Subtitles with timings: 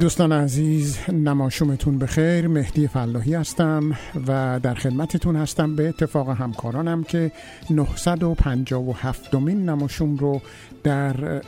[0.00, 2.48] دوستان عزیز نماشومتون بخیر.
[2.48, 3.92] مهدی فلاحی هستم
[4.26, 7.32] و در خدمتتون هستم به اتفاق همکارانم که
[7.70, 10.40] 957 دومین نماشوم رو
[10.84, 11.42] در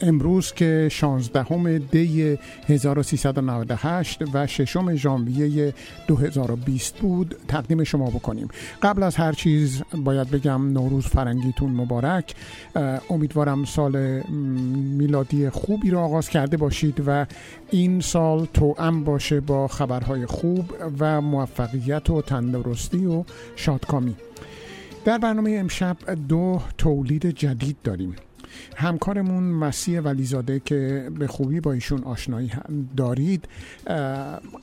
[0.00, 5.74] امروز که 16 دی 1398 و 6 ژانویه
[6.06, 8.48] 2020 بود تقدیم شما بکنیم.
[8.82, 12.34] قبل از هر چیز باید بگم نوروز فرنگیتون مبارک.
[13.10, 14.22] امیدوارم سال
[14.98, 17.26] میلادی خوبی رو آغاز کرده باشید و
[17.70, 23.24] این سال توأم باشه با خبرهای خوب و موفقیت و تندرستی و
[23.56, 24.16] شادکامی.
[25.04, 25.96] در برنامه امشب
[26.28, 28.16] دو تولید جدید داریم.
[28.76, 32.50] همکارمون مسیح ولیزاده که به خوبی با ایشون آشنایی
[32.96, 33.48] دارید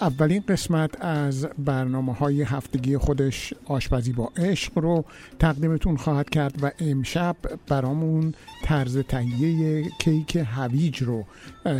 [0.01, 5.05] اولین قسمت از برنامه های هفتگی خودش آشپزی با عشق رو
[5.39, 7.35] تقدیمتون خواهد کرد و امشب
[7.67, 8.33] برامون
[8.63, 11.25] طرز تهیه کیک هویج رو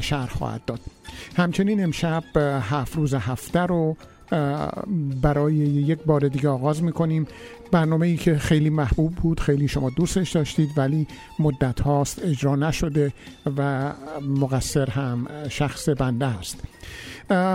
[0.02, 0.80] شرح خواهد داد.
[1.38, 2.24] همچنین امشب
[2.62, 3.98] هفت روز هفته رو
[5.22, 7.28] برای یک بار دیگه آغاز می‌کنیم.
[7.72, 11.08] برنامه ای که خیلی محبوب بود خیلی شما دوستش داشتید ولی
[11.40, 13.14] مدت هاست اجرا نشده
[13.58, 13.92] و
[14.22, 16.62] مقصر هم شخص بنده است.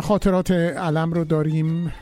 [0.02, 1.92] خاطرات علم رو داریم.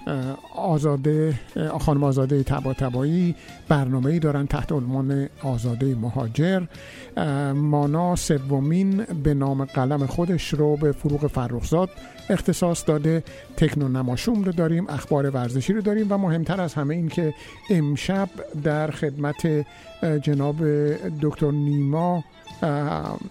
[0.57, 1.35] آزاده
[1.81, 3.35] خانم آزاده تبا تبایی
[3.69, 6.63] برنامه ای دارن تحت عنوان آزاده مهاجر.
[7.55, 11.91] مانا سومین به نام قلم خودش رو به فروغ فرخزاد
[12.31, 13.23] اختصاص داده.
[13.57, 17.35] تکنو نماشوم رو داریم اخبار ورزشی رو داریم و مهمتر از همه این که
[17.71, 18.29] امشب
[18.65, 19.67] در خدمت
[20.23, 20.57] جناب
[21.23, 22.25] دکتر نیما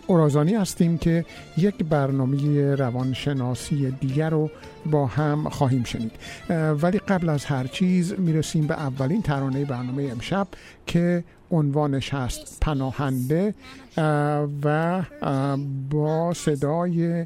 [0.07, 1.25] اورازانی هستیم که
[1.57, 4.49] یک برنامه روانشناسی دیگر رو
[4.85, 6.11] با هم خواهیم شنید.
[6.81, 10.47] ولی قبل از هر چیز می‌رسیم به اولین ترانه برنامه امشب
[10.85, 13.53] که عنوانش هست پناهنده
[14.63, 15.01] و
[15.89, 17.25] با صدای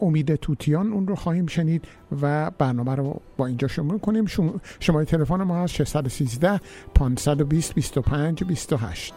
[0.00, 1.84] امید توتیان اون رو خواهیم شنید
[2.22, 4.26] و برنامه رو با اینجا شروع کنیم.
[4.80, 6.60] شماره تلفن ما هست 613
[6.94, 9.14] 520 25 28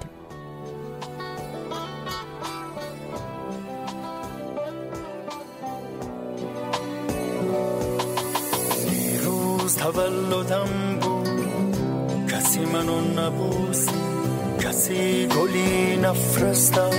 [9.87, 12.27] تولدم بود.
[12.31, 13.87] کسی منو نبوس
[14.59, 16.89] کسی گلی نفرستم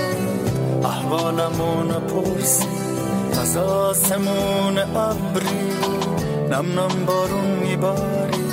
[0.83, 2.65] احوالمو نپرس
[3.41, 5.69] از آسمون ابری
[6.51, 8.43] نم نم بارون میباری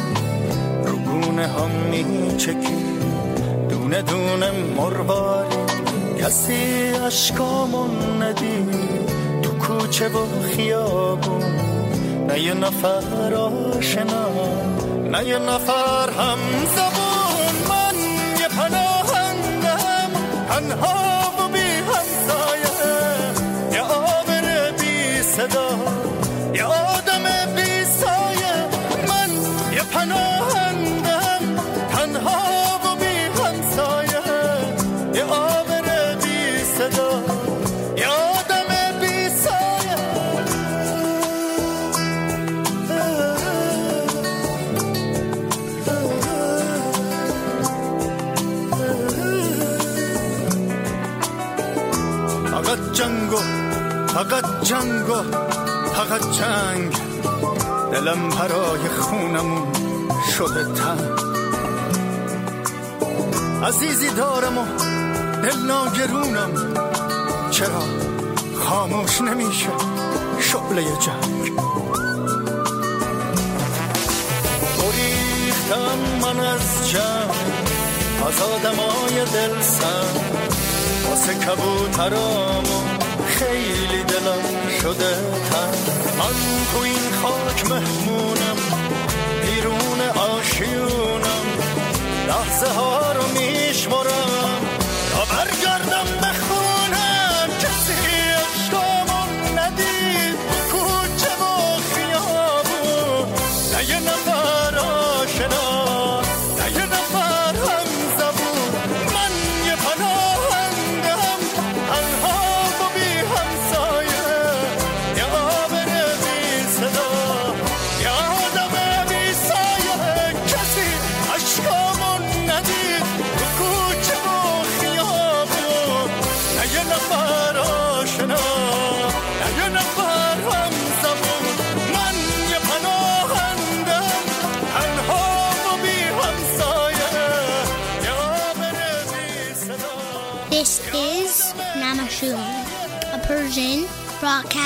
[0.84, 2.76] رو گونه هم میچکی.
[3.68, 5.56] دونه دونه مرواری.
[6.18, 8.70] کسی اشکامون ندید.
[9.42, 11.75] تو کوچه و خیابون.
[12.28, 14.28] نه یه نفر آشنا
[15.10, 16.38] نه یه نفر هم
[16.76, 17.96] زبون من
[18.40, 20.10] یه پناهندم
[20.48, 22.74] تنها و بی همسایه.
[23.72, 26.05] یه آبر بی صدا.
[54.16, 55.22] فقط جنگ و
[55.94, 56.96] فقط جنگ.
[57.92, 59.72] دلم برای خونمون
[60.36, 61.00] شده تنگ.
[63.64, 64.64] عزیزی دارم و
[65.42, 66.50] دل ناگرونم.
[67.50, 67.82] چرا
[68.64, 69.70] خاموش نمیشه
[70.40, 71.52] شعله جنگ؟
[74.82, 77.30] گریختم من از جنگ.
[78.28, 80.20] از آدمای دل سن
[81.10, 82.75] واسه کبوترام
[83.38, 85.14] خیلی دلم شده
[85.50, 85.74] تن
[86.18, 86.36] من
[86.72, 88.56] تو این خاک مهمونم
[89.42, 91.46] بیرون آشیونم
[92.28, 94.55] لحظه ها رو میشمرم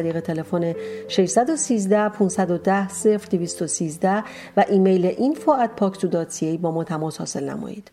[0.00, 0.74] طریق تلفن
[1.08, 4.24] 613 510 0213
[4.56, 7.90] و ایمیل info@paksu.ca با ما تماس حاصل نمایید.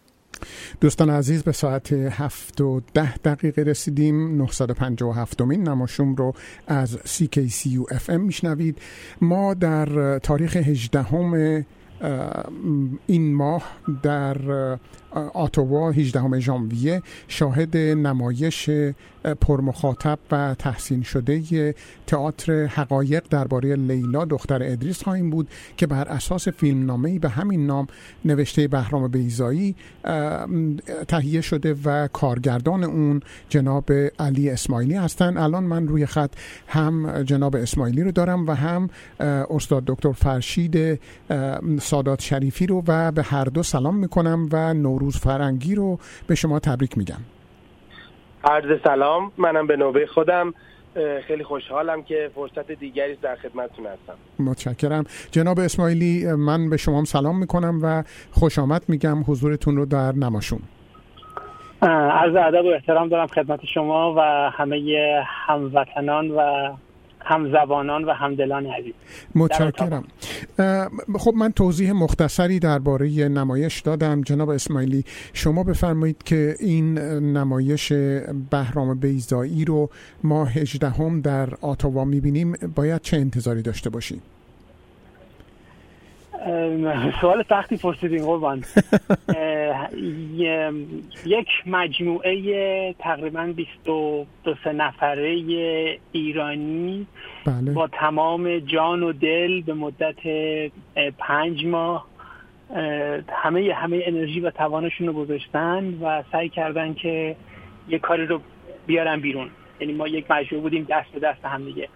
[0.82, 6.34] دوستان عزیز به ساعت هفت و ده دقیقه رسیدیم 957 مین نماشوم رو
[6.68, 8.78] از CKCU FM میشنوید
[9.22, 11.06] ما در تاریخ 18
[13.08, 13.64] این ماه
[14.04, 14.38] در
[15.34, 18.70] آتوا 18 ژانویه شاهد نمایش
[19.34, 21.76] پرمخاطب و تحسین شده
[22.08, 27.88] تئاتر حقایق درباره لیلا دختر ادریس خواهیم بود که بر اساس فیلمنامه‌ای به همین نام
[28.26, 29.76] نوشته بهرام بیزایی
[31.08, 36.32] تهیه شده و کارگردان اون جناب علی اسماعیلی هستند الان من روی خط
[36.68, 38.90] هم جناب اسماعیلی رو دارم و هم
[39.50, 41.00] استاد دکتر فرشید
[41.82, 46.60] سادات شریفی رو و به هر دو سلام می‌کنم و نوروز فرنگی رو به شما
[46.60, 47.20] تبریک میگم.
[48.44, 50.54] عرض سلام منم به نوبه خودم.
[51.28, 54.14] خیلی خوشحالم که فرصت دیگری در خدمتتون هستم.
[54.40, 55.04] متشکرم.
[55.32, 60.60] جناب اسماعیلی من به شما سلام می‌کنم و خوش آمد میگم حضورتون رو در نماشون.
[61.82, 64.20] عرض ادب و احترام دارم خدمت شما و
[64.52, 64.80] همه
[65.26, 66.72] هموطنان و
[67.28, 68.94] هم زبانان و همدلان عزیز.
[69.36, 70.04] متشکرم.
[71.20, 74.22] خب من توضیح مختصری درباره نمایش دادم.
[74.22, 75.04] جناب اسماعیلی
[75.34, 76.98] شما بفرمایید که این
[77.38, 77.94] نمایش
[78.52, 79.90] بهرام بیزایی رو
[80.24, 82.54] ما هجدهم در آتاوا می‌بینیم.
[82.76, 84.22] باید چه انتظاری داشته باشیم؟
[87.22, 88.64] سوال تختی پرسیدین قربان.
[91.26, 94.26] یک مجموعه تقریبا 22
[94.74, 95.30] نفره
[96.12, 97.08] ایرانی
[97.46, 97.72] بله.
[97.72, 100.16] با تمام جان و دل به مدت
[101.18, 102.08] پنج ماه
[103.30, 107.36] همه همه انرژی و توانشون رو گذاشتن و سعی کردن که
[107.90, 108.42] یه کاری رو
[108.88, 109.50] بیارن بیرون.
[109.80, 111.90] یعنی ما یک مجموعه بودیم دست به دست هم دیگه.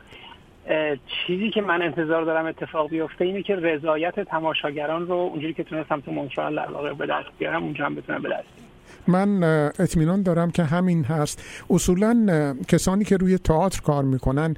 [1.28, 6.00] چیزی که من انتظار دارم اتفاق بیفته اینه که رضایت تماشاگران رو اونجوری که تونستم
[6.00, 8.72] تو مونترال در واقع به دست بیارم اونجا هم بتونم به دست
[9.08, 9.44] من
[9.80, 11.66] اطمینان دارم که همین هست.
[11.70, 14.56] اصولا کسانی که روی تئاتر کار می‌کنن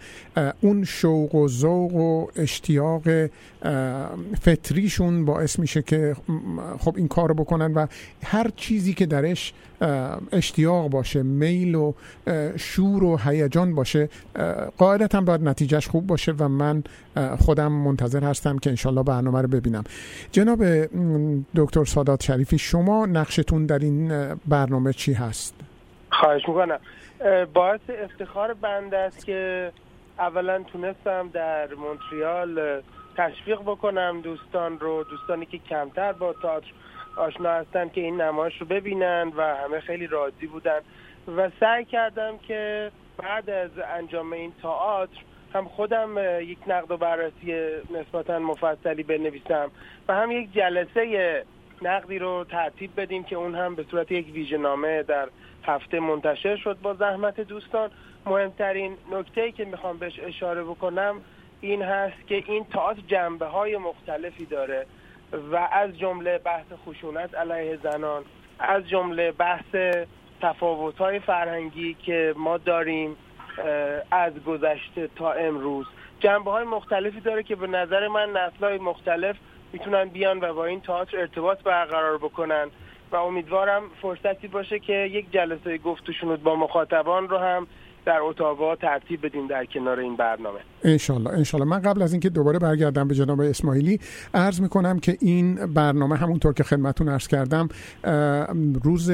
[0.61, 3.03] اون شوق و ذوق و اشتیاق
[4.41, 6.15] فطریشون باعث میشه که
[6.79, 7.87] خب این کار بکنن و
[8.25, 9.53] هر چیزی که درش
[10.31, 11.93] اشتیاق باشه میل و
[12.57, 14.09] شور و هیجان باشه
[14.77, 16.83] قاعدتا باید نتیجهش خوب باشه و من
[17.39, 19.83] خودم منتظر هستم که انشالله برنامه رو ببینم
[20.31, 20.63] جناب
[21.55, 24.11] دکتر سادات شریفی شما نقشتون در این
[24.47, 25.55] برنامه چی هست؟
[26.11, 26.79] خواهش می‌کنم
[27.53, 29.71] باعث افتخار بنده است که
[30.19, 32.81] اولا تونستم در مونتریال
[33.17, 36.67] تشویق بکنم دوستان رو دوستانی که کمتر با تئاتر
[37.15, 40.79] آشنا هستن که این نمایش رو ببینن و همه خیلی راضی بودن.
[41.37, 45.17] و سعی کردم که بعد از انجام این تئاتر
[45.53, 47.53] هم خودم یک نقد و بررسی
[47.91, 49.71] نسبتا مفصلی بنویسم
[50.07, 51.43] و هم یک جلسه
[51.81, 55.27] نقدی رو ترتیب بدیم که اون هم به صورت یک ویژه‌نامه در
[55.63, 56.77] هفته منتشر شد.
[56.81, 57.89] با زحمت دوستان
[58.25, 61.21] مهمترین نکته که می‌خوام بهش اشاره بکنم
[61.61, 64.85] این هست که این تئاتر جنبه های مختلفی داره.
[65.51, 68.23] و از جمله بحث خشونت علیه زنان
[68.59, 69.75] از جمله بحث
[70.41, 73.15] تفاوت های فرهنگی که ما داریم
[74.11, 75.85] از گذشته تا امروز.
[76.19, 79.35] جنبه های مختلفی داره که به نظر من نسل مختلف
[79.73, 82.67] می‌تونن بیان و با این تئاتر ارتباط برقرار بکنن.
[83.11, 86.03] و امیدوارم فرصتی باشه که یک جلسه گفت
[86.43, 87.67] با مخاطبان رو هم
[88.05, 90.59] در اتاوا ترتیب بدیم در کنار این برنامه.
[90.83, 91.67] انشالله انشالله.
[91.67, 93.99] من قبل از اینکه دوباره برگردم به جناب اسماعیلی
[94.33, 97.69] عرض می‌کنم که این برنامه همونطور که خدمتون عرض کردم
[98.83, 99.11] روز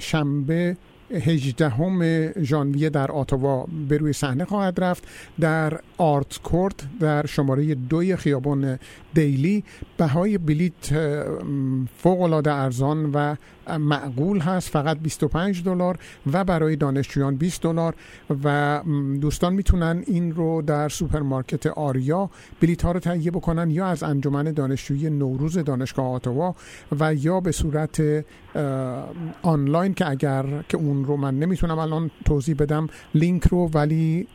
[0.00, 0.76] شنبه
[1.14, 2.02] هجدهم
[2.42, 5.08] ژانویه در اتاوا به روی صحنه خواهد رفت.
[5.40, 8.78] در Arts Court در شماره دوی خیابان
[9.14, 9.64] دیلی
[9.98, 10.94] بهای بلیت
[11.96, 13.34] فوق العاده ارزان و
[13.78, 15.98] معقول هست فقط 25 دلار
[16.32, 17.94] و برای دانشجویان 20 دلار
[18.44, 18.80] و
[19.20, 24.44] دوستان می‌تونن این رو در سوپرمارکت آریا بلیط ها رو تهیه بکنن یا از انجمن
[24.44, 26.54] دانشجویی نوروز دانشگاه اتاوا
[27.00, 28.02] و یا به صورت
[29.42, 34.26] آنلاین که اگر که اون رو من نمی‌تونم الان توضیح بدم لینک رو ولی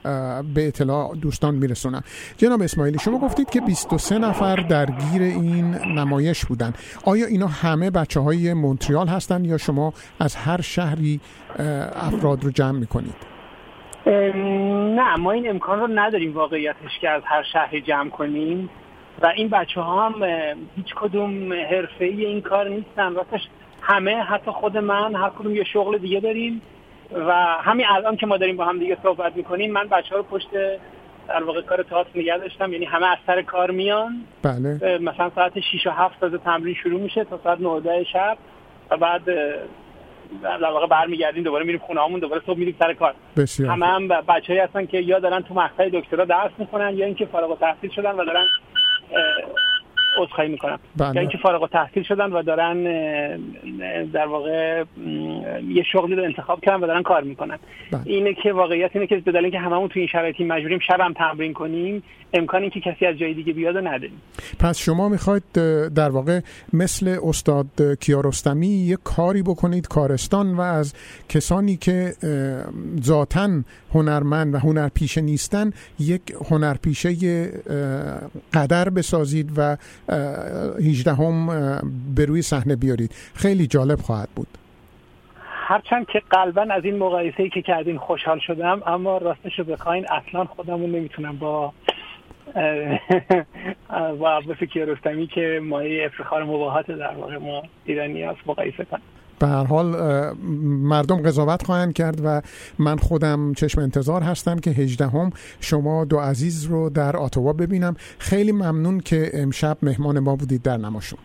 [0.53, 2.03] به اطلاع دوستان میرسونم
[2.37, 6.73] جناب اسماعیلی شما گفتید که 23 نفر درگیر این نمایش بودن.
[7.03, 11.19] آیا اینا همه بچه های مونتریال هستن یا شما از هر شهری
[11.95, 13.15] افراد رو جمع می‌کنید؟
[14.95, 18.69] نه ما این امکان رو نداریم واقعیتش که از هر شهری جمع کنیم
[19.21, 20.23] و این بچه ها هم
[20.75, 23.13] هیچ کدوم حرفه ای این کار نیستن.
[23.13, 23.41] راستش
[23.81, 26.61] همه حتی خود من هر کدوم یه شغل دیگه داریم
[27.27, 30.23] و همین الان که ما داریم با هم دیگه صحبت می‌کنیم من بچه ها رو
[30.23, 30.47] پشت
[31.27, 34.23] در واقع کار تئاتر نگه داشتم یعنی همه از سر کار میان.
[34.43, 34.97] بله.
[34.97, 38.37] مثلا ساعت 6 و 7 تازه تمرین شروع میشه تا ساعت 9 شب.
[38.91, 39.25] و بعد
[40.43, 43.13] در واقع برمیگردیم دوباره میریم خونه همون دوباره صبح میریم سر کار.
[43.37, 47.25] بسیار همه هم بچه‌ای هستن که یا دارن تو مقطع دکترا درس می‌خونن یا اینکه
[47.25, 48.45] فارغ التحصیل شدن و دارن
[50.17, 51.15] عذرخواهی می‌کنم بله.
[51.15, 52.83] یا اینکه فارغ التحصیل شدن و دارن
[54.13, 54.83] در واقع
[55.67, 57.59] یه شغلی رو انتخاب کردن و دارن کار می‌کنن
[57.91, 58.01] بله.
[58.05, 61.53] اینه که واقعیت اینه که به دلیل اینکه هممون تو این شرایطی مجبوریم شبم تمرین
[61.53, 62.03] کنیم
[62.33, 64.21] امکان اینکه کسی از جای دیگه بیاد و نداریم
[64.59, 65.43] پس شما می‌خواید
[65.95, 66.39] در واقع
[66.73, 67.67] مثل استاد
[67.99, 70.93] کیارستمی یه کاری بکنید کارستان و از
[71.29, 72.11] کسانی که
[73.03, 73.49] ذاتا
[73.93, 77.11] هنرمند و هنرپیشه نیستن یک هنرپیشه
[78.53, 79.77] قدر بسازید و
[80.09, 81.47] 18 هم
[82.15, 83.11] به روی صحنه بیارید.
[83.33, 84.47] خیلی جالب خواهد بود.
[85.67, 90.05] هرچند که قلبا از این مقایسه ای که کردین خوشحال شدم اما راستش رو بخواین
[90.11, 91.73] اصلا خودمون نمی‌تونم با
[94.19, 99.01] با عباس کیارستمی که مایه افتخار مباهات در واقع ما ایرانی هست مقایسه کنم.
[99.39, 99.85] به هر حال
[100.63, 102.41] مردم قضاوت خواهند کرد و
[102.79, 107.95] من خودم چشم انتظار هستم که هجده هم شما دو عزیز رو در آتوا ببینم.
[108.19, 111.19] خیلی ممنون که امشب مهمان ما بودید در نماشون.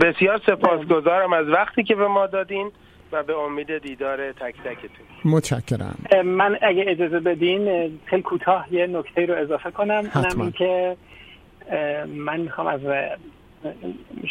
[0.00, 2.70] بسیار سپاسگزارم از وقتی که به ما دادین
[3.12, 5.06] و به امید دیدار تک تکتون.
[5.24, 5.98] متشکرم.
[6.24, 10.04] من اگه اجازه بدین خیلی کوتاه یه نکته رو اضافه کنم.
[10.10, 10.44] حتما.
[10.44, 10.96] این که
[12.06, 12.80] من می‌خوام از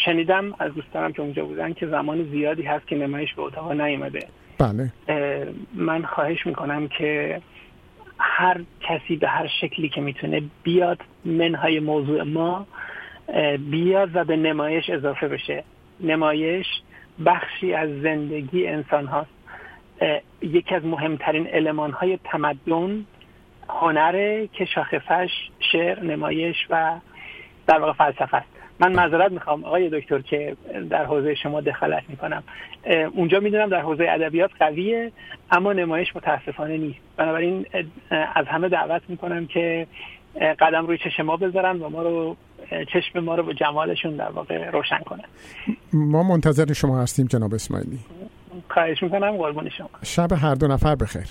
[0.06, 4.28] شنیدم از دوستانم که اونجا بودن که زمان زیادی هست که نمایش به اتاق نیومده.
[4.58, 4.92] بله.
[5.74, 7.42] من خواهش می‌کنم که
[8.20, 12.68] هر کسی به هر شکلی که می‌تونه بیاد منهای موضوع ما
[13.72, 15.64] بیاد و به نمایش اضافه بشه.
[16.00, 16.68] نمایش
[17.26, 19.30] بخشی از زندگی انسان هاست
[20.42, 23.06] یکی از مهمترین علمان های تمدن
[23.70, 25.32] هنره که شاخصش
[25.72, 27.00] شعر نمایش و
[27.68, 28.57] در واقع فلسفه است.
[28.80, 30.58] من معذرت می‌خوام آقای دکتر که
[30.90, 32.44] در حوزه شما دخالت می‌کنم.
[33.14, 35.12] اونجا می‌دونم در حوزه ادبیات قویه
[35.52, 37.00] اما نمایش متاسفانه نیست.
[37.18, 37.66] بنابراین
[38.36, 39.88] از همه دعوت می‌کنم که
[40.60, 42.36] قدم روی چشم ما بذارن و ما رو
[42.94, 45.26] چشم ما رو به جمالشون در واقع روشن کنن.
[45.94, 48.00] ما منتظر شما هستیم جناب اسماعیلی.
[48.70, 49.90] خواهش می‌کنم قربان شما.
[50.04, 51.28] شب هر دو نفر بخیر.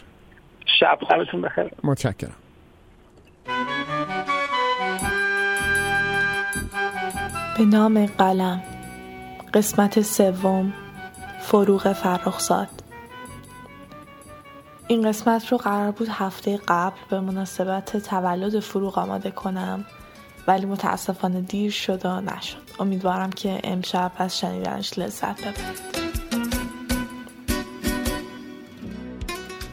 [0.80, 1.70] شب شبتون بخیر.
[1.84, 2.36] متشکرم.
[7.58, 8.62] به نام قلم.
[9.54, 10.72] قسمت سوم
[11.40, 12.68] فروغ فرخزاد.
[14.88, 19.84] این قسمت رو قرار بود هفته قبل به مناسبت تولد فروغ آماده کنم
[20.46, 22.56] ولی متاسفانه دیر شد و نشد.
[22.78, 26.05] امیدوارم که امشب از شنیدنش لذت ببرید.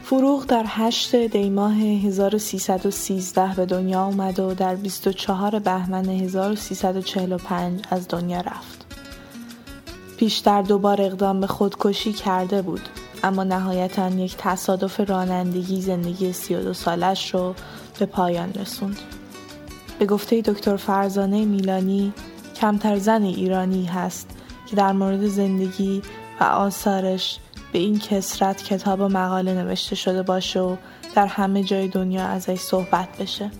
[0.04, 8.40] فروغ در 8 دیماه 1313 به دنیا آمد و در 24 بهمن 1345 از دنیا
[8.40, 8.86] رفت.
[10.16, 12.88] پیشتر دوبار اقدام به خودکشی کرده بود
[13.22, 17.54] اما نهایتا یک تصادف رانندگی زندگی 32 سالش رو
[17.98, 18.98] به پایان رسوند.
[19.98, 22.12] به گفته دکتر فرزانه میلانی
[22.56, 24.30] کمتر زن ایرانی هست
[24.66, 26.02] که در مورد زندگی
[26.40, 27.38] و آثارش
[27.74, 30.76] به این کسرت کتاب و مقاله نوشته شده باشه و
[31.14, 33.50] در همه جای دنیا ازش صحبت بشه.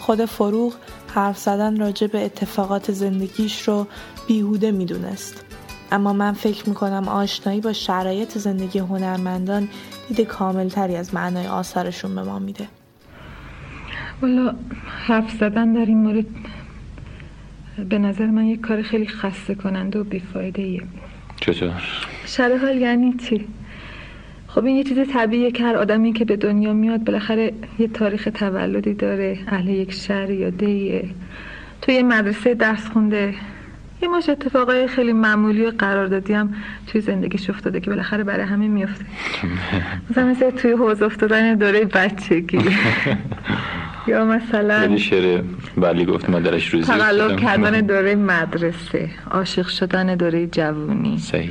[0.00, 0.74] خود فروغ
[1.14, 3.86] حرف زدن راجع به اتفاقات زندگیش رو
[4.28, 5.44] بیهوده می‌دونست.
[5.92, 9.68] اما من فکر می‌کنم آشنایی با شرایط زندگی هنرمندان
[10.08, 12.68] دید کاملتری از معنای آثارشون به ما میده.
[14.22, 14.54] والا
[14.86, 16.26] حرف زدن در این مورد
[17.88, 20.82] به نظر من یک کار خیلی خسته کننده و بیفایده ایه
[21.40, 21.82] چطور؟
[22.30, 23.46] شرح حال یعنی چی؟
[24.48, 28.28] خب این یه چیز طبیعیه که هر آدمی که به دنیا میاد بالاخره یه تاریخ
[28.34, 31.04] تولدی داره اهل یک شهر یا دیه.
[31.82, 33.34] تو یه مدرسه درس خونده
[34.02, 36.54] یه مش اتفاقای خیلی معمولی و قراردادی هم
[36.86, 39.04] توی زندگیش افتاده که بالاخره برای همه میفته.
[40.10, 42.58] مثلا مثل توی حوض افتادن دوره بچگی.
[44.06, 45.42] یا مثلا یعنی شعر
[45.76, 51.18] بلی گفت مادرش روزی تقلب کردن دوره مدرسه عاشق شدن دوره جوونی.
[51.18, 51.50] صحیح.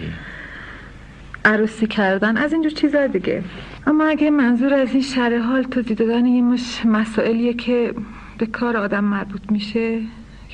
[1.46, 3.44] عروسی کردن از اینجور چیزا دیگه.
[3.88, 7.94] اما اگه منظور از این شرح حال توضیح دادن یه مش مسائلیه که
[8.38, 10.02] به کار آدم مربوط میشه.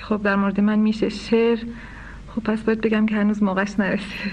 [0.02, 1.60] خب در مورد من میشه شعر.
[2.36, 4.32] خب پس باید بگم که هنوز موقعش نرسیده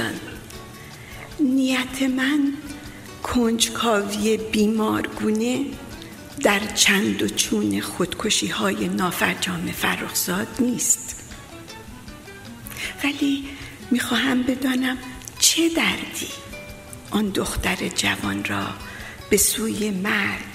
[0.00, 0.20] دوستان
[1.40, 2.52] نیت من
[3.22, 5.64] کنجکاوی بیمارگونه
[6.42, 11.30] در چند و چون خودکشی های نافرجام فرخزاد نیست.
[13.04, 13.44] ولی
[13.90, 14.98] می‌خواهم بدانم
[15.38, 16.28] چه دردی
[17.10, 18.66] آن دختر جوان را
[19.30, 20.50] به سوی مرگ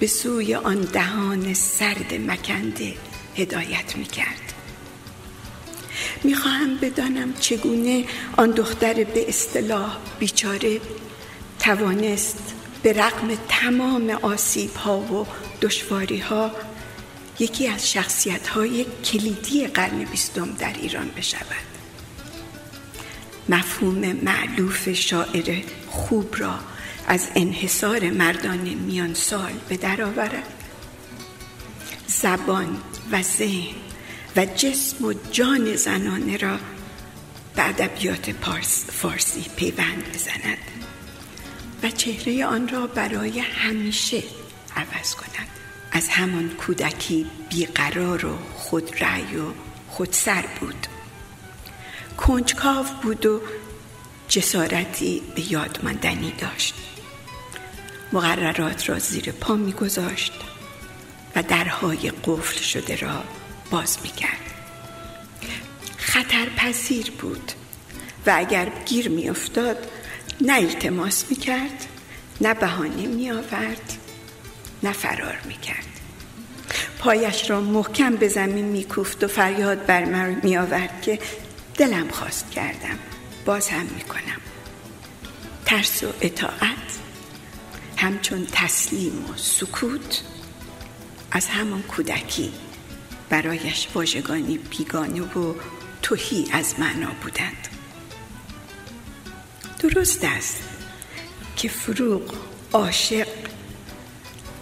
[0.00, 2.94] به سوی آن دهان سرد مکنده
[3.36, 4.45] هدایت می‌کرد.
[6.24, 8.04] می‌خواهم بدانم چگونه
[8.36, 10.80] آن دختر به اصطلاح بیچاره
[11.58, 15.26] توانست به رغم تمام آسیب ها و
[15.62, 16.50] دشواری ها
[17.38, 21.66] یکی از شخصیت های کلیدی قرن بیستم در ایران بشود.
[23.48, 26.58] مفهوم معلوف شاعر خوب را
[27.06, 30.52] از انحصار مردان میان سال به در آورد.
[32.06, 32.78] زبان
[33.12, 33.85] و ذهن
[34.36, 36.58] و جسم و جان زنانه را
[37.56, 38.32] به ادبیات
[38.92, 40.58] فارسی پیوند بزند
[41.82, 44.22] و چهره آن را برای همیشه
[44.76, 45.48] عوض کند.
[45.92, 49.52] از همان کودکی بیقرار و خودرأی و
[49.88, 50.86] خودسر بود.
[52.16, 53.40] کنجکاو بود و
[54.28, 56.74] جسارتی به یادماندنی داشت.
[58.12, 60.32] مقررات را زیر پا میگذاشت
[61.36, 63.24] و درهای قفل شده را
[63.70, 64.52] باز می‌کرد
[65.96, 67.52] خطرپذیر بود
[68.26, 69.90] و اگر گیر میافتاد
[70.40, 71.86] نه التماس می‌کرد
[72.40, 73.92] نه بهانه می آورد
[74.82, 75.86] نه فرار می‌کرد.
[76.98, 81.18] پایش را محکم به زمین میکوفت و فریاد بر من می آورد که
[81.74, 82.98] دلم خواست کردم
[83.44, 84.40] باز هم می‌کنم.
[85.66, 86.98] ترس و اطاعت
[87.96, 90.22] همچون تسلیم و سکوت
[91.30, 92.52] از همان کودکی
[93.30, 95.54] برایش واژگانی بیگانه و
[96.02, 97.68] توهی از معنا بودند.
[99.78, 100.62] درست است
[101.56, 102.34] که فروغ
[102.72, 103.28] عاشق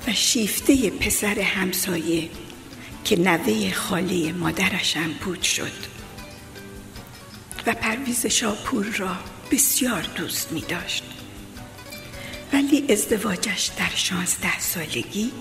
[0.09, 2.31] و شیفته پسر همسایه
[3.05, 5.95] که نوه خاله مادرشم بود شد
[7.67, 9.17] و پرویز شاپور را
[9.51, 11.05] بسیار دوست می داشت.
[12.53, 15.33] ولی ازدواجش در شانزده سالگی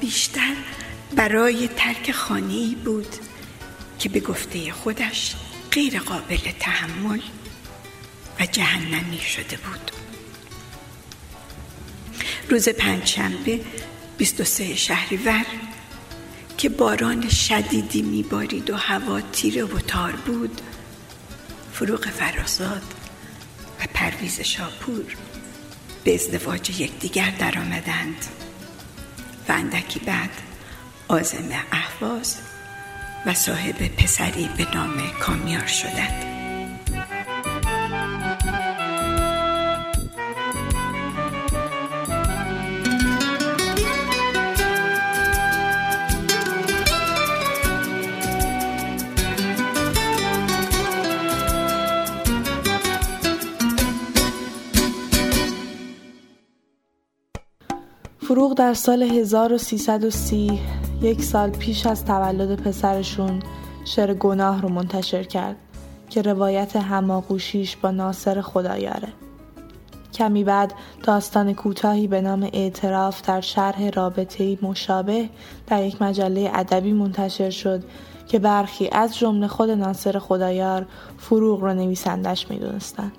[0.00, 0.54] بیشتر
[1.16, 3.16] برای ترک خانه‌ای بود
[3.98, 5.34] که به گفته خودش
[5.70, 7.20] غیر قابل تحمل
[8.40, 9.90] و جهنمی شده بود.
[12.48, 13.60] روز پنجشنبه
[14.18, 15.46] 23 شهریور
[16.58, 20.60] که باران شدیدی میبارید و هوا تیره و تار بود
[21.72, 22.82] فروغ فراساد
[23.80, 25.16] و پرویز شاپور
[26.04, 28.26] به ازدواج یکدیگر درآمدند.
[29.48, 30.30] و اندکی بعد
[31.12, 32.36] آزم احواز
[33.26, 36.24] و صاحب پسری به نام کامیار شدند.
[58.20, 63.42] فروغ در سال 1330 یک سال پیش از تولد پسرشون
[63.84, 65.56] شعر گناه رو منتشر کرد
[66.10, 69.08] که روایت هماغوشیش با ناصر خدایاره.
[70.14, 75.28] کمی بعد داستان کوتاهی به نام اعتراف در شرح رابطه مشابه
[75.66, 77.84] در یک مجله ادبی منتشر شد
[78.28, 80.86] که برخی از جمله خود ناصر خدایار
[81.18, 83.12] فروغ را نویسندش می‌دونستند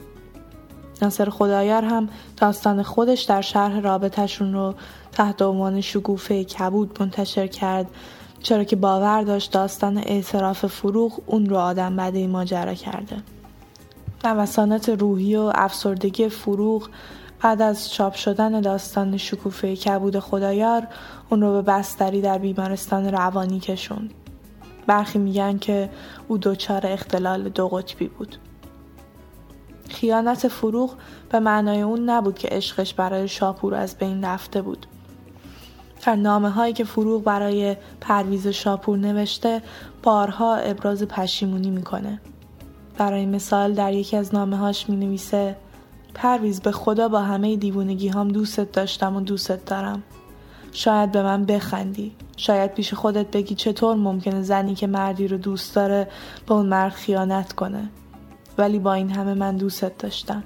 [1.03, 4.73] ناصر خدایار هم داستان خودش در شرح رابطهشون رو
[5.11, 7.85] تحت عنوان شکوفه کبود منتشر کرد.
[8.43, 13.15] چرا که باور داشت داستان اعتراف فروغ اون رو آدم بده ماجرا کرده.
[14.25, 16.89] نوسانات روحی و افسردگی فروغ
[17.41, 20.87] بعد از چاپ شدن داستان شکوفه کبود خدایار
[21.29, 24.13] اون رو به بستری در بیمارستان روانی کشوند.
[24.87, 25.89] برخی میگن که
[26.27, 28.37] او دچار اختلال دو قطبی بود.
[29.93, 30.93] خیانت فروغ
[31.29, 34.85] به معنای اون نبود که عشقش برای شاپور از بین رفته بود.
[36.05, 39.61] در نامه هایی که فروغ برای پرویز شاپور نوشته
[40.03, 42.21] بارها ابراز پشیمونی می‌کنه.
[42.97, 45.55] برای مثال در یکی از نامه هاش می نویسه
[46.13, 50.03] پرویز به خدا با همه دیوونگی هم دوستت داشتم و دوستت دارم.
[50.71, 52.15] شاید به من بخندی.
[52.37, 56.07] شاید پیش خودت بگی چطور ممکنه زنی که مردی رو دوست داره
[56.47, 57.89] به اون مرد خیانت کنه.
[58.57, 60.43] ولی با این همه من دوستت داشتم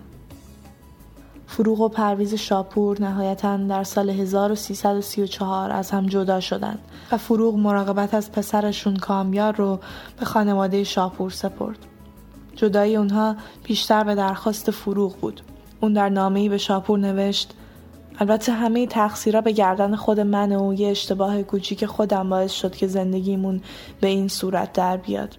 [1.48, 6.80] فروغ و پرویز شاپور نهایتا در سال 1334 از هم جدا شدند
[7.12, 9.80] و فروغ مراقبت از پسرشون کامیار رو
[10.20, 11.78] به خانواده شاپور سپرد.
[12.56, 15.42] جدای اونها بیشتر به درخواست فروغ بود.
[15.82, 17.54] اون در نامه‌ای به شاپور نوشت
[18.20, 22.88] البته همه تقصیرها به گردن خود من و یه اشتباه کوچیک خودم باعث شد که
[22.88, 23.62] زندگیمون
[24.02, 25.38] به این صورت در بیاد.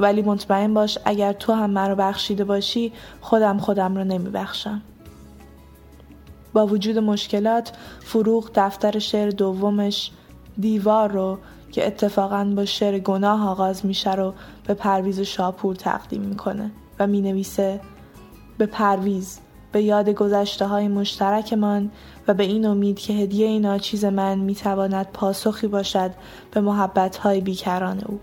[0.00, 4.82] ولی مطمئن باش اگر تو هم مرا بخشیده باشی خودم خودم رو نمی بخشم.
[6.52, 10.10] با وجود مشکلات فروغ دفتر شعر دومش
[10.60, 11.38] دیوار رو
[11.72, 14.34] که اتفاقا با شعر گناه آغاز میشه رو
[14.66, 17.80] به پرویز شاپور تقدیم می‌کنه و می نویسه
[18.58, 19.38] به پرویز
[19.72, 21.90] به یاد گذشته های مشترکمان
[22.28, 26.10] و به این امید که هدیه ناچیز من می‌تواند پاسخی باشد
[26.50, 28.20] به محبت های بیکران او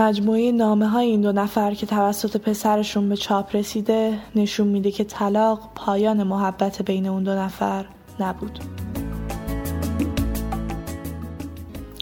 [0.00, 5.04] مجموعه نامه های این دو نفر که توسط پسرشون به چاپ رسیده نشون میده که
[5.04, 7.84] طلاق پایان محبت بین اون دو نفر
[8.20, 8.58] نبود.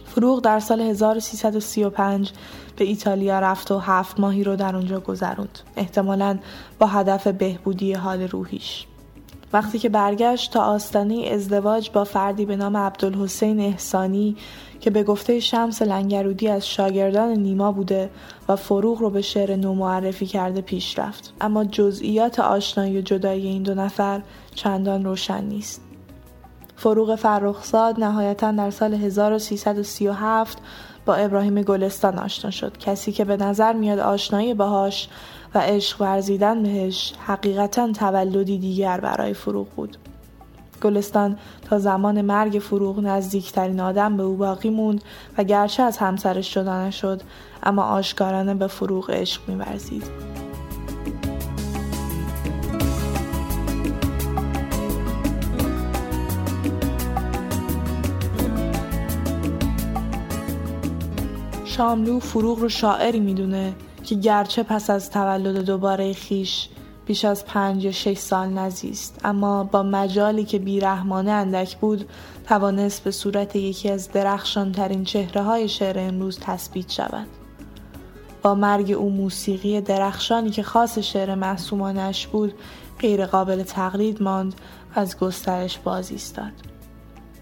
[0.05, 2.33] فروغ در سال 1335
[2.77, 5.59] به ایتالیا رفت و هفت ماهی رو در اونجا گذروند.
[5.77, 6.39] احتمالا
[6.79, 8.87] با هدف بهبودی حال روحیش.
[9.53, 14.37] وقتی که برگشت تا آستانه ازدواج با فردی به نام عبدالحسین احسانی
[14.81, 18.11] که به گفته شمس لنگرودی از شاگردان نیما بوده
[18.49, 21.35] و فروغ رو به شعر نو معرفی کرده پیش رفت.
[21.41, 24.23] اما جزئیات آشنایی و جدایی این دو نفر
[24.55, 25.83] چندان روشن نیست.
[26.77, 30.59] فروغ فرخزاد نهایتا در سال 1337
[31.07, 32.79] با ابراهیم گلستان آشنا شد.
[32.79, 35.09] کسی که به نظر میاد آشنایی باهاش
[35.55, 39.97] و عشق ورزیدن بهش حقیقتا تولدی دیگر برای فروغ بود.
[40.83, 45.05] گلستان تا زمان مرگ فروغ نزدیکترین آدم به او باقی موند
[45.39, 47.23] و گرچه از همسرش جدا نشد
[47.63, 50.05] اما آشکارانه به فروغ عشق میورزید.
[61.65, 63.75] شاملو فروغ رو شاعری می‌دونه.
[64.07, 66.69] که گرچه پس از تولد دوباره خیش
[67.07, 72.09] بیش از پنج یا شش سال نزیست اما با مجالی که بیرحمانه اندک بود
[72.49, 77.27] توانست به صورت یکی از درخشانترین چهره های شعر امروز تثبیت شود.
[78.43, 82.55] با مرگ او موسیقی درخشانی که خاص شعر محسومانش بود
[82.99, 84.55] غیر قابل تقلید ماند
[84.95, 86.53] از گسترش باز ایستاد.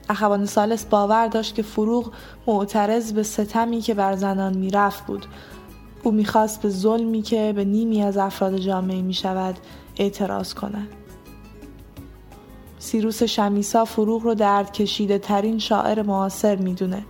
[0.09, 2.13] اخوان سالس باور داشت که فروغ
[2.47, 5.27] معترض به ستمی که بر زنان می‌رفت بود.
[6.05, 9.59] او می‌خواست به ظلمی که به نیمی از افراد جامعه می شود
[9.97, 10.89] اعتراض کند.
[12.79, 17.05] سیروس شمیسا فروغ رو درد کشیده ترین شاعر معاصر می‌دونه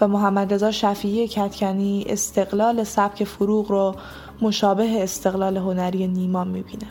[0.00, 3.94] و محمد رضا شفیعی کتکنی استقلال سبک فروغ رو
[4.42, 6.86] مشابه استقلال هنری نیما می‌بینه.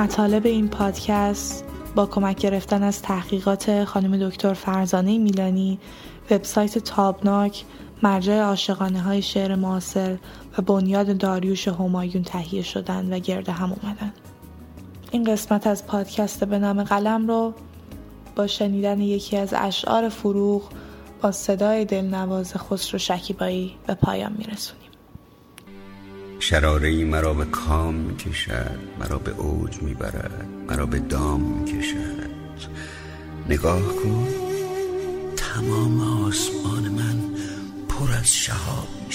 [0.00, 5.78] مطالب این پادکست با کمک گرفتن از تحقیقات خانم دکتر فرزانه میلانی
[6.30, 7.64] وبسایت تابناک
[8.02, 10.18] مرجع عاشقانه های شعر معاصر
[10.58, 14.12] و بنیاد داریوش همایون تهیه شدن و گرد هم اومدن.
[15.10, 17.54] این قسمت از پادکست به نام قلم رو
[18.36, 20.62] با شنیدن یکی از اشعار فروغ
[21.22, 24.79] با صدای دلنواز خسرو شکیبایی به پایان میرسونیم.
[26.40, 31.64] شراره مرا به کام می کشد مرا به اوج می برد مرا به دام می
[31.64, 32.30] کشد
[33.48, 34.28] نگاه کن
[35.36, 37.18] تمام آسمان من
[37.88, 39.12] پر از شهاب می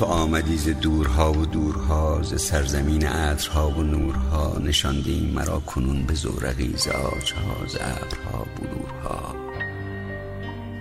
[0.00, 4.58] تو آمدی ز دورها و دورها ز سرزمین عطرها و نورها.
[4.64, 9.34] نشاندی مرا کنون به زورقی ز آجها ز ابرها بلورها.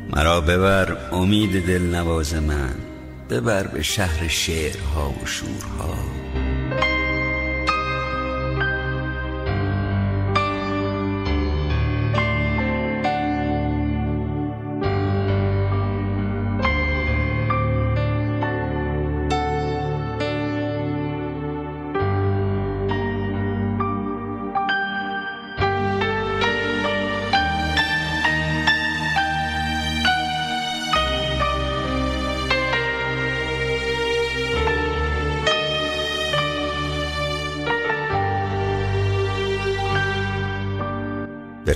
[0.09, 2.75] مرا ببر امید دل نواز من
[3.29, 6.18] ببر به شهر شعرها و شورها.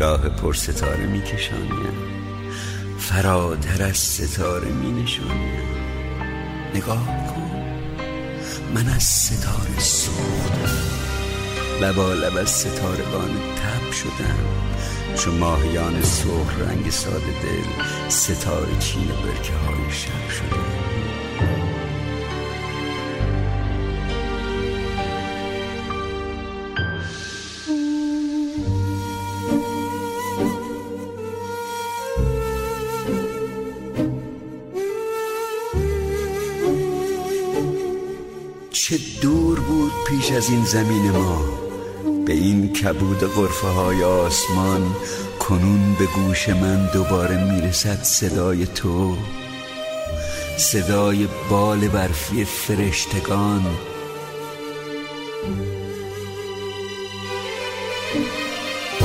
[0.03, 1.93] راه پر ستاره می کشانیم
[2.99, 5.67] فراتر از ستاره می نشانیم
[6.75, 7.51] نگاه کن.
[8.75, 10.77] من از ستاره سوختم
[11.81, 14.45] لبا لب از ستارگان تب شدم.
[15.15, 20.92] چو ماهیان سرخ رنگ ساده دل ستاره چین برکه های شب شدم
[40.17, 41.41] پیش از این زمین ما
[42.26, 44.95] به این کبود غرفه های آسمان
[45.39, 49.15] کنون به گوش من دوباره می‌رسد صدای تو.
[50.58, 53.65] صدای بال برفی فرشتگان.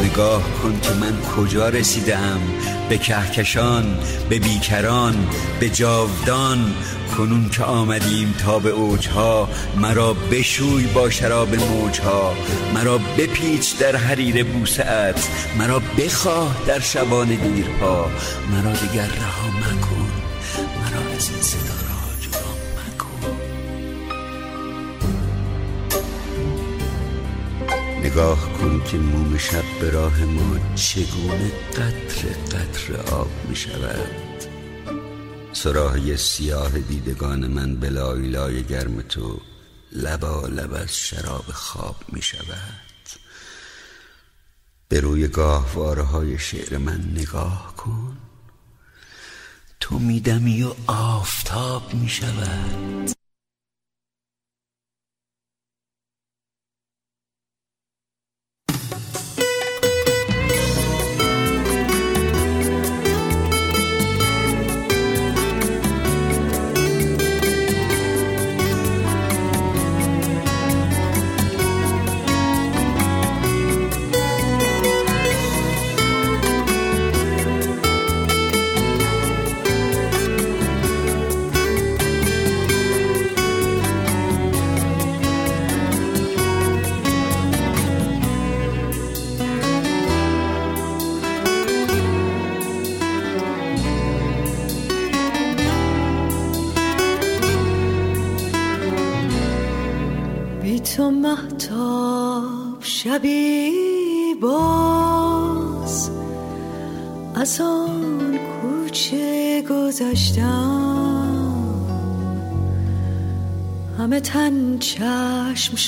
[0.05, 2.41] نگاه کن که من کجا رسیدم؟
[2.89, 5.29] به کهکشان به بیکران
[5.61, 6.75] به جاودان.
[7.19, 12.35] کنون که آمدیم تا به اوجها مرا بشوی با شراب موجها
[12.75, 15.29] مرا بپیچ در حریر بوسعت
[15.59, 18.11] مرا بخواه در شبان دیرها
[18.51, 20.11] مرا دیگر رها مکن
[20.61, 21.43] مرا از این
[22.79, 23.37] مکن.
[28.05, 34.28] نگاه کن که موم شب به راه ما چگونه قطر قطر آب می شود
[35.63, 39.41] سراحی سیاه دیدگان من به لای گرم تو
[39.93, 43.09] لبا لب از شراب خواب می شود.
[44.89, 48.19] به روی گاهواره های شعر من نگاه کن.
[49.81, 53.18] تو میدمی و آفتاب می شود.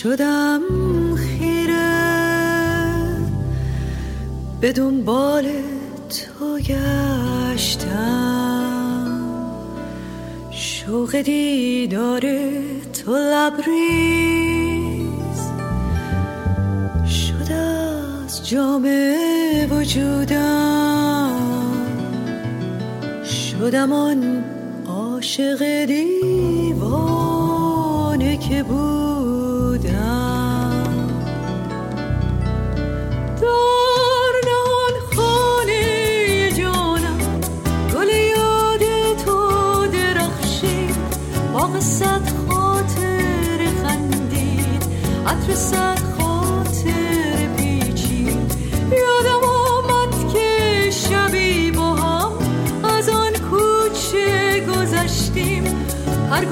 [0.02, 0.60] شدم
[1.14, 1.90] خیره
[4.60, 5.44] به دنبال
[6.08, 7.90] تو گشتم.
[10.50, 12.20] شوق دیدار
[12.92, 13.60] تو لبریز.
[17.06, 18.88] شده از جام
[19.70, 21.32] وجودم.
[23.24, 24.44] شدم آن
[24.86, 27.16] عاشق دیوانه
[28.36, 29.19] که بودم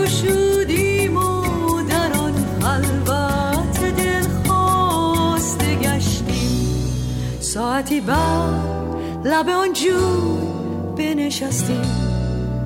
[0.08, 7.40] گشودیم و در آن خلوت دل خواسته گشتیم.
[7.40, 8.64] ساعتی بعد
[9.24, 10.38] لب آن جوی
[10.96, 11.90] بنشستیم.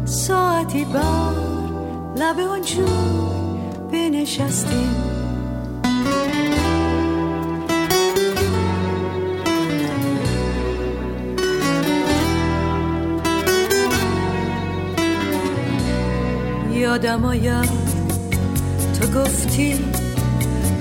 [0.04, 1.36] ساعتی بعد
[2.16, 2.86] لب آن جوی
[3.92, 5.11] بنشستیم.
[17.06, 17.68] آید
[19.00, 19.84] تو گفتی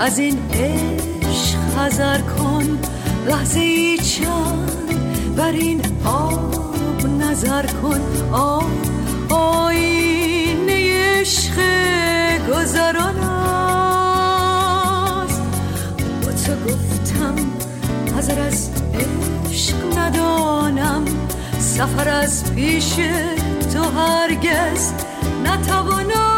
[0.00, 2.78] از این عشق حذر کن.
[3.26, 4.70] لحظه ای چند
[5.36, 8.00] بر این آب نظر کن.
[8.32, 8.70] آب
[9.32, 11.54] آینه عشق
[12.50, 13.82] گذران است.
[16.22, 17.34] با تو گفتم
[18.16, 18.70] حذر از
[19.50, 21.04] عشق ندانم.
[21.58, 22.94] سفر از پیش
[23.72, 24.92] تو هرگز
[25.42, 26.31] نتوانم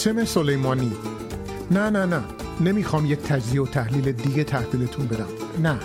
[0.00, 0.92] قاسم سلیمانی.
[1.70, 2.24] نه نه نه.
[2.60, 5.26] نمی‌خوام یک تجزیه و تحلیل دیگه تحویلتون بدم.
[5.62, 5.78] نه.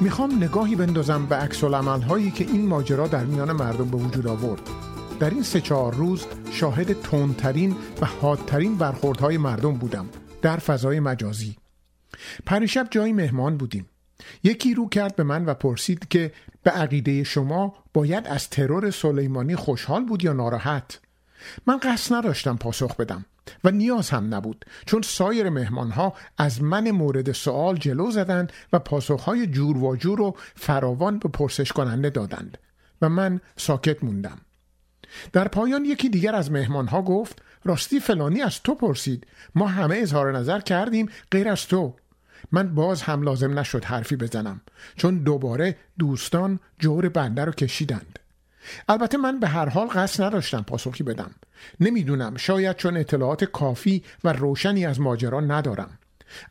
[0.00, 4.60] می‌خوام نگاهی بندازم به عکس هایی که این ماجرا در میان مردم به وجود آورد.
[5.20, 10.08] در این سه چهار روز شاهد تندترین و حادترین برخوردهای مردم بودم
[10.42, 11.56] در فضای مجازی.
[12.46, 13.86] پریشب جایی مهمان بودیم.
[14.44, 16.32] یکی رو کرد به من و پرسید که
[16.62, 21.00] به عقیده شما باید از ترور سلیمانی خوشحال بود یا ناراحت؟
[21.66, 23.24] من قصد نداشتم پاسخ بدم.
[23.64, 29.46] و نیاز هم نبود چون سایر مهمانها از من مورد سوال جلو زدند و پاسخهای
[29.46, 32.58] جور و جور رو فراوان به پرسش کننده دادند
[33.02, 34.38] و من ساکت موندم.
[35.32, 40.38] در پایان یکی دیگر از مهمانها گفت راستی فلانی از تو پرسید ما همه اظهار
[40.38, 41.94] نظر کردیم غیر از تو.
[42.52, 44.60] من باز هم لازم نشد حرفی بزنم
[44.96, 48.18] چون دوباره دوستان جور بنده رو کشیدند.
[48.88, 51.30] البته من به هر حال قصد نداشتم پاسخی بدم.
[51.80, 55.98] نمی‌دونم شاید چون اطلاعات کافی و روشنی از ماجرا ندارم.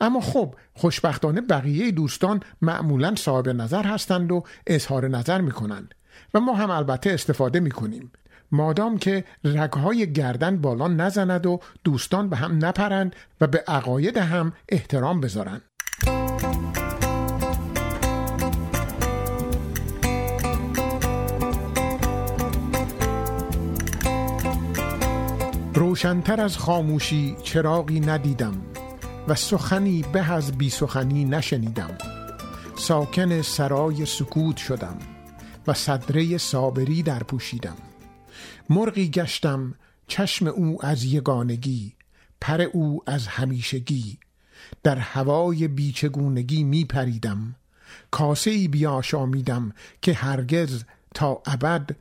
[0.01, 5.95] اما خب خوشبختانه بقیه دوستان معمولا صاحب نظر هستند و اظهار نظر می‌کنند
[6.33, 8.11] و ما هم البته استفاده می‌کنیم.
[8.51, 14.53] مادام که رگهای گردن بالا نزند و دوستان به هم نپرند و به عقاید هم
[14.69, 15.61] احترام بذارند.
[25.75, 28.61] روشنتر از خاموشی چراغی ندیدم
[29.27, 31.97] و سخنی به از بی سخنی نشنیدم.
[32.77, 34.97] ساکن سرای سکوت شدم
[35.67, 37.75] و صدره صابری در پوشیدم.
[38.69, 39.75] مرغی گشتم
[40.07, 41.93] چشم او از یگانگی
[42.41, 44.17] پر او از همیشگی.
[44.83, 47.55] در هوای بیچگونگی می پریدم.
[48.11, 49.71] کاسه ای بیاشامیدم
[50.01, 51.95] که هرگز تا ابد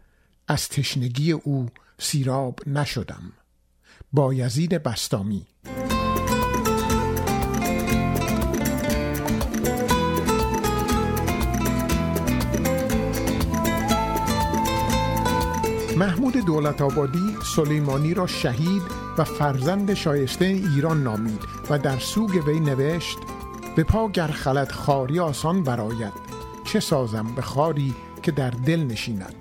[0.49, 1.68] از تشنگی او
[1.99, 3.33] سیراب نشدم.
[4.15, 5.47] بایزید بستامی.
[15.97, 18.83] محمود دولت آبادی سلیمانی را شهید
[19.19, 21.41] و فرزند شایسته ایران نامید
[21.71, 23.19] و در سوگ وی نوشت
[23.77, 26.12] به پا گر خلد خاری آسان براید
[26.65, 29.35] چه سازم به خاری که در دل نشیند؟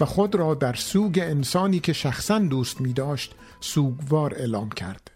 [0.00, 3.34] و خود را در سوگ انسانی که شخصا دوست می داشت
[3.64, 5.10] سوگوار اعلام کرد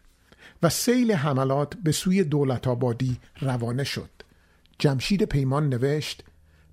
[0.62, 4.10] و سیل حملات به سوی دولت آبادی روانه شد.
[4.78, 6.24] جمشید پیمان نوشت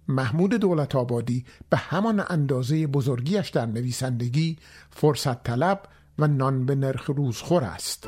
[0.08, 4.58] محمود دولت آبادی به همان اندازه بزرگیش در نویسندگی
[4.90, 5.84] فرصت طلب
[6.20, 8.08] و نان به نرخ روزخور است.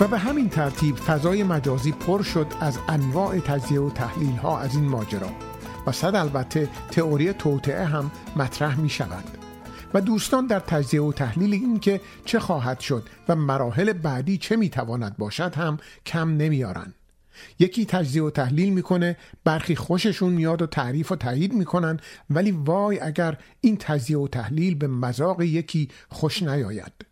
[0.00, 4.74] و به همین ترتیب فضای مجازی پر شد از انواع تجزیه و تحلیل ها از
[4.74, 5.30] این ماجرا
[5.86, 9.24] و صد البته تئوری توطعه هم مطرح می شود
[9.94, 14.56] و دوستان در تجزیه و تحلیل این که چه خواهد شد و مراحل بعدی چه
[14.56, 16.94] می‌تواند باشد هم کم نمیارن
[17.58, 23.00] یکی تجزیه و تحلیل می‌کنه برخی خوششون میاد و تعریف و تایید می‌کنن ولی وای
[23.00, 27.09] اگر این تجزیه و تحلیل به مذاق یکی خوش نیاید.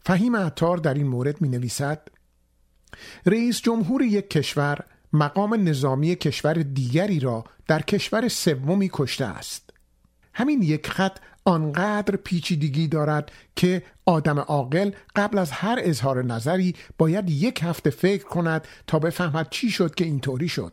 [0.00, 2.08] فهیم عطار در این مورد می نویسد
[3.26, 9.70] رئیس جمهور یک کشور مقام نظامی کشور دیگری را در کشور سومی کشته است.
[10.34, 17.30] همین یک خط آنقدر پیچیدگی دارد که آدم عاقل قبل از هر اظهار نظری باید
[17.30, 20.72] یک هفته فکر کند تا بفهمد چی شد که اینطوری شد.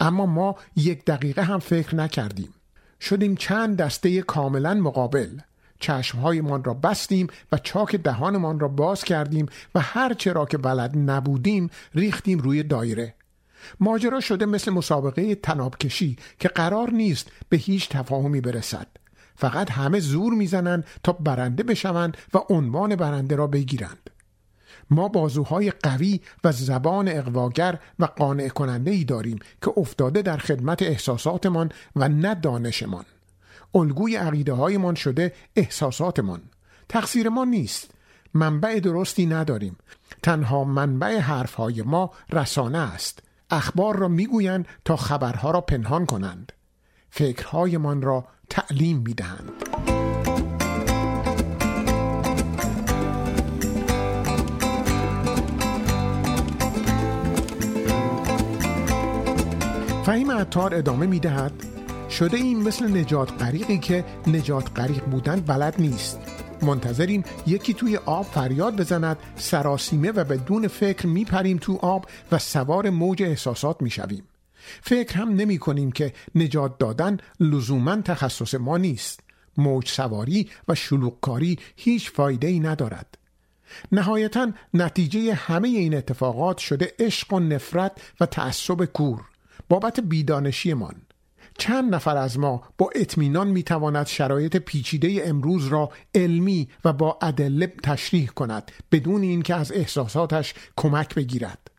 [0.00, 2.54] اما ما یک دقیقه هم فکر نکردیم.
[3.00, 5.38] شدیم چند دسته کاملا مقابل.
[5.82, 11.70] چشمهایمان را بستیم و چاک دهانمان را باز کردیم و هر چرا که بلد نبودیم
[11.94, 13.14] ریختیم روی دایره.
[13.80, 18.86] ماجرا شده مثل مسابقه تنابکشی که قرار نیست به هیچ تفاهمی برسد.
[19.36, 24.10] فقط همه زور می‌زنند تا برنده بشوند و عنوان برنده را بگیرند.
[24.90, 30.82] ما بازوهای قوی و زبان اقواگر و قانع کننده ای داریم که افتاده در خدمت
[30.82, 33.04] احساساتمان و نه دانشمان.
[33.74, 36.40] الگوی عقیده هایمان شده احساساتمان.
[36.88, 37.90] تقصیر ما نیست.
[38.34, 39.76] منبع درستی نداریم.
[40.22, 43.22] تنها منبع حرفهای ما رسانه است.
[43.50, 46.52] اخبار را می‌گویند تا خبرها را پنهان کنند.
[47.10, 49.52] فکرهایمان را تعلیم می‌دهند.
[60.06, 61.71] فهیم عطار ادامه می‌دهد.
[62.12, 66.18] شده این مثل نجات غریقی که نجات غریق بودن بلد نیست.
[66.62, 72.90] منتظریم یکی توی آب فریاد بزند سراسیمه و بدون فکر میپریم تو آب و سوار
[72.90, 74.24] موج احساسات می‌شویم.
[74.82, 79.20] فکر هم نمی کنیم که نجات دادن لزوما تخصص ما نیست.
[79.56, 83.18] موج سواری و شلوغکاری هیچ فایده ای ندارد.
[83.92, 89.20] نهایتا نتیجه همه این اتفاقات شده عشق و نفرت و تعصب کور
[89.68, 90.94] بابت بیدانشیمان.
[91.58, 97.66] چند نفر از ما با اطمینان می‌تواند شرایط پیچیده امروز را علمی و با ادله
[97.66, 101.70] تشریح کند بدون اینکه از احساساتش کمک بگیرد.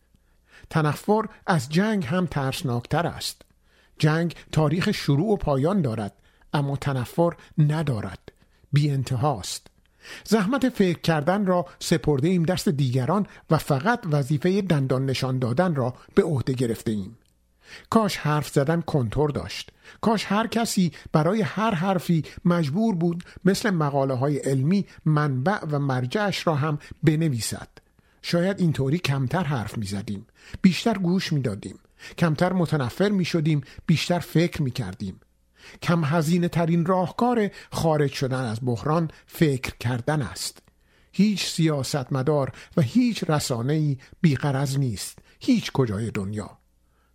[0.69, 3.41] تنفر از جنگ هم ترسناکتر است.
[3.99, 6.13] جنگ تاریخ شروع و پایان دارد
[6.53, 8.31] اما تنفر ندارد.
[8.73, 9.67] بی انتهاست
[10.23, 15.93] زحمت فکر کردن را سپرده ایم دست دیگران و فقط وظیفه دندان نشان دادن را
[16.15, 17.17] به عهده گرفته ایم
[17.89, 19.71] کاش حرف زدن کنتور داشت.
[20.01, 26.47] کاش هر کسی برای هر حرفی مجبور بود مثل مقاله های علمی منبع و مرجعش
[26.47, 27.69] را هم بنویسد.
[28.21, 30.27] شاید اینطوری کمتر حرف می زدیم
[30.61, 31.79] بیشتر گوش می دادیم
[32.17, 35.19] کمتر متنفر می شدیم بیشتر فکر می کردیم
[35.81, 40.59] کم هزینه ترین راهکار خارج شدن از بحران فکر کردن است.
[41.11, 45.19] هیچ سیاستمدار و هیچ رسانه‌ای بیقرض نیست.
[45.39, 46.62] هیچ کجای دنیا.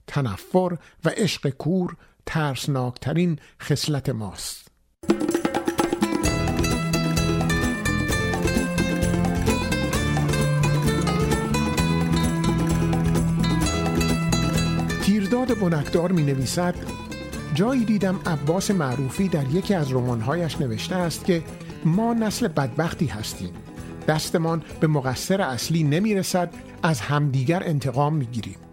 [0.08, 1.96] تنفر و عشق کور
[2.26, 4.68] ترسناکترین خصلت ماست.
[15.28, 16.74] میرداد بنکدار می نویسد
[17.54, 21.42] جایی دیدم عباس معروفی در یکی از رمانهایش نوشته است که
[21.84, 23.50] ما نسل بدبختی هستیم.
[24.08, 26.50] دستمان به مقصر اصلی نمی رسد
[26.82, 28.67] از همدیگر انتقام می گیریم.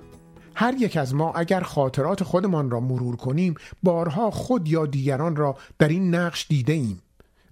[0.55, 5.57] هر یک از ما اگر خاطرات خودمان را مرور کنیم بارها خود یا دیگران را
[5.79, 7.01] در این نقش دیده ایم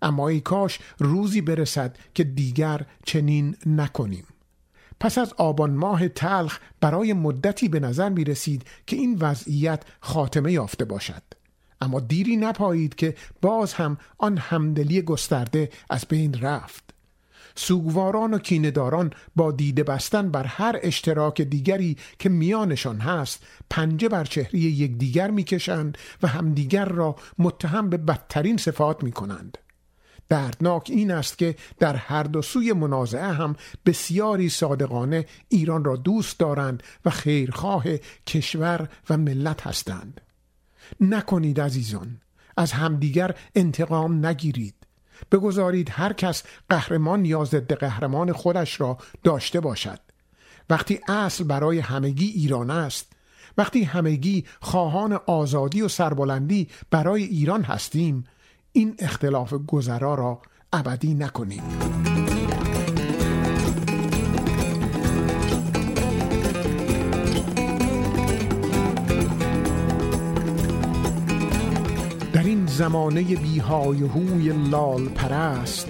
[0.02, 4.26] اما ای کاش روزی برسد که دیگر چنین نکنیم.
[5.00, 10.52] پس از آبان ماه تلخ برای مدتی به نظر می رسید که این وضعیت خاتمه
[10.52, 11.24] یافته باشد.
[11.82, 16.93] اما دیری نپایید که باز هم آن همدلی گسترده از بین رفت.
[17.56, 24.24] سوگواران و کینداران با دیده بستن بر هر اشتراک دیگری که میانشان هست پنجه بر
[24.24, 29.58] چهره یکدیگر می‌کشند و همدیگر را متهم به بدترین صفات می‌کنند.
[30.30, 36.40] دردناک این است که در هر دو سوی منازعه هم بسیاری صادقانه ایران را دوست
[36.40, 37.86] دارند و خیرخواه
[38.28, 40.22] کشور و ملت هستند.
[41.02, 42.22] نکنید عزیزان
[42.58, 44.76] از همدیگر انتقام نگیرید.
[45.32, 50.00] بگذارید هر کس قهرمان یا ضد قهرمان خودش را داشته باشد.
[50.70, 53.14] وقتی اصل برای همگی ایران است
[53.58, 58.24] وقتی همگی خواهان آزادی و سربلندی برای ایران هستیم
[58.72, 60.42] این اختلاف گذرا را
[60.74, 61.64] ابدی نکنیم
[72.74, 75.88] زمانه بیهای هوی لال پرست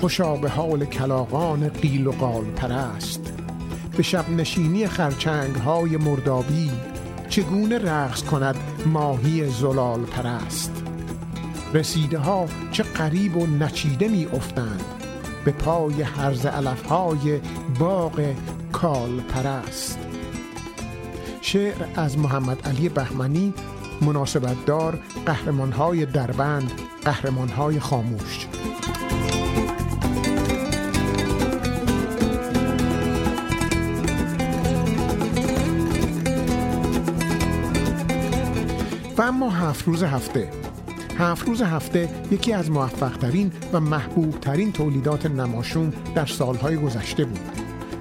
[0.00, 3.32] خوشا به حال کلاغان قیل و قال پرست
[3.96, 6.70] به شب نشینی خرچنگ های مردابی
[7.28, 8.56] چگونه رقص کند
[8.86, 10.82] ماهی زلال پرست
[11.74, 14.84] رسیده ها چه قریب و نچیده می افتند
[15.44, 17.40] به پای حرز علف های
[17.78, 18.34] باغ
[18.72, 19.98] کال پرست
[21.40, 23.54] شعر از محمد علی بهمنی
[24.02, 26.72] مناسبت دار قهرمان های دربند
[27.04, 28.46] قهرمان های خاموش.
[39.18, 40.50] و اما هفت روز هفته.
[41.18, 47.40] هفت روز هفته یکی از موفقترین و محبوب ترین تولیدات نماشوم در سالهای گذشته بود.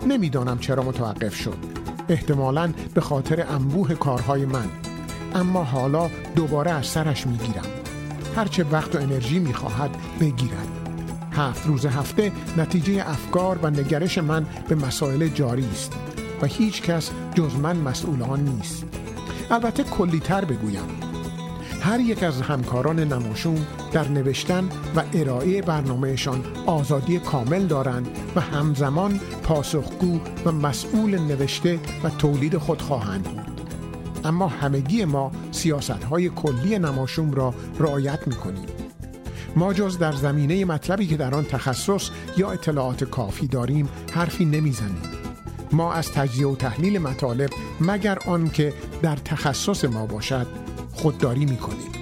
[0.07, 1.57] نمی‌دانم چرا متوقف شد.
[2.09, 4.65] احتمالا به خاطر انبوه کارهای من.
[5.35, 7.65] اما حالا دوباره از سرش می‌گیرم.
[8.35, 10.67] هرچه وقت و انرژی می‌خواهد بگیرد.
[11.31, 15.93] هفت روز هفته نتیجه افکار و نگرش من به مسائل جاری است
[16.41, 18.83] و هیچ کس جز من مسئول آن نیست.
[19.51, 20.87] البته کلیتر بگویم.
[21.81, 29.19] هر یک از همکاران نماشون در نوشتن و ارائه برنامهشان آزادی کامل دارند و همزمان
[29.43, 33.54] پاسخگو و مسئول نوشته و تولید خود خواهند بود.
[34.25, 38.65] اما همگی ما سیاست های کلی نماشوم را رعایت می کنیم.
[39.55, 45.01] ما جز در زمینه مطلبی که در آن تخصص یا اطلاعات کافی داریم حرفی نمی‌زنیم
[45.71, 47.49] ما از تجزیه و تحلیل مطالب
[47.81, 50.47] مگر آن که در تخصص ما باشد
[50.93, 51.94] خودداری می‌کنیم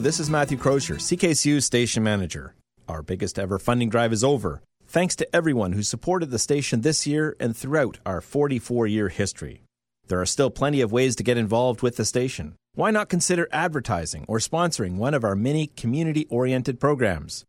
[0.00, 2.54] This is Matthew Crozier, CKCU's station manager.
[2.86, 4.60] Our biggest ever funding drive is over.
[4.86, 9.62] Thanks to everyone who supported the station this year and throughout our 44 year history.
[10.08, 12.56] There are still plenty of ways to get involved with the station.
[12.74, 17.46] Why not consider advertising or sponsoring one of our many community oriented programs?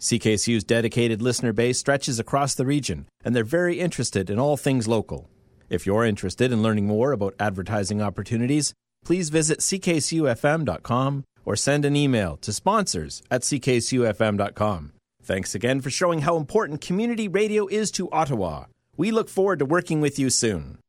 [0.00, 4.88] CKCU's dedicated listener base stretches across the region, and they're very interested in all things
[4.88, 5.28] local.
[5.68, 8.72] If you're interested in learning more about advertising opportunities,
[9.04, 14.92] please visit ckcufm.com or send an email to sponsors at ckcufm.com.
[15.22, 18.64] Thanks again for showing how important community radio is to Ottawa.
[18.96, 20.79] We look forward to working with you soon.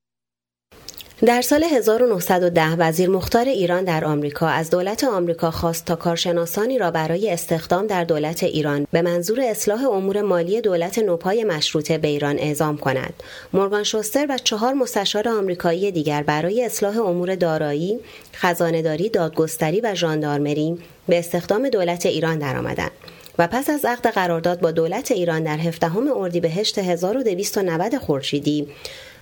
[1.26, 6.92] در سال 1910 وزیر مختار ایران در آمریکا از دولت آمریکا خواست تا کارشناسانی را
[6.92, 12.40] برای استخدام در دولت ایران به منظور اصلاح امور مالی دولت نوپای مشروطه به ایران
[12.40, 13.14] اعزام کند.
[13.54, 18.00] مورگان شوستر و چهار مستشار آمریکایی دیگر برای اصلاح امور دارایی،
[18.34, 22.92] خزانهداری، دادگستری و ژاندارمری به استخدام دولت ایران درآمدند.
[23.38, 28.68] و پس از عقد قرارداد با دولت ایران در 17 اردیبهشت 1290 خورشیدی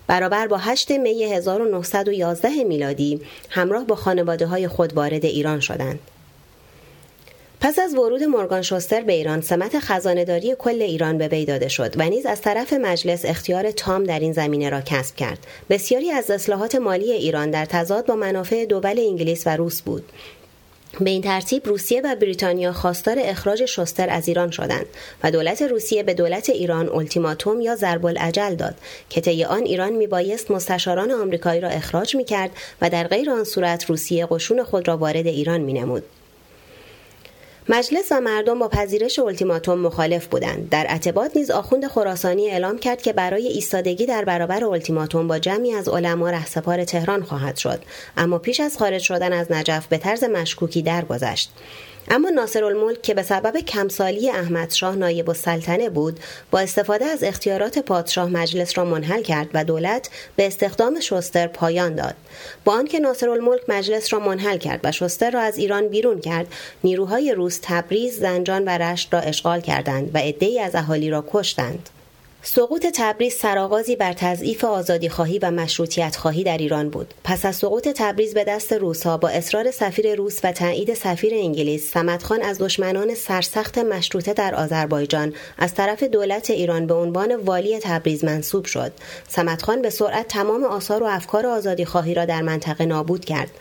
[0.09, 5.99] برابر با 8 می 1911 میلادی همراه با خانواده های خود وارد ایران شدند.
[7.61, 11.99] پس از ورود مورگان شوستر به ایران سمت خزانهداری کل ایران به وی داده شد
[11.99, 16.31] و نیز از طرف مجلس اختیار تام در این زمینه را کسب کرد بسیاری از
[16.31, 20.03] اصلاحات مالی ایران در تضاد با منافع دول انگلیس و روس بود
[20.99, 24.85] به این ترتیب روسیه و بریتانیا خواستار اخراج شستر از ایران شدند
[25.23, 28.75] و دولت روسیه به دولت ایران التیماتوم یا ضرب العجل داد
[29.09, 33.85] که طی آن ایران میبایست مستشاران آمریکایی را اخراج می‌کرد و در غیر آن صورت
[33.85, 36.03] روسیه قشون خود را وارد ایران مینمود.
[37.71, 40.69] مجلس و مردم با پذیرش التیماتوم مخالف بودند.
[40.69, 45.73] در اعتباط نیز آخوند خراسانی اعلام کرد که برای ایستادگی در برابر التیماتوم با جمعی
[45.73, 47.79] از علما رهسپار تهران خواهد شد.
[48.17, 51.51] اما پیش از خارج شدن از نجف به طرز مشکوکی درگذشت.
[52.11, 56.19] اما ناصر الملک که به سبب کمسالی احمد شاه نایب السلطنه بود
[56.51, 61.95] با استفاده از اختیارات پادشاه مجلس را منحل کرد و دولت به استخدام شستر پایان
[61.95, 62.15] داد.
[62.65, 66.47] با آنکه ناصر الملک مجلس را منحل کرد و شستر را از ایران بیرون کرد
[66.83, 71.89] نیروهای روس تبریز زنجان و رشت را اشغال کردند و عدهای از اهالی را کشتند.
[72.41, 77.13] سقوط تبریز سرآغازی بر تضعیف آزادی خواهی و مشروطیت خواهی در ایران بود.
[77.23, 81.91] پس از سقوط تبریز به دست روسها با اصرار سفیر روس و تایید سفیر انگلیس،
[81.91, 88.23] سمدخان از دشمنان سرسخت مشروطه در آذربایجان از طرف دولت ایران به عنوان والی تبریز
[88.23, 88.91] منصوب شد.
[89.27, 93.51] سمدخان به سرعت تمام آثار و افکار آزادی خواهی را در منطقه نابود کرد.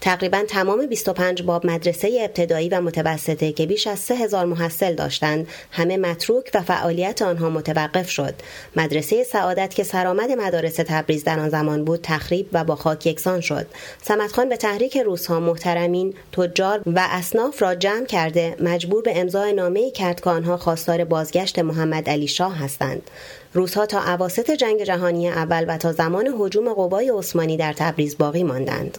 [0.00, 5.96] تقریبا تمام 25 باب مدرسه ابتدایی و متوسطه که بیش از 3000 محصل داشتند همه
[5.96, 8.34] متروک و فعالیت آنها متوقف شد.
[8.76, 13.40] مدرسه سعادت که سرآمد مدارس تبریز در آن زمان بود تخریب و با خاک یکسان
[13.40, 13.66] شد.
[14.02, 19.90] سمدخان به تحریک روزها محترمین تجار و اصناف را جمع کرده مجبور به امضای نامه
[19.90, 23.10] کرد که آنها خواستار بازگشت محمد علی شاه هستند.
[23.52, 28.42] روزها تا عواست جنگ جهانی اول و تا زمان حجوم قوای عثمانی در تبریز باقی
[28.42, 28.98] ماندند.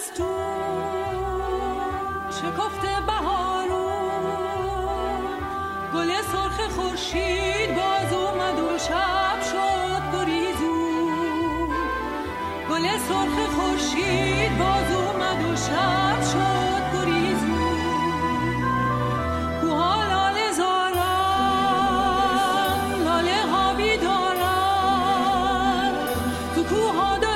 [0.00, 0.30] زمستون
[2.30, 4.40] شکفت بهارون
[5.94, 11.68] گل سرخ خورشید باز اومد و شب شد گریزون
[12.70, 16.70] گل سرخ خورشید باز اومد و شب شد
[26.56, 27.29] تکنو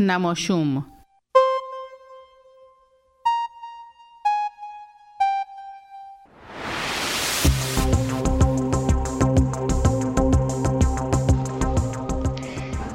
[0.00, 0.86] نماشوم.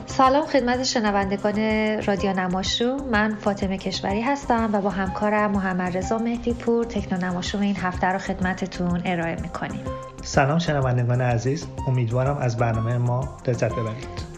[0.07, 1.55] سلام خدمت شنوندگان
[2.03, 3.09] رادیو نماشوم.
[3.11, 8.07] من فاطمه کشوری هستم و با همکارم محمد رضا مهدی پور تکنو نماشوم این هفته
[8.07, 9.85] رو خدمتتون ارائه می‌کنیم.
[10.23, 11.67] سلام شنوندگان عزیز.
[11.87, 14.34] امیدوارم از برنامه ما لذت ببرید.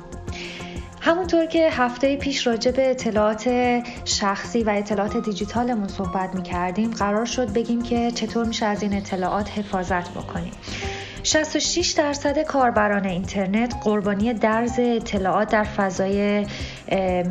[1.08, 3.50] همونطور که هفته پیش راجع به اطلاعات
[4.06, 8.94] شخصی و اطلاعات دیجیتالمون صحبت می کردیم قرار شد بگیم که چطور میشه از این
[8.94, 10.52] اطلاعات حفاظت بکنیم.
[11.24, 16.46] 66 درصد کاربران اینترنت قربانی درز اطلاعات در فضای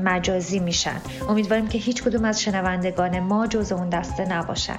[0.05, 1.01] مجازی میشن.
[1.29, 4.77] امیدواریم که هیچ کدوم از شنوندگان ما جز اون دسته نباشن.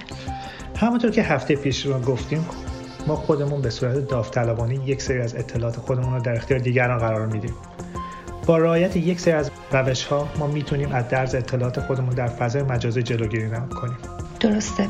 [0.76, 2.46] همونطور که هفته پیش رو گفتیم
[3.06, 7.26] ما خودمون به صورت داوطلبانه یک سری از اطلاعات خودمون رو در اختیار دیگران قرار
[7.26, 7.54] میدیم.
[8.48, 12.62] با رعایت یک سری از روش ها ما می‌تونیم از درز اطلاعات خودمون در فضای
[12.62, 13.96] مجازی جلوگیری کنیم.
[14.40, 14.88] درسته.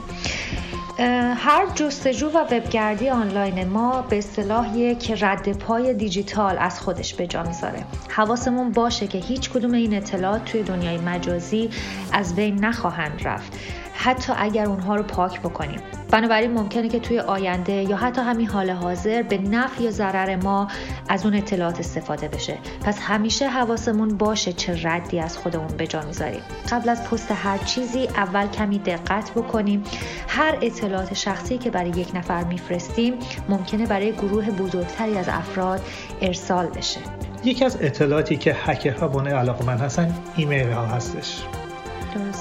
[1.36, 7.26] هر جستجو و وبگردی آنلاین ما به اصطلاح یک رد پای دیجیتال از خودش به
[7.26, 7.84] جا می‌ذاره.
[8.08, 11.70] حواسمون باشه که هیچ کدوم این اطلاعات توی دنیای مجازی
[12.12, 13.52] از بین نخواهند رفت.
[14.00, 15.80] حتی اگر اونها رو پاک بکنیم.
[16.10, 20.68] بنابراین ممکنه که توی آینده یا حتی همین حال حاضر به نفع یا ضرر ما
[21.08, 22.58] از اون اطلاعات استفاده بشه.
[22.84, 26.40] پس همیشه حواسمون باشه چه ردی از خودمون به جا می‌ذاریم.
[26.70, 29.82] قبل از پست هر چیزی اول کمی دقت بکنیم.
[30.28, 33.14] هر اطلاعات شخصی که برای یک نفر میفرستیم
[33.48, 35.80] ممکنه برای گروه بزرگتری از افراد
[36.20, 37.00] ارسال بشه.
[37.44, 41.42] یکی از اطلاعاتی که هکرها بونه علاقه من هستن ایمیل ها هستش.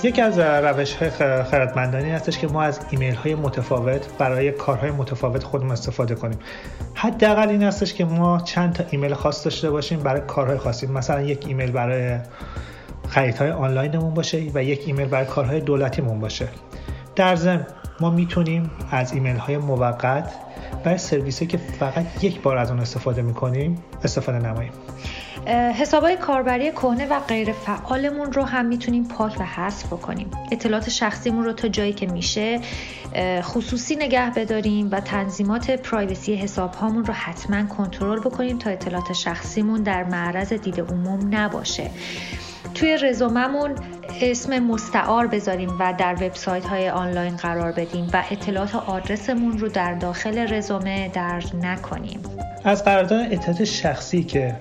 [0.04, 1.10] یکی از روش های
[1.44, 6.40] خردمندانی هستش که ما از ایمیل های متفاوت برای کارهای متفاوت خودمون استفاده کنیم.
[6.94, 10.88] حداقل این هستش که ما چند تا ایمیل خاص داشته باشیم برای کارهای خاصی.
[10.88, 12.20] مثلا یک ایمیل برای
[13.08, 16.48] خریدهای آنلاینمون باشه و یک ایمیل برای کارهای دولتیمون باشه.
[17.16, 17.68] در ضمن
[18.00, 20.34] ما می‌تونیم از ایمیل های موقت
[20.84, 24.72] برای سرویسی که فقط یک بار از اون استفاده می‌کنیم استفاده نماییم.
[25.50, 30.32] حسابای کاربری کهنه و غیر فعالمون رو هم می‌تونیم پاک و حذف بکنیم.
[30.52, 32.60] اطلاعات شخصیمون رو تا جایی که میشه
[33.42, 39.84] خصوصی نگه بداریم و تنظیمات پرایوسی حساب هامون رو حتما کنترل بکنیم تا اطلاعات شخصیمون
[39.84, 41.90] در معرض دید عموم نباشه.
[42.76, 43.76] توی رزوممون
[44.22, 49.94] اسم مستعار بذاریم و در وبسایت های آنلاین قرار بدیم و اطلاعات آدرسمون رو در
[49.94, 52.20] داخل رزومه درج نکنیم.
[52.64, 54.56] از قرارداد اطلاعات شخصی که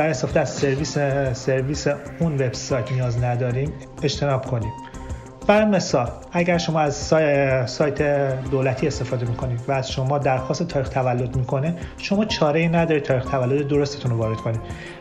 [0.00, 0.98] برای استفاده از سرویس
[1.32, 1.86] سرویس
[2.18, 3.72] اون وبسایت نیاز نداریم
[4.02, 4.72] اجتناب کنیم.
[5.46, 6.94] برای مثال اگر شما از
[7.66, 8.02] سایت
[8.50, 13.24] دولتی استفاده می‌کنید و از شما درخواست تاریخ تولد می‌کنه شما چاره ای ندارید تاریخ
[13.24, 14.60] تولد درستتون رو وارد کنید.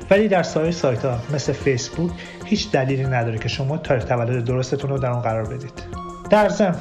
[0.10, 2.12] ولی در سایر سایت ها مثل فیسبوک
[2.46, 5.84] هیچ دلیلی نداره که شما تاریخ تولد درستتون رو در اون قرار بدید.
[6.30, 6.76] در ضمن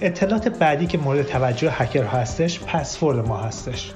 [0.00, 3.92] اطلاعات بعدی که مورد توجه هکر هستش پسورد ما هستش.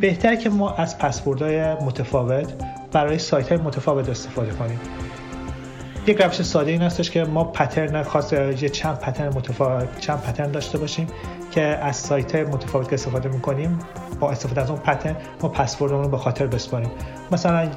[0.00, 2.52] بهتره که ما از پسوردهای متفاوت
[2.92, 4.80] برای سایت های متفاوت استفاده کنیم.
[6.06, 10.50] یک روش ساده این هستش که ما پترن خاص یه چند پترن متفاوت چند پترن
[10.50, 11.06] داشته باشیم
[11.50, 13.78] که از سایت های متفاوت که استفاده می‌کنیم.
[14.20, 16.90] با استفاده از اون پترن ما پسوردمون رو به خاطر بسپاریم.
[17.32, 17.68] مثلا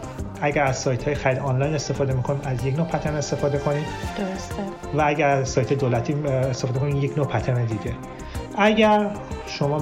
[0.41, 3.85] اگر از سایت های خرید آنلاین استفاده می‌کنیم از یک نوع پترن استفاده کنیم.
[4.17, 4.63] درسته.
[4.97, 7.95] و اگر از سایت دولتی استفاده کنیم یک نوع پترن دیگه.
[8.57, 9.09] اگر
[9.47, 9.79] شما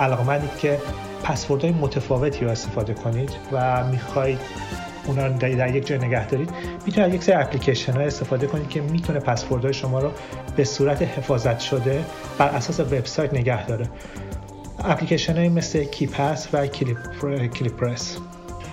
[0.00, 0.78] علاقمندید که
[1.24, 4.38] پسوردهای متفاوتی رو استفاده کنید و می‌خواید
[5.06, 6.50] اونا رو در یک جای نگه دارید
[6.86, 10.10] می‌تونید یک سری اپلیکیشن های استفاده کنید که می‌تونه پسوردهای شما رو
[10.56, 12.04] به صورت حفاظت شده
[12.38, 13.88] بر اساس وبسایت نگه داره.
[14.84, 18.18] اپلیکیشن های مثل کیپس و کلیپرس.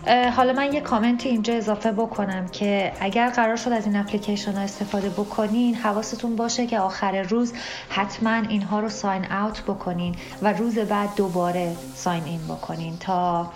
[0.10, 4.62] حالا من یه کامنت اینجا اضافه بکنم که اگر قرار شد از این اپلیکیشن ها
[4.62, 7.53] استفاده بکنین حواستون باشه که آخر روز
[7.89, 13.51] حتما اینها رو ساین اوت بکنین و روز بعد دوباره ساین این بکنین تا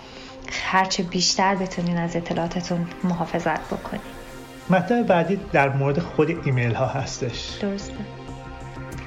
[0.64, 4.02] هرچه بیشتر بتونین از اطلاعاتتون محافظت بکنین.
[4.70, 7.48] مطلب بعدی در مورد خود ایمیل ها هستش.
[7.60, 7.94] درسته.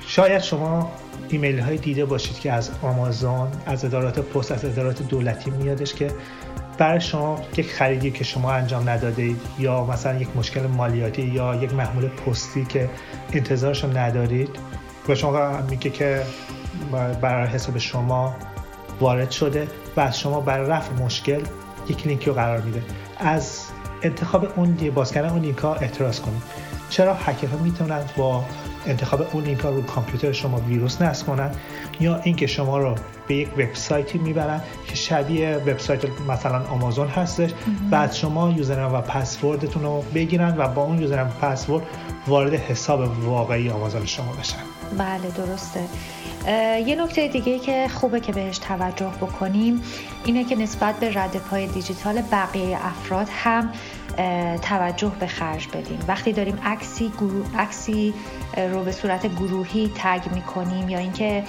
[0.08, 0.92] شاید شما
[1.30, 6.12] ایمیل های دیده باشید که از آمازون از ادارات پست از ادارات دولتی میادش که
[6.78, 11.74] برای شما یک خریدی که شما انجام ندادید یا مثلا یک مشکل مالیاتی یا یک
[11.74, 12.90] محمول پستی که
[13.34, 14.50] انتظارش رو ندارید
[15.10, 16.24] و شما میگه که
[17.22, 18.36] برای حساب شما
[19.00, 21.42] وارد شده و از شما برای رفع مشکل
[21.90, 22.82] یک لینکی رو قرار میده.
[23.20, 23.62] از
[24.02, 26.42] انتخاب اون باز کردن اون لینک ها اعتراض کنید.
[26.90, 28.46] چرا؟ هکرها می‌تونن با
[28.86, 31.52] انتخاب اون لینک ها رو کامپیوتر شما ویروس نصب کنن.
[32.00, 32.96] یا اینکه شما رو
[33.28, 37.52] به یک وبسایتی می‌برن که شبیه وبسایت مثلا آمازون هستش
[37.92, 41.84] بعد شما یوزرنام و پسوردتون رو بگیرن و با اون یوزرنام و پسورد
[42.28, 44.58] وارد حساب واقعی آمازون شما بشن.
[44.98, 45.80] بله درسته.
[46.86, 49.82] یه نکته دیگه که خوبه که بهش توجه بکنیم
[50.26, 53.70] اینه که نسبت به رد پای دیجیتال بقیه افراد هم
[54.62, 56.00] توجه به خرج بدیم.
[56.08, 57.12] وقتی داریم عکسی
[57.58, 58.14] عکسی
[58.72, 61.44] رو به صورت گروهی تگ می‌کنیم یا اینکه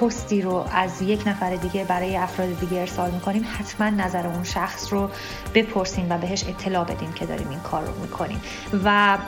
[0.00, 4.92] پستی رو از یک نفر دیگه برای افراد دیگه ارسال می‌کنیم حتما نظر اون شخص
[4.92, 5.10] رو
[5.54, 8.40] بپرسیم و بهش اطلاع بدیم که داریم این کار رو می‌کنیم.
[8.84, 9.18] و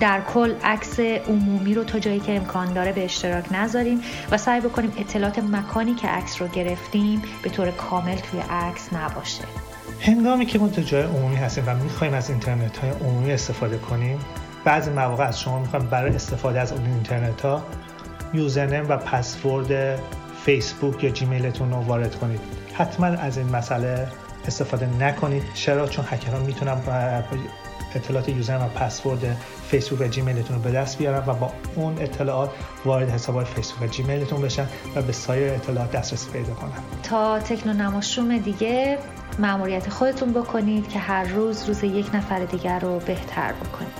[0.00, 4.60] در کل عکس عمومی رو تا جایی که امکان داره به اشتراک نذاریم و سعی
[4.60, 9.44] بکنیم اطلاعات مکانی که عکس رو گرفتیم به طور کامل توی عکس نباشه.
[10.02, 14.18] هنگامی که ما تو جای عمومی هستیم و می‌خوایم از اینترنت های عمومی استفاده کنیم
[14.64, 17.62] بعضی مواقع از شما می‌خوایم برای استفاده از اون اینترنت ها
[18.34, 19.98] یوزرنم و پسورد
[20.44, 22.40] فیسبوک یا جیمیلتون رو وارد کنید.
[22.74, 24.08] حتما از این مسئله
[24.46, 25.42] استفاده نکنید.
[25.54, 26.76] چرا؟ چون هکرها می‌تونن
[27.94, 29.36] اطلاعات یوزر و پسورد
[29.70, 32.50] فیسبوک و جیمیلتون رو به دست بیارن و با اون اطلاعات
[32.84, 34.66] وارد حساب فیسبوک و جیمیلتون بشن
[34.96, 38.98] و به سایر اطلاعات دسترسی پیدا کنن تا تکنو نماشوم دیگه
[39.38, 43.99] معمولیت خودتون بکنید که هر روز روز یک نفر دیگر رو بهتر بکنید.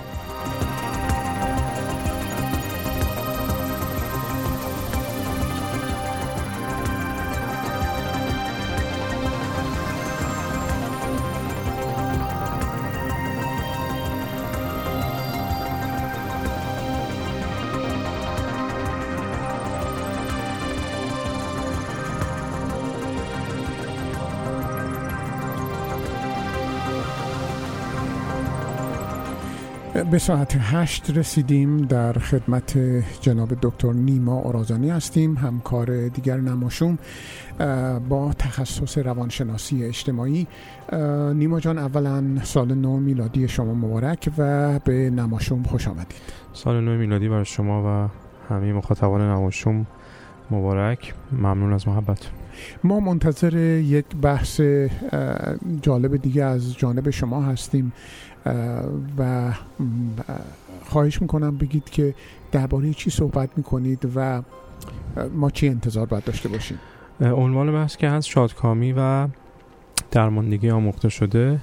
[30.03, 32.77] به ساعت هشت رسیدیم در خدمت
[33.21, 36.97] جناب دکتر نیما اورازانی هستیم همکار دیگر نماشوم
[38.09, 40.47] با تخصص روانشناسی اجتماعی.
[41.33, 46.21] نیما جان اولا سال نو میلادی شما مبارک و به نماشوم خوش آمدید.
[46.53, 48.09] سال نو میلادی برای شما و
[48.53, 49.87] همه مخاطبان نماشوم
[50.51, 51.13] مبارک.
[51.31, 52.29] ممنون از محبت.
[52.83, 54.61] ما منتظر یک بحث
[55.81, 57.91] جالب دیگه از جانب شما هستیم.
[59.17, 59.53] و
[60.85, 62.15] خواهش می‌کنم بگید که
[62.51, 64.41] درباره چی صحبت می‌کنید و
[65.33, 66.79] ما چی انتظار باید داشته باشیم.
[67.21, 69.27] عنوان بحث که هست شادکامی و
[70.11, 71.59] درماندگی آموخته شده.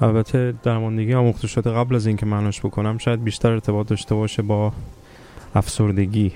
[0.00, 4.72] البته درماندگی آموخته شده قبل از اینکه معناش بکنم شاید بیشتر ارتباط داشته باشه با
[5.54, 6.32] افسردگی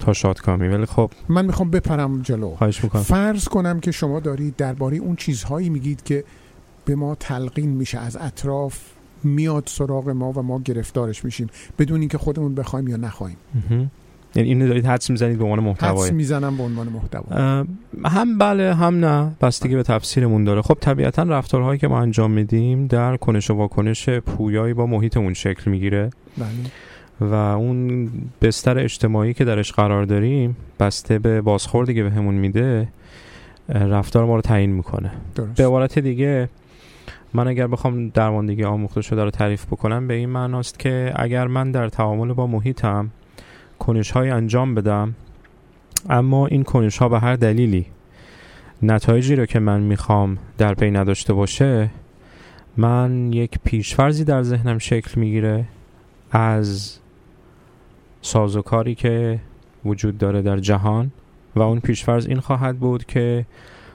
[0.00, 0.68] تا شادکامی.
[0.68, 2.54] ولی خب من می‌خوام بپرم جلو.
[2.54, 3.02] خواهش می‌کنم.
[3.02, 6.24] فرض کنم که شما دارید درباره اون چیزهایی میگید که
[6.86, 8.78] به ما تلقین میشه از اطراف
[9.24, 11.46] میاد سراغ ما و ما گرفتارش میشیم
[11.78, 13.36] بدون اینکه خودمون بخوایم یا نخوایم
[14.34, 17.64] یعنی اینو دارید حدس می‌زنید به عنوان محتوا حدس می‌زنم به عنوان محتوا.
[18.04, 19.32] هم بله هم نه.
[19.40, 20.62] بستگی به تفسیرمون داره.
[20.62, 25.70] خب طبیعتا رفتارهایی که ما انجام میدیم در کنش و واکنش پویایی با محیطمون شکل
[25.70, 26.10] می‌گیره.
[26.38, 27.30] بله.
[27.30, 28.10] و اون
[28.42, 32.88] بستر اجتماعی که درش قرار داریم بسته به بازخوردی که بهمون میده
[33.68, 35.10] رفتار ما رو تعیین می‌کنه.
[35.34, 35.54] درست.
[35.56, 36.48] به عبارت دیگه
[37.36, 41.70] من اگر بخوام درماندگی آموخته شده رو تعریف بکنم به این معناست که اگر من
[41.70, 43.10] در تعامل با محیطم
[43.78, 45.14] کنش های انجام بدم
[46.08, 47.86] اما این کنش ها به هر دلیلی
[48.82, 51.90] نتایجی رو که من می‌خوام در پی نداشته باشه
[52.76, 55.64] من یک پیشفرزی در ذهنم شکل می‌گیره
[56.30, 56.98] از
[58.22, 59.40] سازوکاری که
[59.84, 61.10] وجود داره در جهان
[61.56, 63.46] و اون پیشفرز این خواهد بود که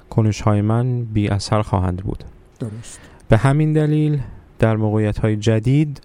[0.09, 2.23] کنش های من بی اثر خواهند بود.
[2.59, 3.10] درست.
[3.31, 4.21] به همین دلیل
[4.59, 6.01] در موقعیت های جدید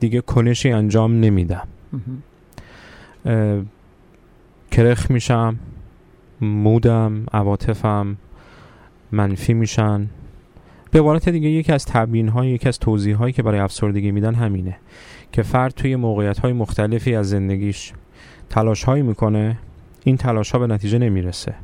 [0.00, 1.68] دیگه کنشی انجام نمیدم.
[4.70, 5.58] کرخ میشم
[6.40, 8.16] مودم عواطفم
[9.12, 10.06] منفی میشن.
[10.90, 14.34] به عبارت دیگه یکی از تبیین های یکی از توضیح هایی که برای افسردگی میدن
[14.34, 14.76] همینه
[15.32, 17.92] که فرد توی موقعیت های مختلفی از زندگیش
[18.50, 19.58] تلاش هایی می‌کنه
[20.04, 21.54] این تلاش ها به نتیجه نمی‌رسه.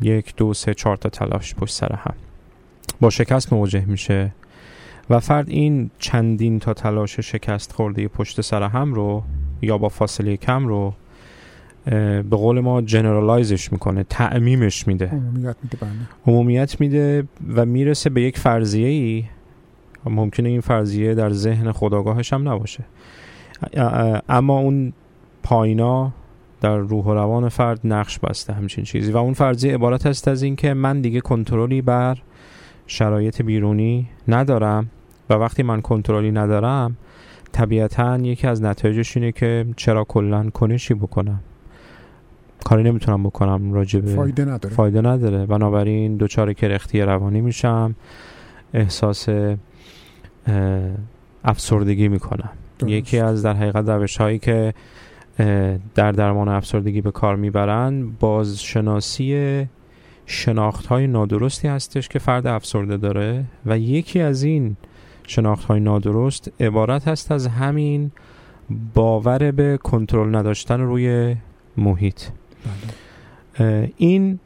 [0.00, 2.14] یک دو سه چهار تا تلاش پشت سر هم.
[3.00, 4.32] با شکست مواجه میشه.
[5.10, 9.22] و فرد این چندین تا تلاش شکست خورده پشت سر هم رو
[9.62, 10.94] یا با فاصله کم رو
[11.84, 15.06] به قول ما جنرالایزش می‌کنه تعمیمش میده.
[15.06, 15.90] عمومیت میده بله.
[16.26, 17.24] عمومیت میده
[17.54, 19.24] و می‌رسه به یک فرضیه ای
[20.04, 22.84] ممکنه این فرضیه در ذهن خداگاهش هم نباشه.
[24.28, 24.92] اما اون
[25.42, 26.12] پایینا
[26.60, 29.12] در روح و روان فرد نقش بسته همچین چیزی.
[29.12, 32.18] و اون فرضیه عبارت است از اینکه من دیگه کنترلی بر
[32.90, 34.90] شرایط بیرونی ندارم
[35.30, 36.96] و وقتی من کنترلی ندارم
[37.52, 41.40] طبیعتا یکی از نتایجش اینه که چرا کلا کنشی بکنم.
[42.64, 44.74] کاری نمی‌تونم بکنم راجع به فایده نداره.
[44.74, 45.46] فایده نداره.
[45.46, 47.94] بنابراین دچار کرختی روانی میشم.
[48.74, 49.28] احساس
[51.44, 52.50] افسردگی می‌کنم.
[52.78, 52.92] درست.
[52.92, 54.74] یکی از در حقیقت روش هایی که
[55.94, 59.66] در درمان افسردگی به کار می‌برن بازشناسی
[60.30, 64.76] شناخت های نادرستی هستش که فرد افسرده داره و یکی از این
[65.26, 68.10] شناخت های نادرست عبارت هست از همین
[68.94, 71.36] باور به کنترل نداشتن روی
[71.76, 72.22] محیط.
[73.96, 74.38] این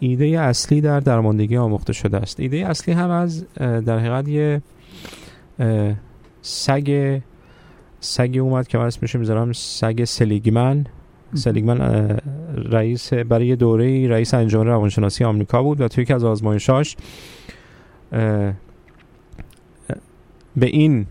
[0.00, 2.40] ایده اصلی در درماندگی آموخته شده است.
[2.40, 4.62] ایده اصلی هم از در حقیقت یه
[6.42, 7.20] سگ
[8.00, 10.86] سگ اومد که من اسمش می‌ذارم سگ سلیگمن.
[11.34, 11.80] سلیگمن
[12.54, 16.96] رئیس برای دوره رئیس انجمن روانشناسی آمریکا بود و توی یکی از آزمایشاش
[20.56, 21.06] به این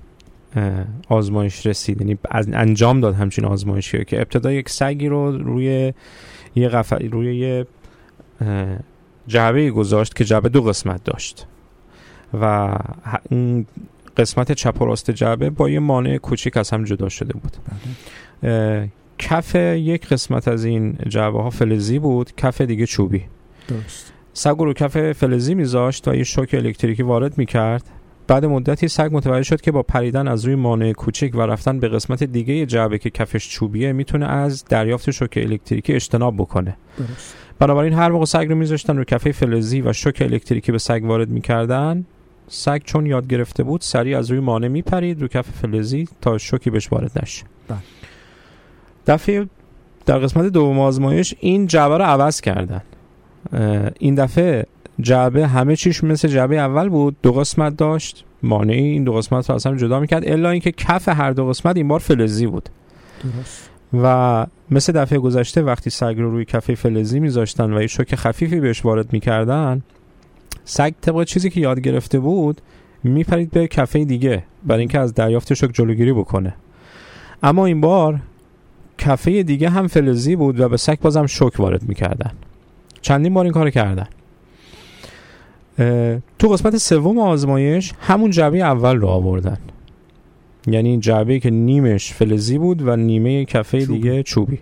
[1.10, 2.02] آزمایش رسید.
[2.02, 2.18] یعنی
[2.54, 5.94] انجام داد همچین آزمایشی که ابتدا یک سگی رو روی
[6.56, 6.94] یه قف...
[7.12, 7.68] روی یه
[9.28, 11.48] جعبه گذاشت که جعبه دو قسمت داشت.
[12.34, 12.76] و
[13.32, 13.66] اون
[14.18, 17.58] قسمت چپ و راست جعبه با یه مانع کوچیک از هم جدا شده بود.
[18.42, 18.90] بله.
[19.20, 23.24] کف یک قسمت از این جعبه ها فلزی بود کف دیگه چوبی.
[23.68, 24.14] درست.
[24.34, 27.84] سگ رو کف فلزی میذاشت تا یه شوک الکتریکی وارد می‌کرد.
[28.28, 31.88] بعد مدتی سگ متوجه شد که با پریدن از روی مانع کوچیک و رفتن به
[31.88, 36.78] قسمت دیگه جعبه که کفش چوبیه می‌تونه از دریافت شوک الکتریکی اجتناب بکنه.
[36.98, 37.36] درست.
[37.60, 41.30] بنابراین هر موقع سگ رو میذاشتن رو کفه فلزی و شوک الکتریکی به سگ وارد
[41.30, 42.06] می‌کردن
[42.48, 46.70] سگ چون یاد گرفته بود سریع از روی مانع میپرید رو کف فلزی تا شوکی
[46.70, 47.44] بهش وارد نشه.
[47.68, 47.78] بله.
[49.08, 49.46] دفعه
[50.06, 52.82] در قسمت دوم آزمایش این جعبه رو عوض کردن.
[54.00, 54.66] این دفعه
[55.00, 58.26] جعبه همه چیش مثل جعبه اول بود دو قسمت داشت.
[58.44, 61.88] مانعی این دو قسمت رو اصلا جدا می‌کرد الا اینکه کف هر دو قسمت این
[61.88, 62.70] بار فلزی بود.
[63.24, 63.70] درست.
[64.04, 68.60] و مثل دفعه گذشته وقتی سگ رو روی کفه فلزی میذاشتن و یه شوک خفیفی
[68.60, 69.82] بهش وارد می‌کردن
[70.66, 72.62] سگ طبق چیزی که یاد گرفته بود
[73.04, 76.54] میپرید به کفه دیگه برای اینکه از دریافت شوک جلوگیری بکنه.
[77.44, 78.20] اما این بار
[78.98, 82.32] کفه دیگه هم فلزی بود و به سگ بازم شوک وارد می‌کردن.
[83.02, 84.08] چندین بار این کار کردن.
[86.40, 89.58] تو قسمت سوم آزمایش همون جعبه اول رو آوردن.
[90.68, 94.00] یعنی جعبه که نیمش فلزی بود و نیمه کفه چوبی.
[94.00, 94.60] دیگه چوبی.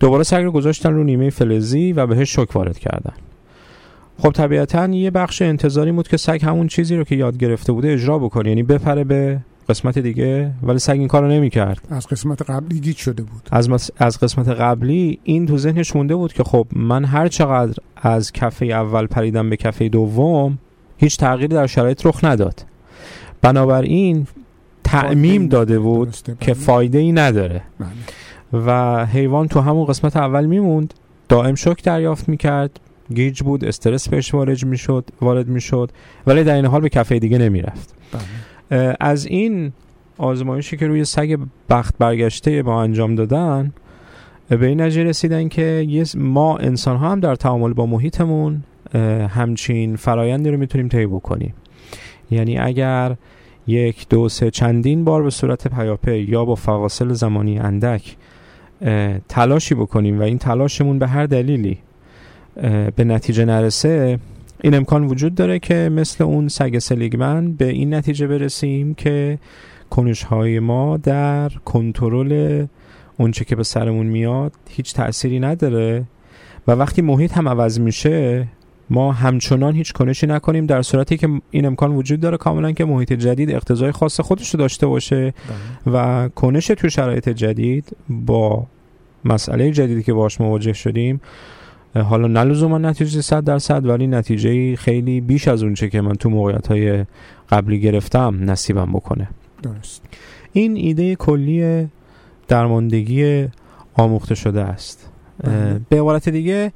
[0.00, 3.12] دوباره سگ رو گذاشتن رو نیمه فلزی و بهش شوک وارد کردن.
[4.18, 7.92] خب طبیعتا یه بخش انتظاری بود که سگ همون چیزی رو که یاد گرفته بوده
[7.92, 8.48] اجرا بکنه.
[8.48, 9.38] یعنی بپره به
[9.70, 11.88] قسمت دیگه ولی سگ این کارو نمی‌کرد.
[11.90, 13.48] از قسمت قبلی گیج شده بود.
[13.50, 18.32] از, از قسمت قبلی این تو ذهنش مونده بود که خب من هر چقدر از
[18.32, 20.58] کفه اول پریدم به کفه دوم
[20.96, 22.64] هیچ تغییری در شرایط رخ نداد.
[23.42, 24.26] بنابراین
[24.84, 27.62] تعمیم داده بود که فایده ای نداره.
[27.78, 27.88] بله.
[28.66, 30.94] و حیوان تو همون قسمت اول میموند
[31.28, 32.80] دائم شک دریافت می‌کرد
[33.14, 35.90] گیج بود استرس بهش وارد می‌شد وارد می‌شد
[36.26, 37.94] ولی در این حال به کفه دیگه نمی‌رفت.
[38.12, 38.22] بله.
[39.00, 39.72] از این
[40.18, 43.72] آزمایشی که روی سگ بخت برگشته ما انجام دادن
[44.48, 48.62] به این نتیجه رسیدن که ما انسان ها هم در تعامل با محیطمون
[49.28, 51.54] همچین فرایندی رو می‌تونیم طی بکنیم.
[52.30, 53.16] یعنی اگر
[53.66, 58.16] یک دو سه چندین بار به صورت پیاپی یا با فواصل زمانی اندک
[59.28, 61.78] تلاشی بکنیم و این تلاشمون به هر دلیلی
[62.96, 64.18] به نتیجه نرسه
[64.62, 69.38] این امکان وجود داره که مثل اون سگ سلیگمن به این نتیجه برسیم که
[69.90, 72.66] کنش های ما در کنترل
[73.18, 76.04] اونچه که به سرمون میاد هیچ تأثیری نداره
[76.66, 78.48] و وقتی محیط هم عوض میشه
[78.90, 83.12] ما همچنان هیچ کنشی نکنیم در صورتی که این امکان وجود داره کاملا که محیط
[83.12, 85.34] جدید اقتضای خاص خودش رو داشته باشه
[85.86, 85.94] بله.
[85.94, 88.66] و کنش توی شرایط جدید با
[89.24, 91.20] مسئله جدیدی که باش مواجه شدیم
[91.94, 96.66] حالا نلزوما نتیجه 100 درصد ولی نتیجه خیلی بیش از اونچه که من تو موقعیت
[96.66, 97.04] های
[97.50, 99.28] قبلی گرفتم نصیبم بکنه.
[99.62, 100.02] درست.
[100.52, 101.88] این ایده کلی
[102.48, 103.48] درماندگی
[103.94, 105.10] آموخته شده است.
[105.88, 106.72] به عبارت دیگه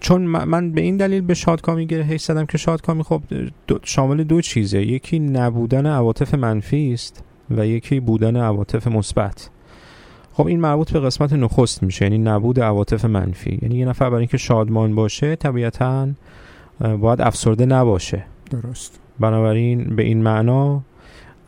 [0.00, 3.22] چون من به این دلیل به شادکامی گره زدم که شادکامی خب
[3.82, 4.82] شامل دو چیزه.
[4.82, 9.50] یکی نبودن عواطف منفی است و یکی بودن عواطف مثبت.
[10.32, 13.58] خب این مربوط به قسمت نخست میشه یعنی نبود عواطف منفی.
[13.62, 16.08] یعنی یه نفر برای اینکه شادمان باشه طبیعتا
[17.00, 18.24] باید افسرده نباشه.
[18.50, 19.00] درست.
[19.20, 20.82] بنابراین به این معنا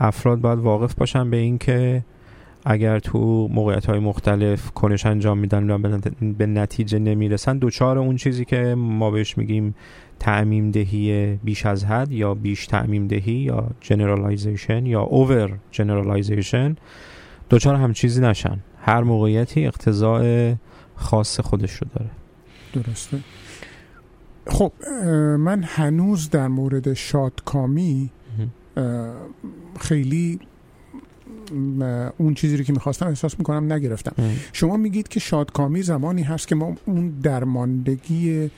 [0.01, 2.05] افراد باید واقف باشن به اینکه
[2.65, 5.99] اگر تو موقعیت های مختلف کنش انجام میدن و
[6.39, 9.75] به نتیجه نمی‌رسن دچار اون چیزی که ما بهش میگیم
[10.19, 16.77] تعمیم دهی بیش از حد یا بیش تعمیم دهی یا generalization یا over generalization
[17.49, 18.59] دچار همچین چیزی نشن.
[18.87, 20.55] هر موقعیتی اقتضا
[20.97, 22.11] خاص خودش رو داره.
[22.73, 23.19] درسته.
[24.47, 24.73] خب
[25.39, 28.11] من هنوز در مورد شادکامی
[29.81, 30.41] خیلی
[32.19, 34.15] اون چیزی رو که می‌خواستم احساس می‌کنم نگرفتم.
[34.53, 38.51] شما میگید که شادکامی زمانی هست که ما اون درماندگی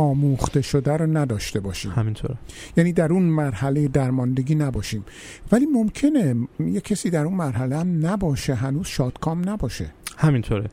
[0.00, 1.92] آموخته شده رو نداشته باشیم.
[1.92, 2.34] همینطوره.
[2.76, 5.04] یعنی در اون مرحله درماندگی نباشیم.
[5.52, 9.86] ولی ممکنه یه کسی در اون مرحله هم نباشه هنوز شادکام نباشه.
[10.18, 10.68] همینطوره.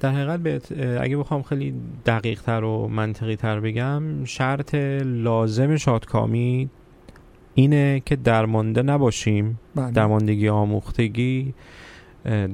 [0.00, 1.74] در حقیقت بهت- اگه بخوام خیلی
[2.06, 4.74] دقیق تر و منطقی تر بگم شرط
[5.04, 6.70] لازم شادکامی
[7.54, 9.60] اینه که درمانده نباشیم.
[9.74, 9.90] بله.
[9.90, 11.54] درماندگی آموختگی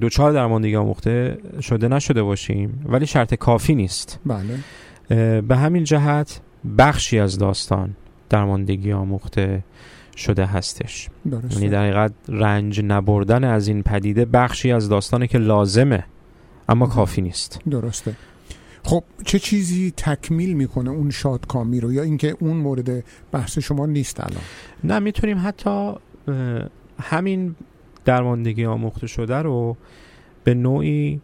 [0.00, 2.84] دوچار درماندگی آموخته شده نشده باشیم.
[2.86, 4.18] ولی شرط کافی نیست.
[4.26, 4.58] بله.
[5.48, 6.40] به همین جهت
[6.78, 7.96] بخشی از داستان
[8.28, 9.64] درماندگی آموخته
[10.16, 11.08] شده هستش.
[11.50, 16.04] یعنی در حقیقت رنج نبردن از این پدیده بخشی از داستانه که لازمه
[16.68, 17.60] اما کافی نیست.
[17.70, 18.16] درسته.
[18.82, 24.20] خب چه چیزی تکمیل می‌کنه اون شادکامی رو؟ یا اینکه اون مورد بحث شما نیست
[24.20, 24.42] الان؟
[24.84, 25.92] نه می‌تونیم حتی
[27.00, 27.54] همین
[28.04, 29.76] درماندگی آموخته شده رو
[30.44, 31.20] به نوعی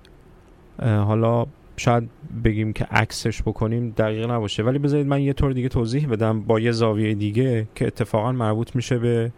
[0.82, 1.46] حالا
[1.76, 2.08] شاید
[2.44, 4.62] بگیم که عکسش بکنیم دقیق نباشه.
[4.62, 8.76] ولی بذارید من یه طور دیگه توضیح بدم با یه زاویه دیگه که اتفاقا مربوط
[8.76, 9.32] میشه به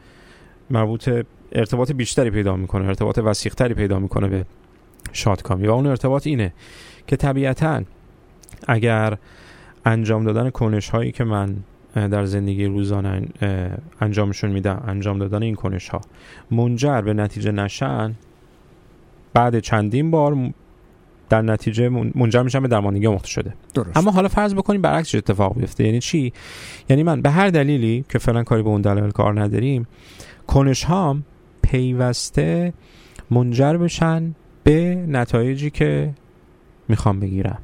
[0.70, 1.10] مربوط
[1.52, 4.44] ارتباط بیشتری پیدا می‌کنه ارتباط وسیقتری پیدا می‌کنه به
[5.12, 5.66] شادکامی.
[5.66, 6.52] و اون ارتباط اینه
[7.06, 7.82] که طبیعتا
[8.68, 9.18] اگر
[9.84, 11.56] انجام دادن کنش هایی که من
[11.94, 13.28] در زندگی روزانه
[14.00, 16.00] انجامشون میدم انجام دادن این کنش ها
[16.50, 18.14] منجر به نتیجه نشن
[19.34, 20.36] بعد چندین بار
[21.28, 23.54] در نتیجه من- منجر میشن به درماندگی آموخته شده.
[23.74, 23.96] درست.
[23.96, 25.84] اما حالا فرض بکنیم برعکسش اتفاق بیفته.
[25.84, 26.32] یعنی چی؟
[26.88, 29.86] یعنی من به هر دلیلی که فعلا کاری به اون دلایل کار نداریم
[30.46, 31.24] کنش هام
[31.62, 32.72] پیوسته
[33.30, 34.34] منجر بشن
[34.64, 36.10] به نتایجی که
[36.88, 37.58] می‌خوام بگیرم.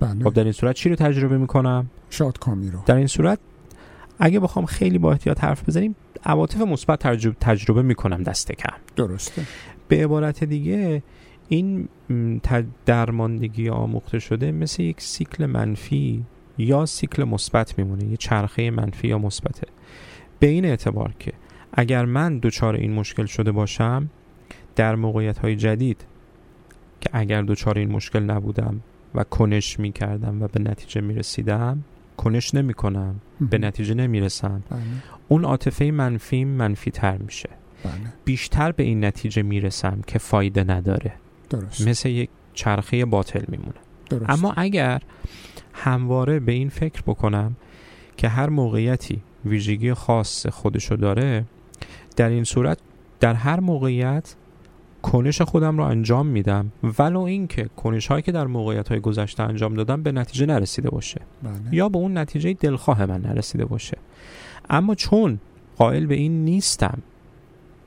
[0.00, 0.24] بله.
[0.24, 2.78] خب در این صورت چی رو تجربه می‌کنم؟ شادکامی رو.
[2.86, 3.38] در این صورت
[4.18, 8.76] اگه بخوام خیلی با احتیاط حرف بزنیم عواطف مثبت تجربه, تجربه می‌کنم دست کم.
[8.96, 9.42] درسته.
[9.88, 11.02] به عبارت دیگه
[11.48, 11.88] این
[12.86, 16.24] درماندگی آموخته شده مثل یک سیکل منفی
[16.58, 19.66] یا سیکل مثبت میمونه یه چرخه منفی یا مثبته.
[20.38, 21.32] به این اعتبار که
[21.72, 24.10] اگر من دچار این مشکل شده باشم
[24.76, 26.04] در موقعیت های جدید
[27.00, 28.80] که اگر دچار این مشکل نبودم
[29.14, 31.84] و کنش می کردم و به نتیجه می رسیدم
[32.16, 34.80] کنش نمی کنم به نتیجه نمی رسم بله.
[35.28, 37.48] اون عاطفه منفی منفی تر میشه.
[37.84, 37.92] بله.
[38.24, 41.12] بیشتر به این نتیجه می‌رسم که فایده نداره.
[41.50, 41.88] درست.
[41.88, 43.74] مثل یک چرخه باطل میمونه.
[44.10, 44.30] درست.
[44.30, 45.02] اما اگر
[45.72, 47.56] همواره به این فکر بکنم
[48.16, 51.44] که هر موقعیتی ویژگی خاص خودشو داره
[52.16, 52.78] در این صورت
[53.20, 54.34] در هر موقعیت
[55.02, 56.72] کنش خودم رو انجام میدم.
[56.98, 61.20] ولو اینکه کنش هایی که در موقعیت های گذشته انجام دادم به نتیجه نرسیده باشه.
[61.42, 61.52] بله.
[61.72, 63.98] یا به اون نتیجه دلخواه من نرسیده باشه.
[64.70, 65.38] اما چون
[65.76, 66.98] قائل به این نیستم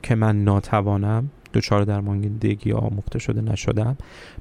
[0.02, 3.96] که من ناتوانم دچار درماندگی آموخته شده نشدم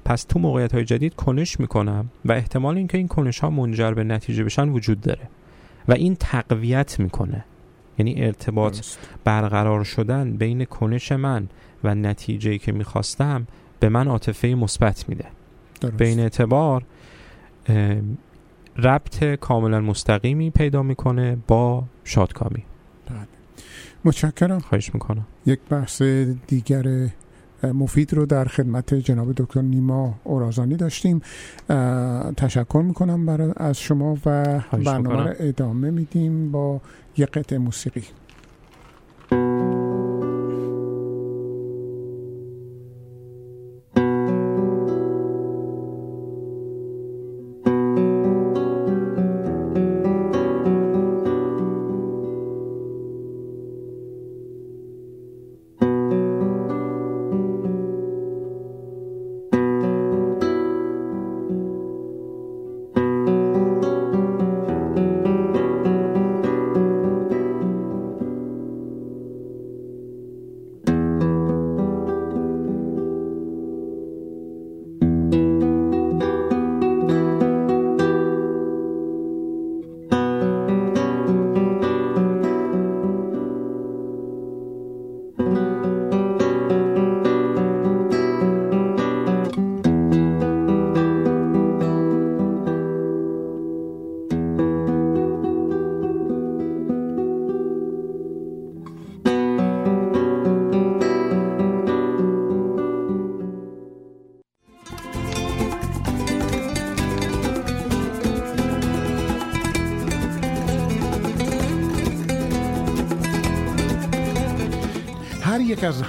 [0.05, 4.03] پس تو موقعیت های جدید کنش می‌کنم و احتمال اینکه این کنش ها منجر به
[4.03, 5.29] نتیجه بشن وجود داره
[5.87, 7.45] و این تقویت می‌کنه
[7.97, 8.79] یعنی ارتباط.
[9.23, 11.49] برقرار شدن بین کنش من
[11.83, 13.47] و نتیجه که می‌خواستم
[13.79, 15.25] به من عاطفه مثبت میده.
[15.97, 16.83] به این اعتبار
[18.77, 22.63] ربط کاملا مستقیمی پیدا می‌کنه با شادکامی
[24.07, 24.59] متشکرم.
[24.59, 25.25] خواهش می‌کنم.
[25.45, 26.01] یک بحث
[26.47, 27.09] دیگر
[27.63, 31.21] مفید رو در خدمت جناب دکتر نیما اورازانی داشتیم.
[32.37, 35.35] تشکر می‌کنم برای از شما و برنامه.
[35.39, 36.81] ادامه میدیم با
[37.17, 38.03] یک قطعه موسیقی.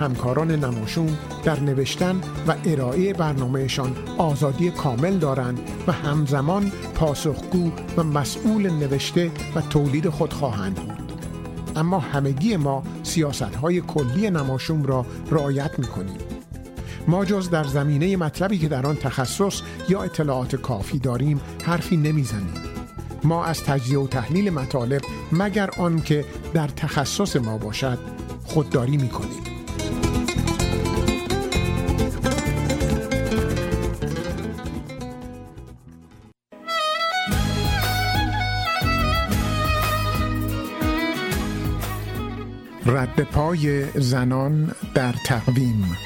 [0.09, 8.71] همکاران نماشوم در نوشتن و ارائه برنامهشان آزادی کامل دارند و همزمان پاسخگو و مسئول
[8.71, 11.13] نوشته و تولید خود خواهند بود.
[11.77, 16.19] اما همگی ما سیاست های کلی نماشوم را رعایت می کنیم
[17.09, 22.55] ما جز در زمینه مطلبی که در آن تخصص یا اطلاعات کافی داریم حرفی نمی‌زنیم.
[23.25, 25.03] ما از تجزیه و تحلیل مطالب
[25.33, 26.25] مگر آن که
[26.55, 27.99] در تخصص ما باشد
[28.45, 29.39] خودداری می‌کنیم.
[29.43, 29.48] رد
[43.49, 45.97] پای زنان در تقویم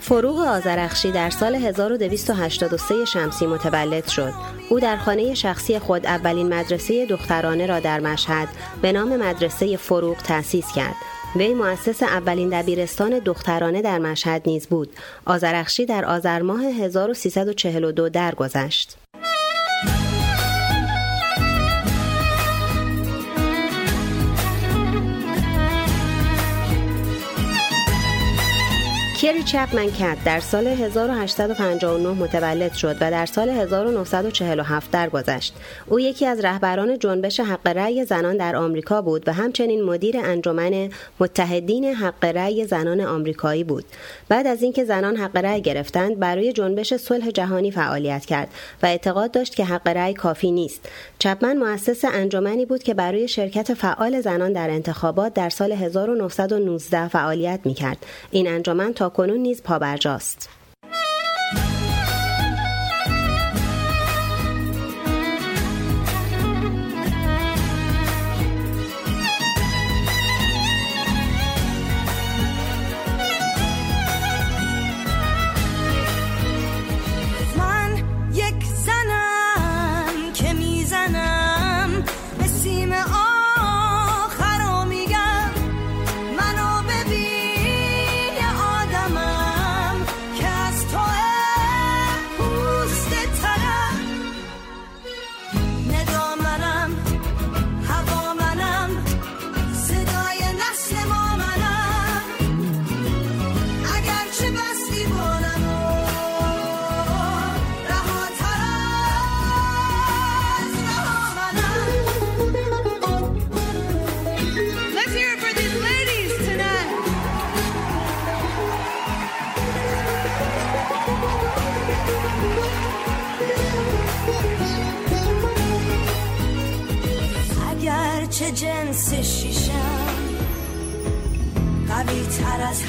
[0.00, 4.32] فروغ آزرخشی در سال 1283 شمسی متولد شد.
[4.70, 8.48] او در خانه شخصی خود اولین مدرسه دخترانه را در مشهد
[8.82, 10.94] به نام مدرسه فروغ تأسیس کرد.
[11.36, 14.88] وی مؤسس اولین دبیرستان دخترانه در مشهد نیز بود.
[15.26, 18.96] آزرخشی در آذر ماه 1342 درگذشت.
[29.22, 35.54] کری چپمن کت در سال 1859 متولد شد و در سال 1947 درگذشت.
[35.86, 40.90] او یکی از رهبران جنبش حق رأی زنان در آمریکا بود و همچنین مدیر انجمن
[41.20, 43.84] متحدین حق رأی زنان آمریکایی بود.
[44.28, 48.48] بعد از اینکه زنان حق رأی گرفتند، برای جنبش صلح جهانی فعالیت کرد
[48.82, 50.88] و اعتقاد داشت که حق رأی کافی نیست.
[51.18, 57.60] چپمن مؤسس انجمنی بود که برای شرکت فعال زنان در انتخابات در سال 1919 فعالیت
[57.64, 58.06] می کرد.
[58.30, 60.59] این انجمن تا کنون نیز پابرجاست.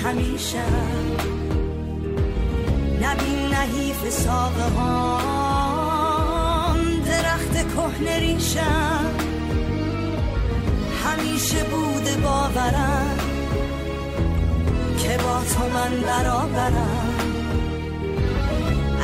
[0.03, 0.63] همیشه.
[3.01, 9.05] نبین نحیف ساقه هم درخت کهن ریشم
[11.05, 13.17] همیشه بوده باورم
[14.97, 17.15] که با تو من برابرم.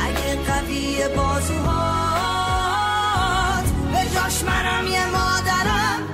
[0.00, 1.68] اگه قوی بازوهات
[3.92, 6.08] به جاش منم یه مادرم.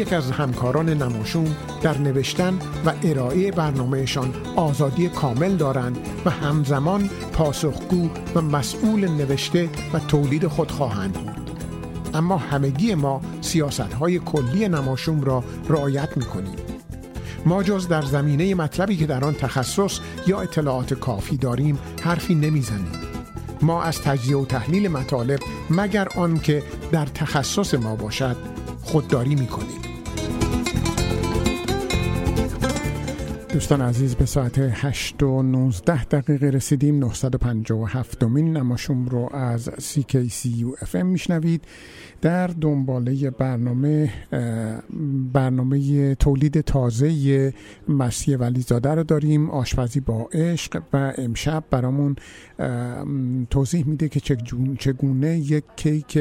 [0.00, 8.08] یک از همکاران نماشوم در نوشتن و ارائه برنامهشان آزادی کامل دارند و همزمان پاسخگو
[8.34, 11.50] و مسئول نوشته و تولید خود خواهند بود.
[12.14, 16.56] اما همگی ما سیاست های کلی نماشوم را رعایت می کنیم
[17.46, 22.92] ما جز در زمینه مطلبی که در آن تخصص یا اطلاعات کافی داریم حرفی نمی‌زنیم.
[23.62, 25.40] ما از تجزیه و تحلیل مطالب
[25.70, 26.62] مگر آن که
[26.92, 28.36] در تخصص ما باشد
[28.82, 29.89] خودداری می‌کنیم.
[33.52, 36.98] دوستان عزیز به ساعت 8 و 19 دقیقه رسیدیم.
[36.98, 41.64] 957 دومین نماشوم رو از CKCU FM میشنوید.
[42.20, 44.12] در دنباله برنامه
[45.32, 47.54] برنامه تولید تازه
[47.88, 49.50] مسیح ولیزاده رو داریم.
[49.50, 52.16] آشپزی با عشق و امشب برامون
[53.50, 54.36] توضیح میده که
[54.78, 56.18] چگونه یک کیک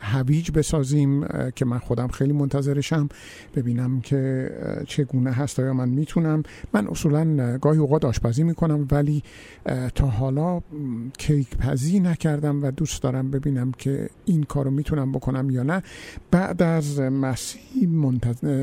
[0.00, 3.08] هویج بسازیم که من خودم خیلی منتظرشم
[3.54, 4.50] ببینم که
[4.86, 6.42] چگونه هست یا من می‌تونم.
[6.72, 9.22] من اصولا گاهی اوقات آشپزی می‌کنم ولی
[9.94, 10.60] تا حالا
[11.18, 15.82] کیک پزی نکردم و دوست دارم ببینم که این کارو می‌تونم بکنم یا نه.
[16.30, 17.88] بعد از مسیح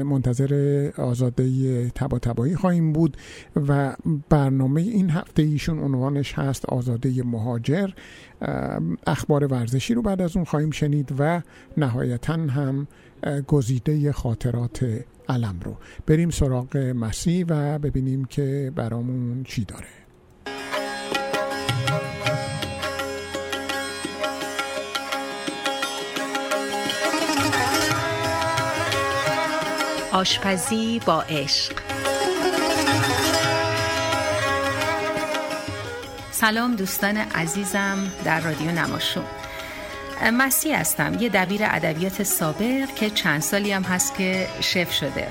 [0.06, 3.18] منتظر آزاده تبا تبایی خواهیم بود
[3.68, 3.96] و
[4.30, 7.90] برنامه این هفته ایشون عنوانش هست آزاده مهاجر.
[9.08, 11.42] اخبار ورزشی رو بعد از اون خواهیم شنید و
[11.78, 12.88] نهایتا هم
[13.48, 14.86] گزیده خاطرات
[15.30, 15.78] علم رو.
[16.06, 19.88] بریم سراغ مسیح و ببینیم که برامون چی داره.
[30.12, 31.87] آشپزی با عشق.
[36.40, 39.24] سلام دوستان عزیزم در رادیو نماشون
[40.34, 45.28] مسیح هستم یه دبیر ادبیات سابق که چند سالی هم هست که شف شده.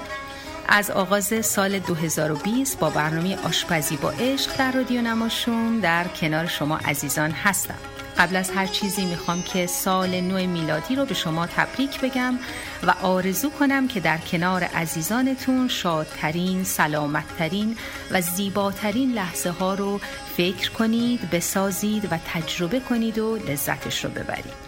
[0.68, 6.76] از آغاز سال 2020 با برنامه آشپزی با عشق در رادیو نماشون در کنار شما
[6.76, 7.95] عزیزان هستم.
[8.18, 12.38] قبل از هر چیزی می‌خوام که سال نو میلادی رو به شما تبریک بگم
[12.82, 17.76] و آرزو کنم که در کنار عزیزانتون شادترین، سلامتترین
[18.10, 20.00] و زیباترین لحظه ها رو
[20.36, 24.66] فکر کنید، بسازید و تجربه کنید و لذتش رو ببرید.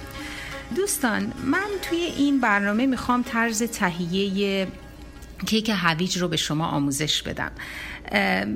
[0.76, 4.68] دوستان من توی این برنامه می‌خوام طرز تهیه
[5.46, 7.52] کیک هویج رو به شما آموزش بدم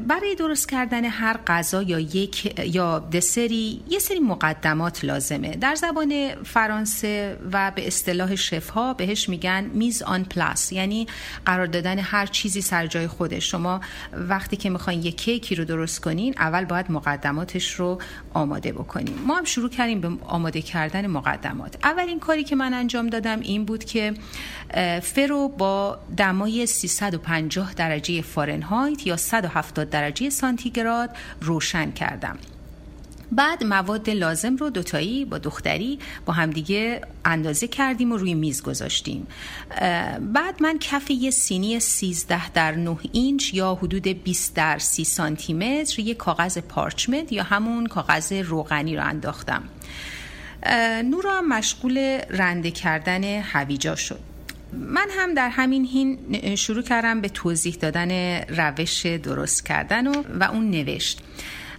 [0.07, 5.57] برای درست کردن هر غذا یا یک یا دسری یه سری مقدمات لازمه.
[5.57, 11.07] در زبان فرانسه و به اصطلاح شف ها بهش میگن میز آن پلاس یعنی
[11.47, 13.51] قرار دادن هر چیزی سر جای خودش.
[13.51, 13.81] شما
[14.13, 18.01] وقتی که می‌خواین یک کیکی رو درست کنین اول باید مقدماتش رو
[18.35, 21.77] آماده بکنیم ما هم شروع کردیم به آماده کردن مقدمات.
[21.85, 24.15] اولین کاری که من انجام دادم این بود که
[25.03, 31.11] فرو با دمای 350 درجه فارنهایت یا 170 درجه سانتیگراد
[31.41, 32.39] روشن کردم.
[33.33, 39.27] بعد مواد لازم رو دوتایی با دختری با همدیگه اندازه کردیم و روی میز گذاشتیم.
[40.21, 45.55] بعد من کف یه سینی 13 در 9 اینچ یا حدود 20 در 30 سانتی
[45.55, 49.63] متر یه کاغذ پارچمنت یا همون کاغذ روغنی رو انداختم.
[51.05, 51.99] نورا مشغول
[52.31, 54.32] رنده کردن هویجا شد.
[54.73, 60.45] من هم در همین هین شروع کردم به توضیح دادن روش درست کردن و, و
[60.45, 61.21] اون نوشت.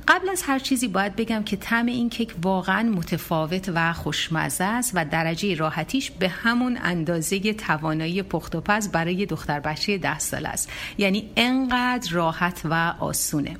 [0.07, 4.91] قبل از هر چیزی باید بگم که طعم این کیک واقعا متفاوت و خوشمزه است
[4.93, 10.45] و درجه راحتیش به همون اندازه توانایی پخت و پز برای دختر بچه ده سال
[10.45, 10.69] است.
[10.97, 13.57] یعنی انقدر راحت و آسونه.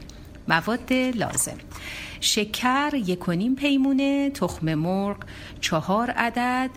[0.47, 1.57] مواد لازم.
[2.21, 5.17] شکر یک و نیم پیمونه تخم مرغ
[5.61, 6.69] چهار عدد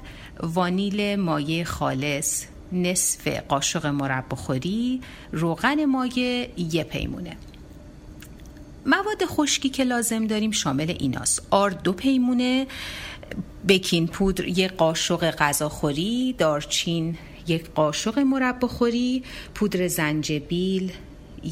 [0.43, 5.01] وانیل مایه خالص نصف قاشق مربخوری
[5.33, 7.37] روغن مایه یه پیمونه.
[8.87, 11.47] مواد خشکی که لازم داریم شامل ایناست.
[11.51, 12.67] آرد دو پیمونه
[13.69, 17.17] بکین پودر یک قاشق غذاخوری دارچین
[17.47, 19.23] یک قاشق مربخوری
[19.55, 20.93] پودر زنجبیل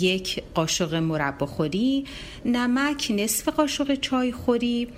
[0.00, 2.04] یک قاشق مربخوری
[2.44, 4.88] نمک نصف قاشق چای خوری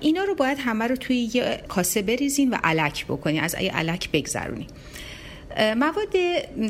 [0.00, 3.40] اینا رو باید همه رو توی یه کاسه بریزین و علک بکنین.
[3.40, 4.66] از ای علک بگذرونین.
[5.58, 6.12] مواد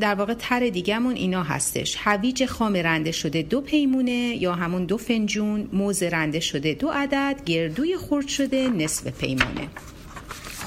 [0.01, 1.97] در واقع تر دیگهمون اینا هستش.
[1.99, 7.41] هویج خام رنده شده دو پیمونه یا همون دو فنجون موز رنده شده دو عدد
[7.47, 9.69] گردوی خرد شده نصف پیمونه.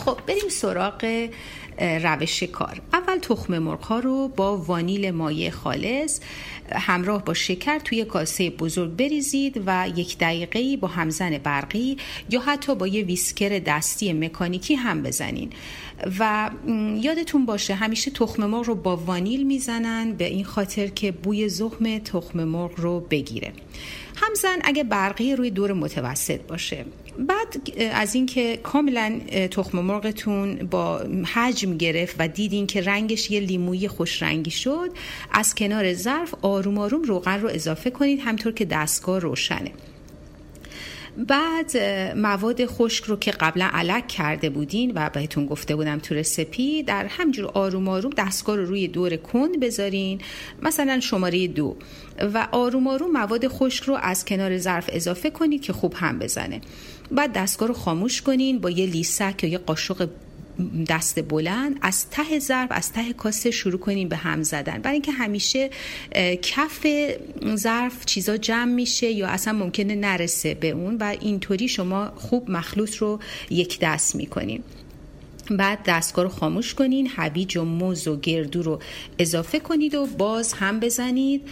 [0.05, 1.27] خب بریم سراغ
[1.79, 2.81] روش کار.
[2.93, 6.19] اول تخم مرغ ها رو با وانیل مایع خالص
[6.75, 11.97] همراه با شکر توی کاسه بزرگ بریزید و یک دقیقه با همزن برقی
[12.29, 15.49] یا حتی با یه ویسکر دستی مکانیکی هم بزنین.
[16.19, 16.49] و
[17.01, 21.97] یادتون باشه همیشه تخم مرغ رو با وانیل می‌زنن به این خاطر که بوی زخم
[21.97, 23.53] تخم مرغ رو بگیره.
[24.15, 26.85] همزن اگه برقی روی دور متوسط باشه.
[27.19, 29.19] بعد از اینکه کاملا
[29.51, 30.97] تخم مرغتون با
[31.33, 34.89] حجم گرفت و دیدین که رنگش یه لیمویی خوش رنگی شد
[35.31, 39.71] از کنار ظرف آروم آروم روغن رو اضافه کنید همطور که دستگاه روشنه.
[41.17, 41.77] بعد
[42.17, 47.05] مواد خشک رو که قبلا علک کرده بودین و بهتون گفته بودم تو رسپی در
[47.05, 50.21] همجور آروم آروم دستگاه رو روی دور کند بذارین
[50.61, 51.75] مثلا شماره دو.
[52.33, 56.61] و آروم آروم مواد خشک رو از کنار ظرف اضافه کنید که خوب هم بزنه.
[57.11, 60.09] بعد دستگاه رو خاموش کنین با یه لیسک یا یه قاشق
[60.89, 64.77] دست بلند از ته ظرف از ته کاسه شروع کنیم به هم زدن.
[64.81, 65.69] برای اینکه همیشه
[66.41, 66.87] کف
[67.55, 72.95] ظرف چیزا جمع میشه یا اصلا ممکنه نرسه به اون و اینطوری شما خوب مخلوط
[72.95, 73.19] رو
[73.49, 74.63] یک دست می‌کنیم.
[75.49, 78.79] بعد دستگاه رو خاموش کنین هویج و موز و گردو رو
[79.19, 81.49] اضافه کنید و باز هم بزنید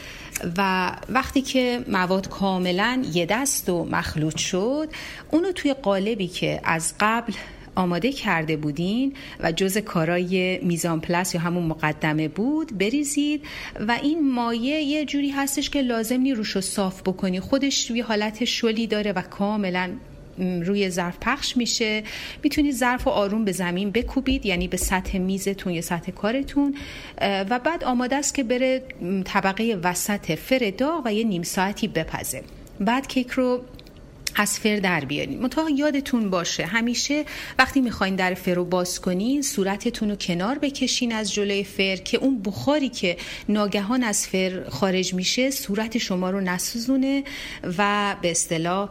[0.57, 4.89] و وقتی که مواد کاملا یه دست و مخلوط شد
[5.31, 7.33] اونو توی قالبی که از قبل
[7.75, 13.43] آماده کرده بودین و جز کارای میزان پلس یا همون مقدمه بود بریزید
[13.87, 17.39] و این مایه یه جوری هستش که لازم نی روش رو صاف بکنی.
[17.39, 19.89] خودش یه حالت شلی داره و کاملا
[20.37, 22.03] روی ظرف پخش میشه.
[22.43, 26.75] می‌تونید ظرف و آروم به زمین بکوبید یعنی به سطح میزتون یا سطح کارتون.
[27.21, 28.83] و بعد آماده است که بره
[29.25, 32.43] طبقه وسط فر داغ و یه نیم ساعتی بپزه.
[32.79, 33.61] بعد کیک رو
[34.35, 35.41] از فر در بیارین.
[35.41, 37.23] منتها یادتون باشه همیشه
[37.59, 42.17] وقتی می‌خواین در فر رو باز کنین صورتتون رو کنار بکشین از جلوی فر که
[42.17, 43.17] اون بخاری که
[43.49, 47.23] ناگهان از فر خارج میشه صورت شما رو نسوزونه
[47.77, 48.89] و به اصطلاح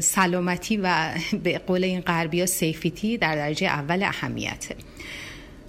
[0.00, 4.76] سلامتی و به قول این غربی ها safety در درجه اول اهمیته.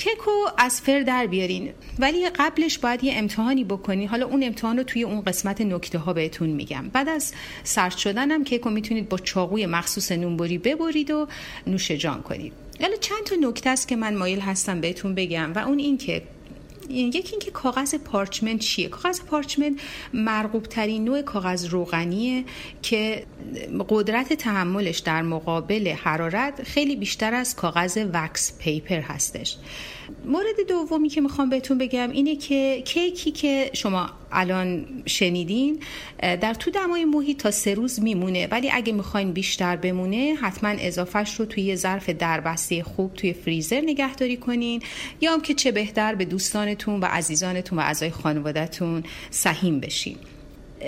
[0.03, 1.69] کیکو از فر در بیارین.
[1.99, 4.05] ولی قبلش باید یه امتحانی بکنی.
[4.05, 6.89] حالا اون امتحان رو توی اون قسمت نکته ها بهتون میگم.
[6.93, 7.33] بعد از
[7.63, 11.27] سرد شدنم کیکو می‌تونید با چاقوی مخصوص نونبری ببرید و
[11.67, 12.53] نوش جان کنید.
[12.81, 16.21] حالا چند تا نکته است که من مایل هستم بهتون بگم و اون این که
[16.91, 19.79] یکی اینکه کاغذ parchment چیه؟ کاغذ parchment
[20.13, 22.43] مرغوب ترین نوع کاغذ روغنیه
[22.81, 23.25] که
[23.89, 29.57] قدرت تحملش در مقابل حرارت خیلی بیشتر از کاغذ wax paper هستش.
[30.25, 35.79] مورد دومی که می‌خوام بهتون بگم اینه که کیکی که شما الان شنیدین
[36.21, 38.47] در تو دمای محیط تا سه روز میمونه.
[38.47, 44.37] ولی اگه می‌خواین بیشتر بمونه حتما اضافهش رو توی ظرف دربسته خوب توی فریزر نگهداری
[44.37, 44.81] کنین.
[45.21, 50.17] یا هم که چه بهتر به دوستانتون و عزیزانتون و اعضای خانوادهتون سهیم بشین.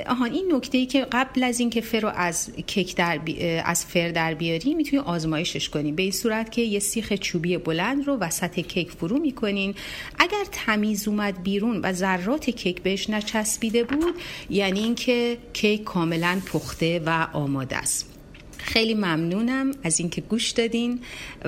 [0.10, 3.20] آهان این نکته ای که قبل از اینکه فر رو از کیک در
[3.65, 8.07] از فر در بیاری می‌تونی آزمایشش کنین به این صورت که یه سیخ چوبی بلند
[8.07, 9.76] رو وسط کیک فرو می‌کنین.
[10.20, 14.15] اگر تمیز اومد بیرون و ذرات کیک بهش نچسبیده بود
[14.49, 18.12] یعنی اینکه کیک کاملا پخته و آماده است.
[18.64, 20.99] خیلی ممنونم از اینکه گوش دادین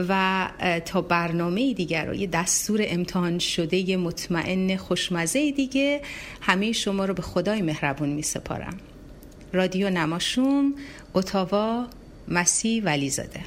[0.10, 0.48] و
[0.86, 6.02] تا برنامه دیگر رو یه دستور امتحان شده یه مطمئن خوشمزه دیگه
[6.42, 8.78] همه شما رو به خدای مهربون می سپارم
[9.54, 10.74] رادیو نماشوم
[11.14, 11.88] اتاوا
[12.28, 13.42] مسیح ولیزاده.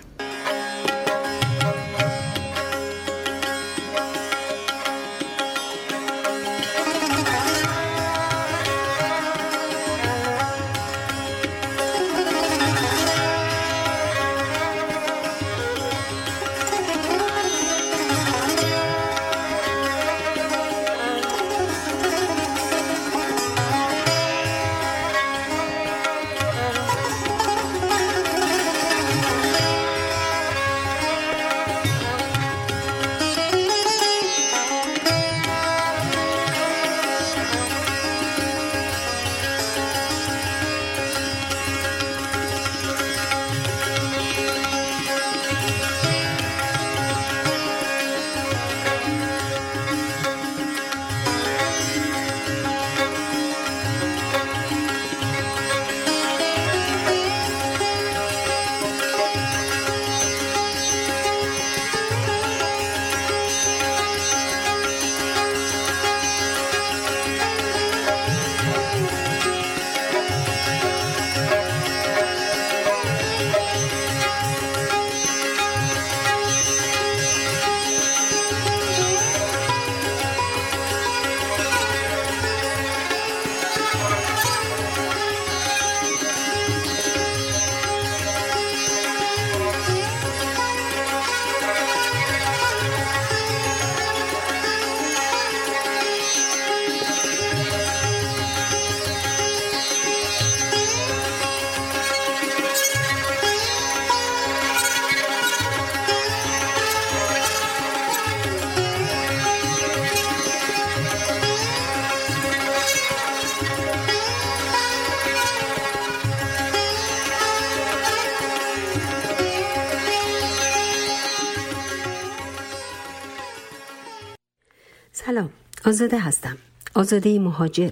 [125.99, 126.57] آزاده هستم.
[126.95, 127.91] آزاده مهاجر.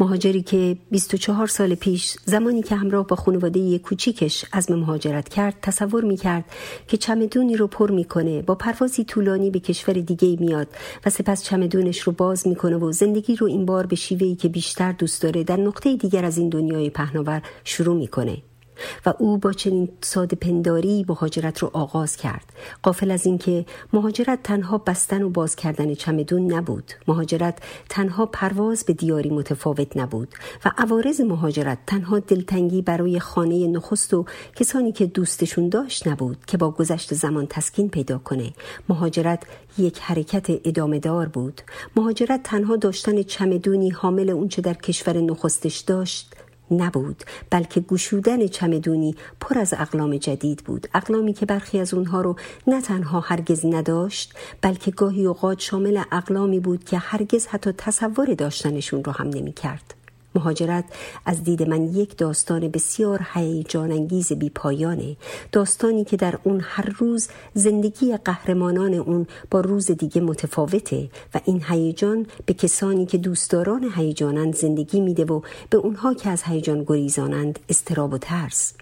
[0.00, 6.04] مهاجری که 24 سال پیش زمانی که همراه با خانواده کوچیکش عزم مهاجرت کرد تصور
[6.04, 6.44] می کرد
[6.88, 10.68] که چمدونی رو پر می‌کنه با پروازی طولانی به کشور دیگه میاد
[11.06, 14.92] و سپس چمدونش رو باز می‌کنه و زندگی رو این بار به شیوهی که بیشتر
[14.92, 18.42] دوست داره در نقطه دیگر از این دنیای پهناور شروع می‌کنه.
[19.06, 22.44] و او با چنین ساده پنداری مهاجرت رو آغاز کرد.
[22.82, 26.92] قافل از اینکه مهاجرت تنها بستن و باز کردن چمدون نبود.
[27.08, 27.58] مهاجرت
[27.88, 30.28] تنها پرواز به دیاری متفاوت نبود
[30.64, 34.24] و عوارض مهاجرت تنها دلتنگی برای خانه نخست و
[34.56, 38.52] کسانی که دوستشون داشت نبود که با گذشت زمان تسکین پیدا کنه.
[38.88, 39.42] مهاجرت
[39.78, 41.60] یک حرکت ادامه دار بود.
[41.96, 46.34] مهاجرت تنها داشتن چمدونی حامل اونچه در کشور نخستش داشت
[46.70, 52.36] نبود بلکه گشودن چمدونی پر از اقلام جدید بود اقلامی که برخی از اونها رو
[52.66, 59.04] نه تنها هرگز نداشت بلکه گاهی اوقات شامل اقلامی بود که هرگز حتی تصور داشتنشون
[59.04, 59.93] رو هم نمی کرد.
[60.34, 60.84] مهاجرت
[61.26, 65.16] از دید من یک داستان بسیار هیجان انگیز بی پایانه
[65.52, 71.62] داستانی که در اون هر روز زندگی قهرمانان اون با روز دیگه متفاوته و این
[71.68, 75.40] هیجان به کسانی که دوستداران هیجانند زندگی میده و
[75.70, 78.74] به اونها که از هیجان گریزانند استراب و ترس.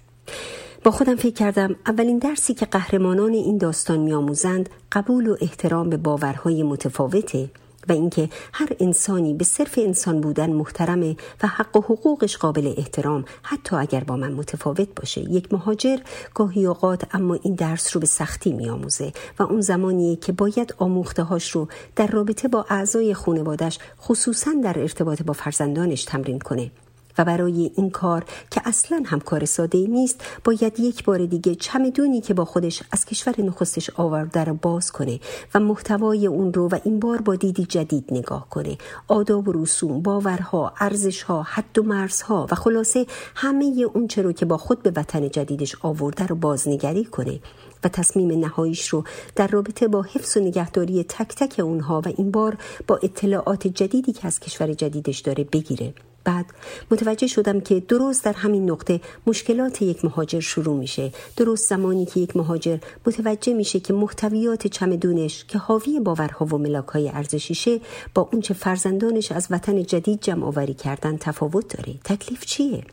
[0.84, 5.96] با خودم فکر کردم اولین درسی که قهرمانان این داستان میآموزند قبول و احترام به
[5.96, 7.50] باورهای متفاوته.
[7.88, 13.24] و اینکه هر انسانی به صرف انسان بودن محترمه و حق و حقوقش قابل احترام
[13.42, 15.20] حتی اگر با من متفاوت باشه.
[15.20, 15.98] یک مهاجر
[16.34, 21.22] گاهی اوقات اما این درس رو به سختی میآموزه و اون زمانیه که باید آموخته
[21.22, 26.70] هاش رو در رابطه با اعضای خانوادش خصوصا در ارتباط با فرزندانش تمرین کنه.
[27.18, 32.20] و برای این کار که اصلا هم کار ساده نیست باید یک بار دیگه چمدونی
[32.20, 35.20] که با خودش از کشور نخستش آورده رو باز کنه
[35.54, 38.78] و محتوای اون رو و این بار با دیدی جدید نگاه کنه.
[39.08, 43.64] آداب و رسوم باورها ارزشها حد و مرزها و خلاصه همه
[43.94, 47.40] اون رو که با خود به وطن جدیدش آورده رو بازنگری کنه
[47.84, 49.04] و تصمیم نهاییش رو
[49.36, 52.56] در رابطه با حفظ و نگهداری تک تک اونها و این بار
[52.86, 55.94] با اطلاعات جدیدی که از کشور جدیدش داره بگیره.
[56.24, 56.46] بعد
[56.90, 61.12] متوجه شدم که درست در همین نقطه مشکلات یک مهاجر شروع میشه.
[61.36, 67.08] درست زمانی که یک مهاجر متوجه میشه که محتویات چمدونش که حاوی باورها و ملاکهای
[67.08, 67.80] ارزشیشه
[68.14, 71.94] با اونچه فرزندانش از وطن جدید جمع آوری کردن تفاوت داره.
[72.04, 72.84] تکلیف چیه؟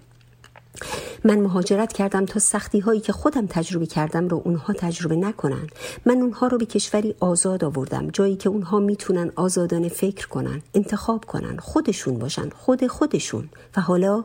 [1.24, 5.68] من مهاجرت کردم تا سختی هایی که خودم تجربه کردم رو اونها تجربه نکنن
[6.06, 8.08] من اونها رو به کشوری آزاد آوردم.
[8.08, 13.50] جایی که اونها می‌تونن آزادانه فکر کنن انتخاب کنن خودشون باشن خود خودشون.
[13.78, 14.24] و حالا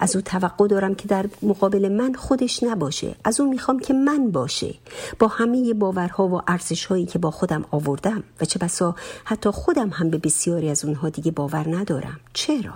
[0.00, 3.16] از او توقع دارم که در مقابل من خودش نباشه.
[3.24, 4.74] از او می‌خوام که من باشه.
[5.18, 8.22] با همه باورها و ارزش هایی که با خودم آوردم.
[8.40, 8.94] و چه بسا
[9.24, 12.20] حتی خودم هم به بسیاری از اونها دیگه باور ندارم.
[12.32, 12.74] چرا؟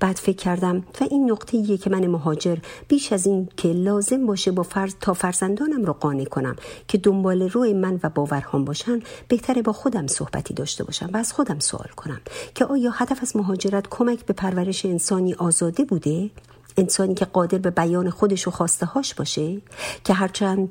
[0.00, 2.56] بعد فکر کردم و این نقطه که من مهاجر
[2.88, 6.56] بیش از این که لازم باشه با فرض تا فرزندانم رو قانع کنم
[6.88, 11.32] که دنبال روی من و باورهام باشن بهتره با خودم صحبتی داشته باشم و از
[11.32, 12.20] خودم سوال کنم
[12.54, 16.30] که آیا هدف از مهاجرت کمک به پرورش انسانی آزاده بوده؟
[16.76, 19.60] انسانی که قادر به بیان خودش و خواسته هاش باشه؟
[20.04, 20.68] که هرچند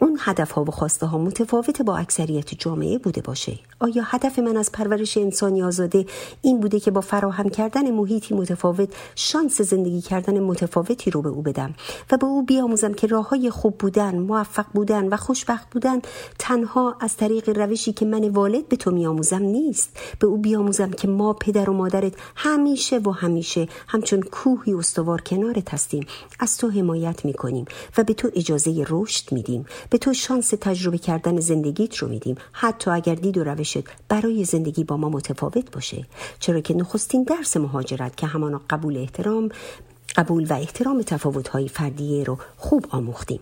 [0.00, 3.58] اون هدف ها و خواسته ها متفاوت با اکثریت جامعه بوده باشه.
[3.80, 6.06] آیا هدف من از پرورش انسانی آزاده
[6.42, 11.42] این بوده که با فراهم کردن محیطی متفاوت شانس زندگی کردن متفاوتی رو به او
[11.42, 11.74] بدم
[12.10, 16.00] و به او بیاموزم که راه های خوب بودن موفق بودن و خوشبخت بودن
[16.38, 21.08] تنها از طریق روشی که من والد به تو میآموزم نیست؟ به او بیاموزم که
[21.08, 26.06] ما پدر و مادرت همیشه و همیشه همچون کوهی استوار کنارت هستیم.
[26.40, 27.64] از تو حمایت می‌کنیم
[27.98, 29.66] و به تو اجازه رشد میدیم.
[29.90, 32.36] به تو شانس تجربه کردن زندگیت رو میدیم.
[32.52, 36.06] حتی اگر دید و روشت برای زندگی با ما متفاوت باشه.
[36.40, 39.48] چرا که نخستین درس مهاجرت که همان قبول احترام
[40.16, 43.40] قبول و احترام تفاوت‌های فردیه رو خوب آموختیم.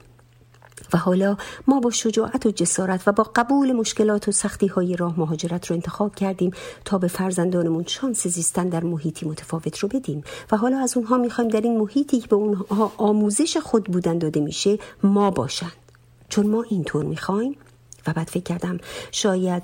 [0.92, 1.36] و حالا
[1.66, 5.76] ما با شجاعت و جسارت و با قبول مشکلات و سختی های راه مهاجرت رو
[5.76, 6.50] انتخاب کردیم
[6.84, 10.24] تا به فرزندانمون شانس زیستن در محیطی متفاوت رو بدیم.
[10.52, 14.40] و حالا از اونها می‌خوایم در این محیطی که به اونها آموزش خود بودن داده
[14.40, 15.72] میشه ما باشند
[16.28, 17.56] چون ما اینطور می‌خوایم
[18.06, 18.78] و بعد فکر کردم
[19.12, 19.62] شاید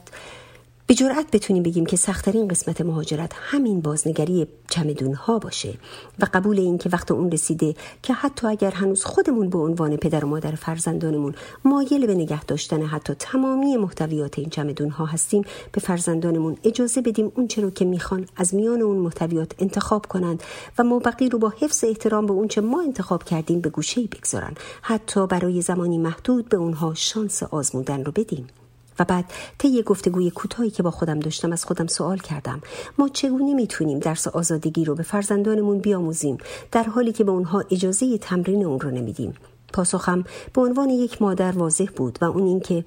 [0.92, 5.74] به جرأت بتونیم بگیم که سختترین قسمت مهاجرت همین بازنگری چمدون ها باشه
[6.20, 10.24] و قبول این که وقت اون رسیده که حتی اگر هنوز خودمون به عنوان پدر
[10.24, 15.80] و مادر فرزندانمون مایل به نگه داشتن حتی تمامی محتویات این چمدون ها هستیم به
[15.80, 20.42] فرزندانمون اجازه بدیم اون چه رو که می‌خوان از میان اون محتویات انتخاب کنند
[20.78, 24.00] و ما بقی رو با حفظ احترام به اون چه ما انتخاب کردیم به گوشه
[24.00, 24.54] بگذارن.
[24.82, 28.46] حتی برای زمانی محدود به اونها شانس آزمودن رو بدیم.
[28.98, 29.24] و بعد
[29.58, 32.60] طی گفتگوی کوتاهی که با خودم داشتم از خودم سوال کردم.
[32.98, 36.38] ما چگونه می‌تونیم درس آزادگی رو به فرزندانمون بیاموزیم
[36.72, 39.34] در حالی که به اونها اجازه تمرین اون رو نمیدیم؟
[39.72, 42.84] پاسخم به عنوان یک مادر واضح بود و اون اینکه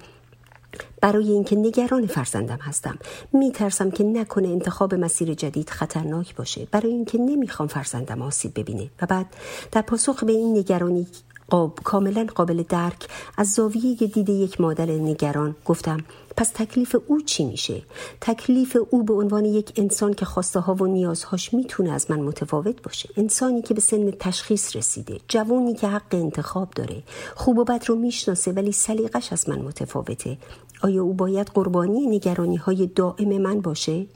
[1.00, 2.98] برای اینکه نگران فرزندم هستم.
[3.32, 6.68] میترسم که نکنه انتخاب مسیر جدید خطرناک باشه.
[6.70, 8.90] برای اینکه نمی‌خوام فرزندم آسیب ببینه.
[9.02, 9.26] و بعد
[9.72, 11.06] در پاسخ به این نگرانی
[11.50, 15.98] قاب کاملا قابل درک از زاویه دید یک مادر نگران گفتم
[16.36, 17.82] پس تکلیف او چی میشه؟
[18.20, 22.82] تکلیف او به عنوان یک انسان که خواسته ها و نیازهاش می‌تونه از من متفاوت
[22.82, 27.02] باشه انسانی که به سن تشخیص رسیده جوانی که حق انتخاب داره
[27.34, 30.38] خوب و بد رو می‌شناسه ولی سلیقش از من متفاوته
[30.82, 34.06] آیا او باید قربانی نگرانی های دائم من باشه؟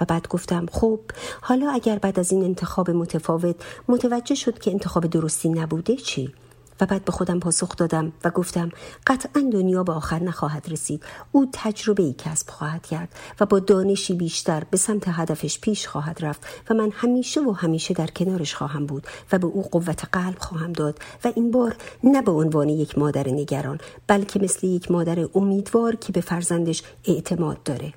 [0.00, 1.00] و بعد گفتم خب
[1.40, 3.56] حالا اگر بعد از این انتخاب متفاوت
[3.88, 6.32] متوجه شد که انتخاب درستی نبوده چی؟
[6.80, 8.68] و بعد به خودم پاسخ دادم و گفتم
[9.06, 11.02] قطعا دنیا به آخر نخواهد رسید.
[11.32, 13.08] او تجربه ای کسب خواهد کرد
[13.40, 17.94] و با دانشی بیشتر به سمت هدفش پیش خواهد رفت و من همیشه و همیشه
[17.94, 22.22] در کنارش خواهم بود و به او قوت قلب خواهم داد و این بار نه
[22.22, 27.92] به عنوان یک مادر نگران بلکه مثل یک مادر امیدوار که به فرزندش اعتماد داره.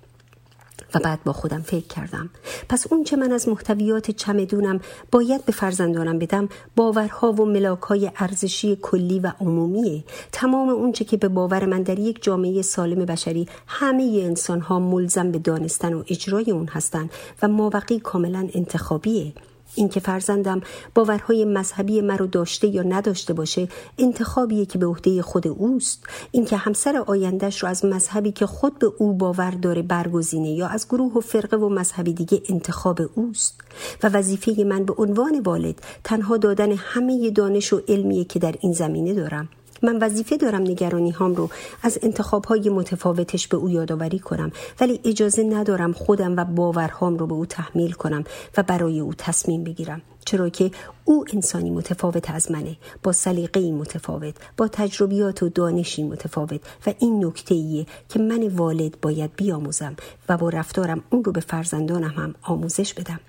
[0.96, 2.30] و بعد با خودم فکر کردم.
[2.70, 4.80] پس اون چه من از محتویات چمدونم
[5.12, 10.04] باید به فرزندانم بدم باورها و ملاکهای ارزشی کلی و عمومیه.
[10.32, 15.32] تمام اونچه که به باور من در یک جامعه سالم بشری همه انسان ها ملزم
[15.32, 17.10] به دانستن و اجرای اون هستند
[17.42, 19.34] و مابقی کاملا انتخابیه.
[19.76, 20.62] اینکه فرزندم
[20.96, 23.68] باورهای مذهبی مرا داشته یا نداشته باشه
[23.98, 26.04] انتخابیه که به عهده خود اوست.
[26.32, 30.88] اینکه همسر آیندهش رو از مذهبی که خود به او باور داره برگزینه یا از
[30.88, 33.62] گروه و فرقه و مذهبی دیگه انتخاب اوست.
[34.04, 38.74] و وظیفه من به عنوان والد تنها دادن همه دانش و علمیه که در این
[38.74, 39.50] زمینه دارم.
[39.84, 41.50] من وظیفه دارم نگرانی هام رو
[41.84, 47.28] از انتخاب های متفاوتش به او یادآوری کنم ولی اجازه ندارم خودم و باورهام رو
[47.28, 48.24] به او تحمیل کنم
[48.58, 50.02] و برای او تصمیم بگیرم.
[50.26, 50.72] چرا که
[51.06, 57.26] او انسانی متفاوت از منه با سلیقه متفاوت با تجربیات و دانشی متفاوت و این
[57.26, 59.96] نکته ایه که من والد باید بیاموزم
[60.30, 63.20] و با رفتارم اون رو به فرزندانم هم آموزش بدم.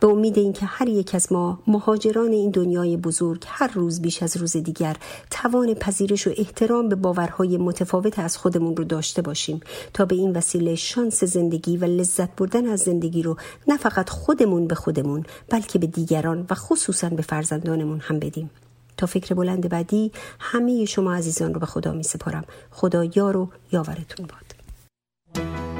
[0.00, 4.36] به امید اینکه هر یک از ما مهاجران این دنیای بزرگ هر روز بیش از
[4.36, 4.96] روز دیگر
[5.30, 9.60] توان پذیرش و احترام به باورهای متفاوت از خودمون رو داشته باشیم
[9.94, 13.36] تا به این وسیله شانس زندگی و لذت بردن از زندگی رو
[13.68, 18.50] نه فقط خودمون به خودمون بلکه به دیگران و خصوصا به فرزندانمون هم بدیم.
[18.96, 23.48] تا فکر بلند بعدی همه شما عزیزان رو به خدا می سپارم خدا یار و
[23.72, 25.73] یاورتون باد.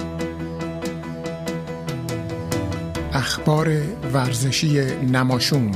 [3.14, 3.68] اخبار
[4.12, 5.72] ورزشی نماشوم.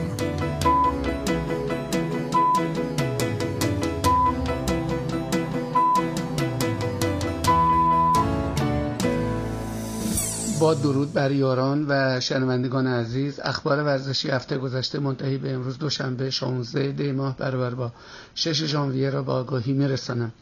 [10.61, 16.31] با درود بر یاران و شنوندگان عزیز اخبار ورزشی هفته گذشته منتهی به امروز دوشنبه
[16.31, 17.93] 16 دی ماه برابر با
[18.35, 20.33] 6 ژانویه را با آگاهی میرسانم.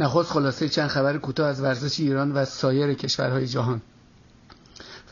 [0.00, 3.80] نخست خلاصه چند خبر کوتاه از ورزش ایران و سایر کشورهای جهان.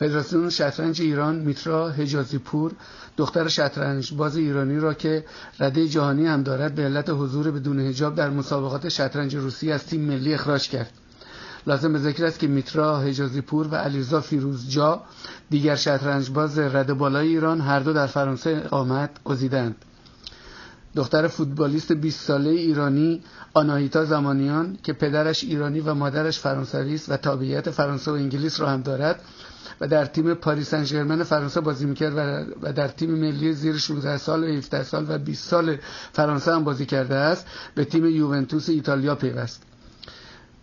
[0.01, 2.71] فدراسیون شطرنج ایران میترا حجازی پور
[3.17, 5.25] دختر شطرنج باز ایرانی را که
[5.59, 10.01] رده جهانی هم دارد به علت حضور بدون هجاب در مسابقات شطرنج روسی از تیم
[10.01, 10.91] ملی اخراج کرد.
[11.67, 15.01] لازم به ذکر است که میترا حجازی پور و علیرضا فیروزجا
[15.49, 19.75] دیگر شطرنج باز رده بالای ایران هر دو در فرانسه اقامت گزیدند.
[20.95, 23.21] دختر فوتبالیست 20 ساله ایرانی
[23.53, 28.69] آناهیتا زمانیان که پدرش ایرانی و مادرش فرانسوی است و تابعیت فرانسه و انگلیس را
[28.69, 29.21] هم دارد
[29.81, 32.13] و در تیم پاریس سن فرانسه بازی می‌کرد
[32.61, 35.77] و در تیم ملی زیر 16 سال و 17 سال و 20 سال
[36.13, 37.47] فرانسه هم بازی کرده است.
[37.75, 39.63] به تیم یوونتوس ایتالیا پیوست.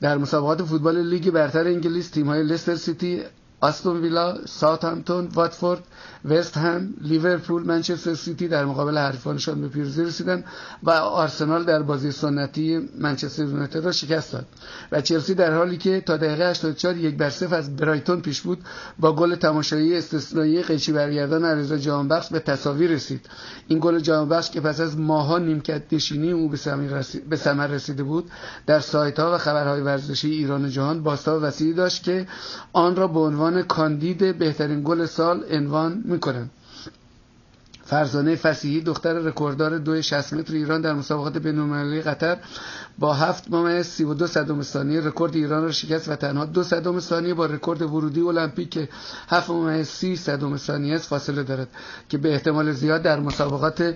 [0.00, 3.22] در مسابقات فوتبال لیگ برتر انگلیس تیم های لستر سیتی
[3.60, 5.84] آستون ویلا، ساوثهمپتون، واتفورد،
[6.24, 10.44] وست هم، لیورپول، منچستر سیتی در مقابل حریفانشان به پیروزی رسیدند
[10.82, 14.46] و آرسنال در بازی سنتی منچستر یونایتد را شکست داد.
[14.92, 18.58] و چلسی در حالی که تا دقیقه 84 یک بر صفر از برایتون پیش بود
[18.98, 23.26] با گل تماشایی استثنایی قیچی برگردان علیرضا جهانبخش به تساوی رسید.
[23.68, 26.48] این گل جهانبخش که پس از ماه‌ها نیمکت نشینی او
[27.28, 28.30] به ثمر رسیده بود
[28.66, 32.26] در سایت ها و خبرهای ورزشی ایران و جهان بازتاب وسیعی داشت که
[32.72, 36.50] آن را به عنوان کاندید بهترین گل سال عنوان می‌کنند
[37.88, 42.36] فرزانه فسیحی دختر رکورددار دو 60 متر ایران در مسابقات بین‌المللی قطر
[42.98, 47.34] با هفت ممیز 32 صدم ثانیه رکورد ایران را شکست و تنها دو صدم ثانیه
[47.34, 48.88] با رکورد ورودی المپیک که
[49.28, 51.68] 7 ممیز 30 صدم ثانیه است فاصله دارد
[52.08, 53.94] که به احتمال زیاد در مسابقات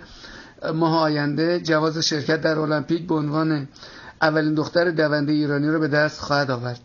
[0.74, 3.68] ماه آینده جواز شرکت در المپیک به عنوان
[4.22, 6.80] اولین دختر دونده ایرانی را به دست خواهد آورد.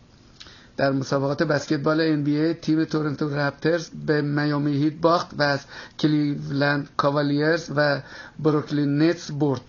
[0.78, 5.60] در مسابقات بسکتبال NBA تیم تورنتو رپترز به میامی هیت باخت و از
[5.98, 8.00] کلیولند کاوالیرز و
[8.38, 9.60] بروکلین نتس برد.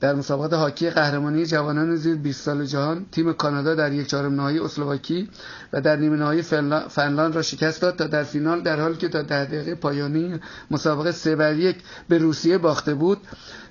[0.00, 4.58] در مسابقات هاکی قهرمانی جوانان زیر 20 سال جهان تیم کانادا در یک چهارم نهایی
[4.58, 5.28] اسلواکی
[5.72, 6.42] و در نیمه نهایی
[6.88, 10.40] فنلاند را شکست داد تا در فینال در حالی که تا ده دقیقه پایانی
[10.70, 11.76] مسابقه سه بر یک
[12.08, 13.18] به روسیه باخته بود.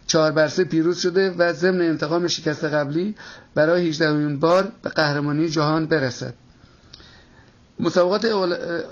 [0.07, 3.15] چهار بر سه پیروز شده و ضمن انتقام شکست قبلی
[3.55, 6.33] برای 18 بار به قهرمانی جهان برسد.
[7.81, 8.25] مسابقات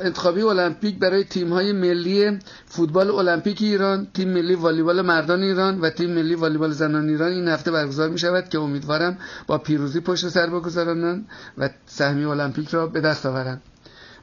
[0.01, 5.89] انتخابی المپیک برای تیم های ملی فوتبال المپیک ایران تیم ملی والیبال مردان ایران و
[5.89, 9.17] تیم ملی والیبال زنان ایران این هفته برگزار می شود که امیدوارم
[9.47, 11.25] با پیروزی پشت سر بگذارند
[11.57, 13.61] و سهمی المپیک را به دست آورند.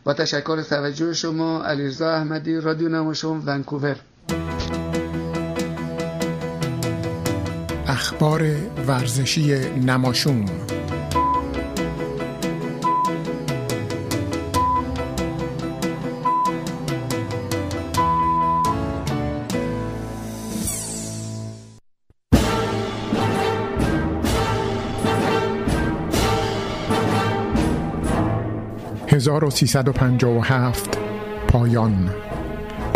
[0.04, 3.96] با تشکر توجه شما علیرضا احمدی رادیو نماشوم ونکوور.
[7.86, 8.42] اخبار
[8.88, 9.54] ورزشی
[9.86, 10.44] نماشوم
[29.36, 30.98] «1357
[31.48, 32.10] پایان.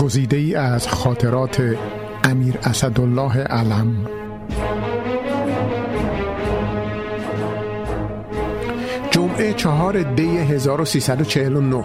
[0.03, 1.77] گزیده ای از خاطرات
[2.25, 4.07] امیر اسدالله علم.
[9.11, 11.85] جمعه چهار دی 1349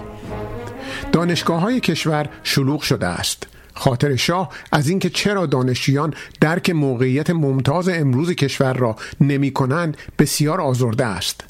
[1.12, 3.48] دانشگاه های کشور شلوغ شده است.
[3.74, 10.62] خاطر شاه از اینکه چرا دانشجویان درک موقعیت ممتاز امروز کشور را نمی کنند بسیار
[10.62, 11.44] آزرده است.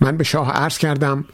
[0.00, 1.24] من به شاه عرض کردم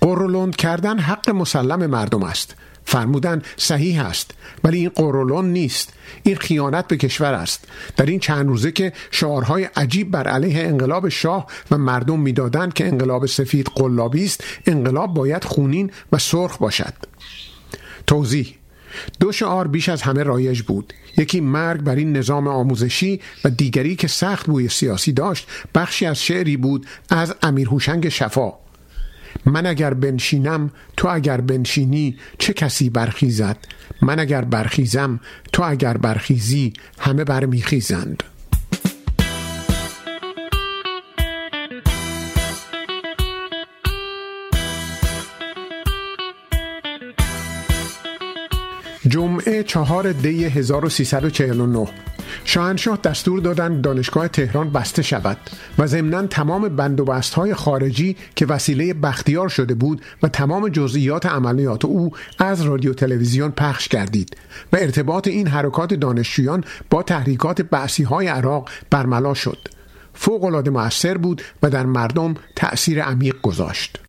[0.00, 2.54] قرولند کردن حق مسلم مردم است.
[2.84, 4.30] فرمودن صحیح است
[4.64, 5.92] ولی این قرولون نیست.
[6.22, 7.64] این خیانت به کشور است.
[7.96, 12.86] در این چند روزه که شعارهای عجیب بر علیه انقلاب شاه و مردم می‌دادند که
[12.86, 16.94] انقلاب سفید قلابی است انقلاب باید خونین و سرخ باشد.
[18.06, 18.54] توضیح
[19.20, 20.92] دو شعار بیش از همه رایج بود.
[21.16, 26.22] یکی مرگ بر این نظام آموزشی و دیگری که سخت بوی سیاسی داشت بخشی از
[26.22, 28.52] شعری بود از امیر هوشنگ شفا.
[29.46, 33.56] من اگر بنشینم تو اگر بنشینی چه کسی برخیزد؟
[34.02, 35.20] من اگر برخیزم
[35.52, 38.22] تو اگر برخیزی همه برمیخیزند.
[49.08, 51.88] جمعه چهار دی 1349
[52.44, 55.38] شاهنشاه دستور دادند دانشگاه تهران بسته شود
[55.78, 60.68] و ضمنا تمام بند و بست های خارجی که وسیله بختیار شده بود و تمام
[60.68, 64.36] جزئیات عملیات او از رادیو تلویزیون پخش کردید
[64.72, 69.58] و ارتباط این حرکات دانشجویان با تحریکات بحثی های عراق برملا شد.
[70.14, 74.07] فوق العاده موثر بود و در مردم تأثیر عمیق گذاشت.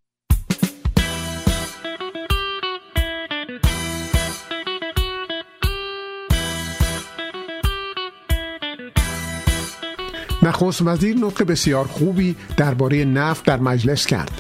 [10.44, 14.32] نخست وزیر نطق بسیار خوبی درباره نفت در مجلس کرد.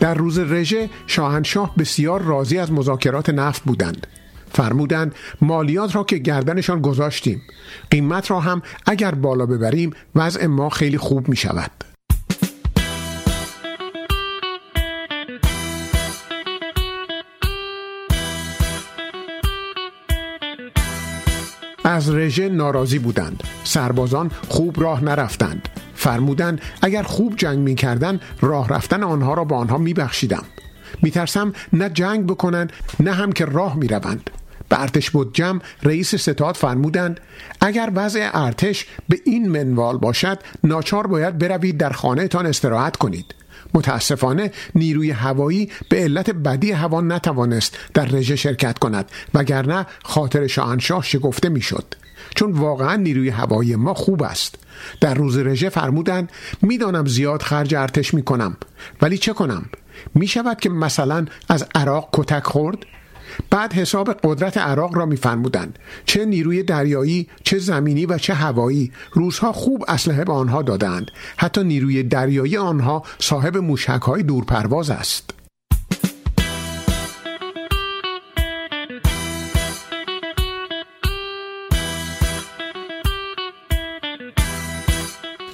[0.00, 4.06] در روز رژه شاهنشاه بسیار راضی از مذاکرات نفت بودند.
[4.52, 7.42] فرمودند مالیات را که گردنشان گذاشتیم.
[7.90, 11.70] قیمت را هم اگر بالا ببریم وضع ما خیلی خوب می شود
[21.86, 23.42] از رژه ناراضی بودند.
[23.64, 25.68] سربازان خوب راه نرفتند.
[25.94, 30.44] فرمودند اگر خوب جنگ می کردن راه رفتن آنها را با آنها می بخشیدم
[31.02, 34.30] می ترسم نه جنگ بکنند نه هم که راه می روند
[34.68, 37.20] به ارتش بود جمع رئیس ستاد فرمودند
[37.60, 43.34] اگر وضع ارتش به این منوال باشد ناچار باید بروید در خانه تان استراحت کنید.
[43.76, 51.02] متاسفانه نیروی هوایی به علت بدی هوا نتوانست در رژه شرکت کند وگرنه خاطر شاهنشاه
[51.02, 51.94] شگفته می‌شد.
[52.34, 54.54] چون واقعا نیروی هوایی ما خوب است.
[55.00, 56.32] در روز رژه فرمودند
[56.62, 58.56] می‌دانم زیاد خرج ارتش می کنم
[59.02, 59.64] ولی چه کنم؟
[60.14, 62.78] می شود که مثلا از عراق کتک خورد؟
[63.50, 65.78] بعد حساب قدرت عراق را میفرمودند.
[66.04, 68.92] چه نیروی دریایی چه زمینی و چه هوایی.
[69.12, 75.30] روزها خوب اسلحه به آنها دادند حتی نیروی دریایی آنها صاحب موشک های دورپرواز است.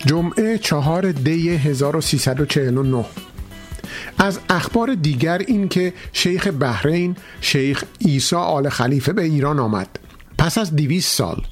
[0.07, 3.05] جمعه چهار دی 1349
[4.19, 9.89] از اخبار دیگر این که شیخ بحرین شیخ ایسا آل خلیفه به ایران آمد.
[10.39, 11.43] پس از دیویس سال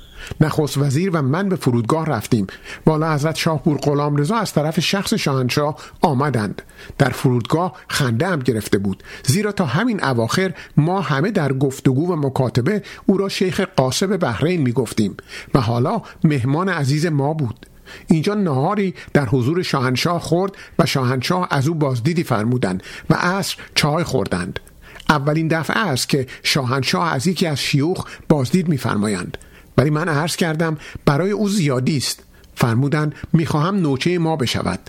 [0.40, 2.46] نخست وزیر و من به فرودگاه رفتیم.
[2.86, 6.62] والا حضرت شاه بور غلام رضا از طرف شخص شاهنشاه آمدند.
[6.98, 9.02] در فرودگاه خنده هم گرفته بود.
[9.24, 14.62] زیرا تا همین اواخر ما همه در گفتگو و مکاتبه او را شیخ قاسب بحرین
[14.62, 15.16] می گفتیم
[15.54, 17.66] و حالا مهمان عزیز ما بود.
[18.06, 24.04] اینجا نهاری در حضور شاهنشاه خورد و شاهنشاه از او بازدیدی فرمودند و عصر چای
[24.04, 24.60] خوردند.
[25.08, 29.38] اولین دفعه است که شاهنشاه از یکی از شیوخ بازدید میفرمایند.
[29.78, 32.22] ولی من عرض کردم برای او زیادی است.
[32.54, 34.80] فرمودند می‌خواهم نوچه ما بشود.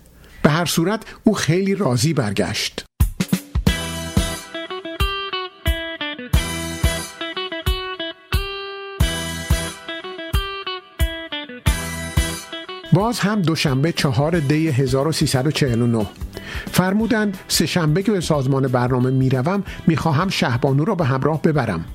[0.44, 2.86] به هر صورت او خیلی راضی برگشت.
[12.94, 16.06] باز هم دوشنبه چهار دی 1349
[16.72, 21.86] فرمودند سه شنبه که به سازمان برنامه می‌روم می‌خواهم شهبانو را به همراه ببرم.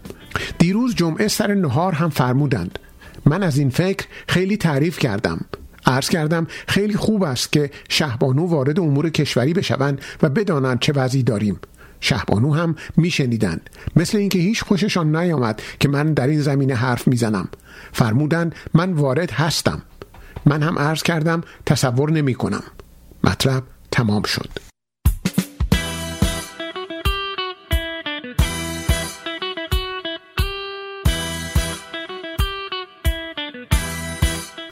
[0.58, 2.78] دیروز جمعه سر نهار هم فرمودند.
[3.24, 5.40] من از این فکر خیلی تعریف کردم.
[5.86, 11.22] عرض کردم خیلی خوب است که شهبانو وارد امور کشوری بشوند و بدانند چه وضعی
[11.22, 11.60] داریم.
[12.00, 13.70] شهبانو هم میشنیدند.
[13.96, 17.48] مثل اینکه هیچ خوششان نیامد که من در این زمینه حرف می‌زنم.
[17.92, 19.82] فرمودند من وارد هستم.
[20.46, 22.62] من هم عرض کردم تصور نمی کنم.
[23.24, 24.50] مطلب تمام شد.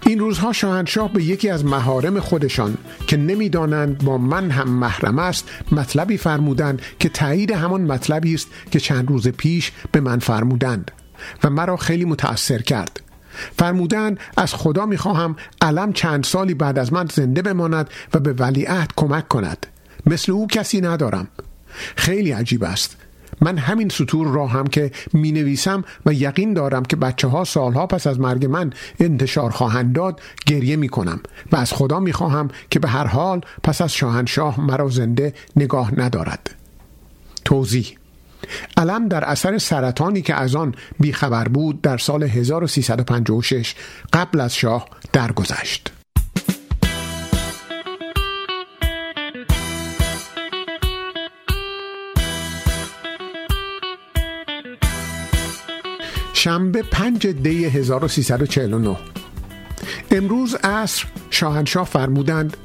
[0.06, 2.76] این روزها شاهنشاه به یکی از مهارم خودشان
[3.06, 8.80] که نمی‌دانند با من هم محرم است مطلبی فرمودند که تایید همان مطلبی است که
[8.80, 10.90] چند روز پیش به من فرمودند
[11.44, 13.03] و مرا خیلی متأثر کرد.
[13.59, 18.90] فرمودند از خدا می‌خواهم علم چند سالی بعد از من زنده بماند و به ولیعهد
[18.97, 19.66] کمک کند.
[20.06, 21.28] مثل او کسی ندارم.
[21.97, 22.97] خیلی عجیب است.
[23.40, 27.86] من همین سطور را هم که می نویسم و یقین دارم که بچه ها سالها
[27.86, 31.20] پس از مرگ من انتشار خواهند داد گریه می کنم
[31.52, 36.01] و از خدا می خواهم که به هر حال پس از شاهنشاه مرا زنده نگاه
[36.01, 36.55] ندارد.
[37.44, 37.98] توضیح
[38.77, 43.75] علم در اثر سرطانی که از آن بیخبر بود در سال 1356
[44.12, 45.93] قبل از شاه درگذشت.
[56.33, 58.97] شنبه 5 دی 1349
[60.11, 62.57] امروز عصر شاهنشاه فرمودند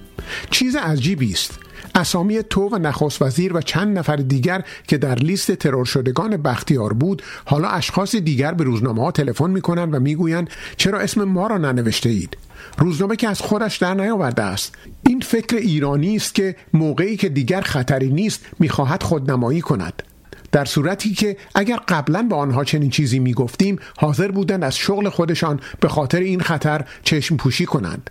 [0.52, 1.60] چیز عجیبی است
[2.00, 6.94] اسامی تو و نخست وزیر و چند نفر دیگر که در لیست ترور شدگان بختیار
[6.94, 11.58] بود حالا اشخاص دیگر به روزنامه ها تلفن می‌کنند و می‌گویند چرا اسم ما را
[11.58, 12.38] ننوشته اید
[12.78, 14.76] روزنامه که از خودش در نیاورده است.
[15.06, 20.04] این فکر ایرانی است که موقعی که دیگر خطری نیست می‌خواهد خودنمایی کند.
[20.52, 25.60] در صورتی که اگر قبلا به آنها چنین چیزی می‌گفتیم حاضر بودند از شغل خودشان
[25.80, 28.10] به خاطر این خطر چشم پوشی کنند.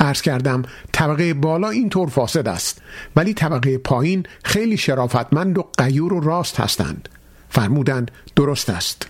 [0.00, 0.62] ارز کردم
[0.92, 2.82] طبقه بالا اینطور فاسد است
[3.16, 7.08] ولی طبقه پایین خیلی شرافتمند و قیور و راست هستند.
[7.48, 9.06] فرمودند درست است.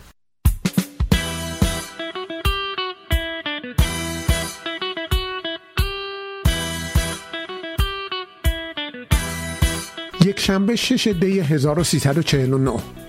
[10.25, 13.06] یک شنبه شش دی 1349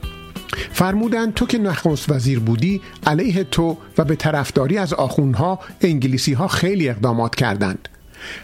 [0.71, 6.47] فرمودند تو که نخست وزیر بودی علیه تو و به طرفداری از آخونها انگلیسی ها
[6.47, 7.89] خیلی اقدامات کردند.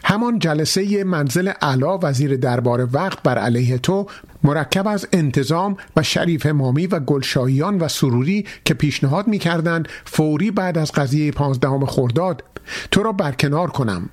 [0.04, 4.08] همان جلسه منزل علا وزیر دربار وقت بر علیه تو
[4.44, 10.52] مرکب از انتظام و شریف مامی و گلشاییان و سروری که پیشنهاد می کردند فوری
[10.52, 12.44] بعد از قضیه پانزدهم خرداد
[12.92, 14.10] تو را برکنار کنم.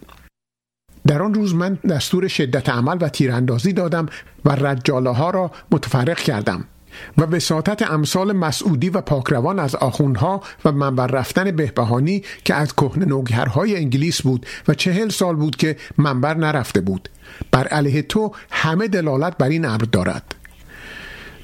[1.07, 4.07] در آن روز من دستور شدت عمل و تیراندازی دادم
[4.45, 6.65] و رجاله ها را متفرق کردم.
[7.19, 13.05] و وساطت امثال مسعودی و پاکروان از آخونها و منبر رفتن بهبهانی که از کهن
[13.05, 17.09] نوگرهای انگلیس بود و چهل سال بود که منبر نرفته بود.
[17.51, 20.35] بر علیه تو همه دلالت بر این امر دارد.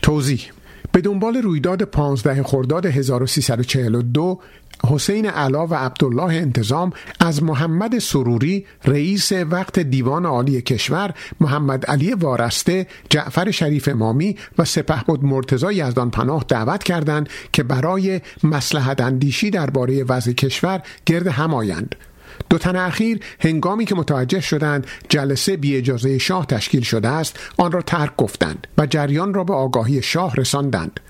[0.03, 0.51] توضیح
[0.93, 4.41] به دنبال رویداد 15 خرداد 1342
[4.85, 12.15] حسین علا و عبدالله انتظام از محمد سروری رئیس وقت دیوان عالی کشور محمد علی
[12.15, 19.01] وارسته جعفر شریف امامی و سپه بود مرتضی یزدان پناه دعوت کردند که برای مسلحت
[19.01, 21.95] اندیشی درباره وضع کشور گرد هم آیند.
[22.51, 27.73] دو تن اخیر هنگامی که متوجه شدند جلسه بی اجازه شاه تشکیل شده است آن
[27.73, 31.01] را ترک گفتند و جریان را به آگاهی شاه رساندند.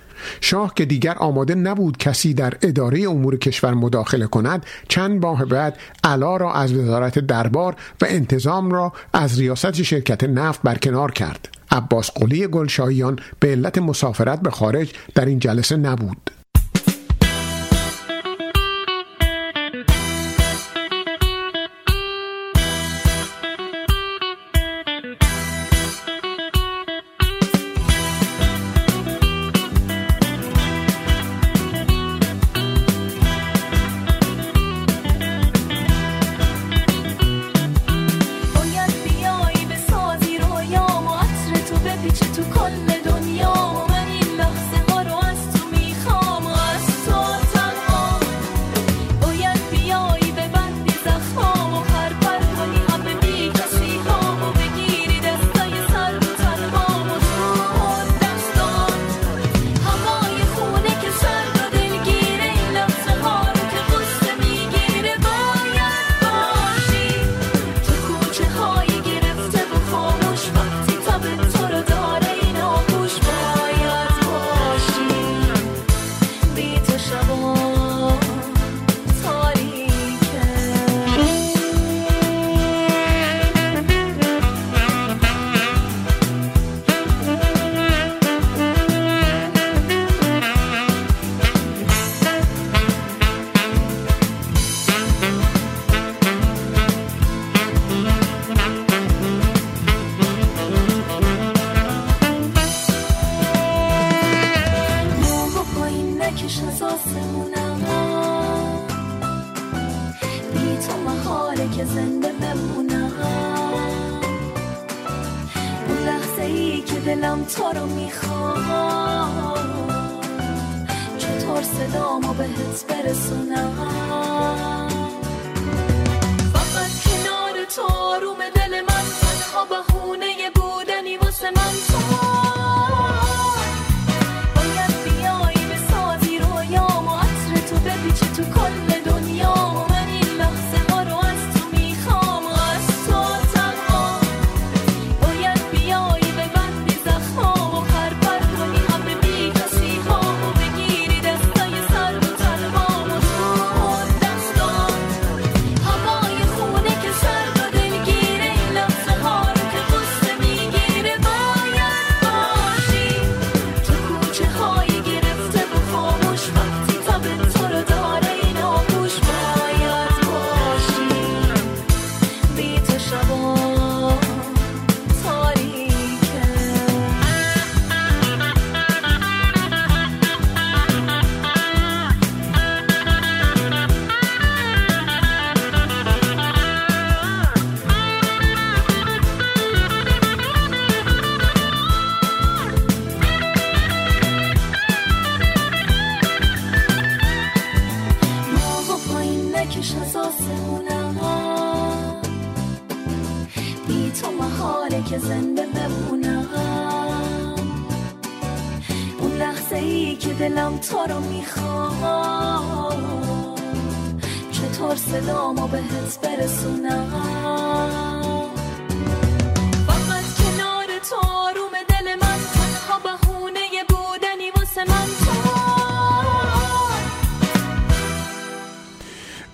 [0.40, 5.78] شاه که دیگر آماده نبود کسی در اداره امور کشور مداخله کند چند ماه بعد
[6.04, 11.48] علا را از وزارت دربار و انتظام را از ریاست شرکت نفت برکنار کرد.
[11.70, 16.30] عباس قلی گلشاییان به علت مسافرت به خارج در این جلسه نبود.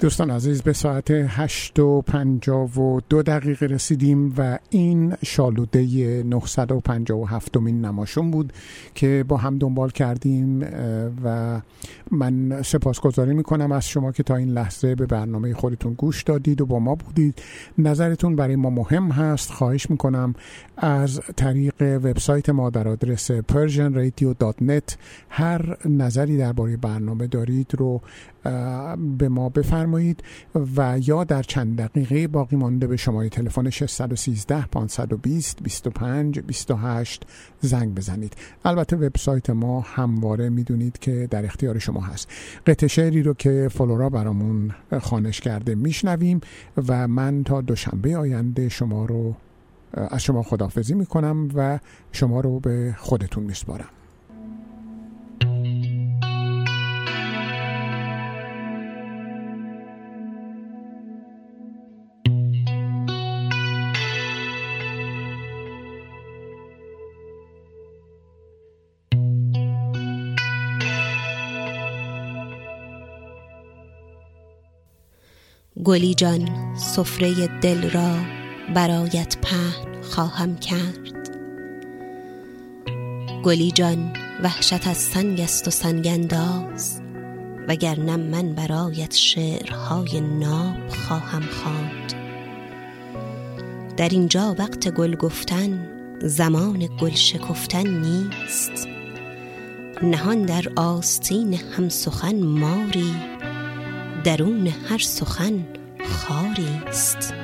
[0.03, 8.31] دوستان عزیز به ساعت 8 و 52 دقیقه رسیدیم و این شالوده 957 مین نماشون
[8.31, 8.53] بود
[8.95, 10.67] که با هم دنبال کردیم
[11.25, 11.61] و
[12.11, 16.67] من سپاسگزاری می‌کنم از شما که تا این لحظه به برنامه خودتون گوش دادید و
[16.67, 17.43] با ما بودید.
[17.79, 19.51] نظرتون برای ما مهم هست.
[19.51, 20.35] خواهش می‌کنم
[20.77, 24.95] از طریق وبسایت ما در آدرس persianradio.net
[25.29, 28.01] هر نظری درباره برنامه دارید رو
[29.19, 30.23] به ما بفرمایید
[30.77, 37.23] و یا در چند دقیقه باقی مانده به شماره تلفن 613 520 25 28
[37.61, 38.37] زنگ بزنید.
[38.65, 42.29] البته وبسایت ما همواره می‌دونید که در اختیار شما هست.
[42.67, 44.71] قطع شعری رو که فلورا برامون
[45.01, 46.41] خانش کرده میشنویم
[46.89, 49.35] و من تا دوشنبه آینده شما رو
[49.95, 51.79] از شما خدافزی می‌کنم و
[52.13, 53.89] شما رو به خودتون میسپارم.
[75.85, 78.15] گلی جان سفره دل را
[78.75, 81.31] برایت پهن خواهم کرد.
[83.45, 87.01] گلی جان وحشت از سنگ است و سنگ انداز
[87.69, 92.13] وگرنه من برایت شعرهای ناب خواهم خواند.
[93.97, 95.89] در اینجا وقت گل گفتن
[96.21, 98.89] زمان گل شکفتن نیست.
[100.03, 103.32] نهان در آستین هم سخن ماری
[104.25, 105.67] درون هر سخن
[106.05, 107.35] خاری است.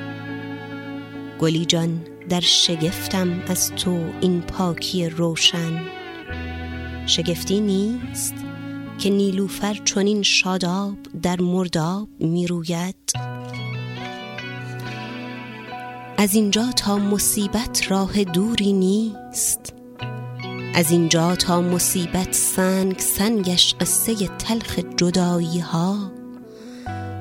[1.39, 5.81] گلی جان در شگفتم از تو این پاکی روشن.
[7.05, 8.33] شگفتی نیست
[8.97, 13.13] که نیلوفر چنین شاداب در مرداب می روید
[16.17, 19.73] از اینجا تا مصیبت راه دوری نیست.
[20.75, 26.18] از اینجا تا مصیبت سنگ سنگش قصه تلخ جدایی ها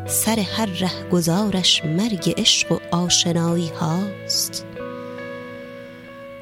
[0.08, 4.66] سر هر ره گذارش مرگ عشق و آشنایی هاست.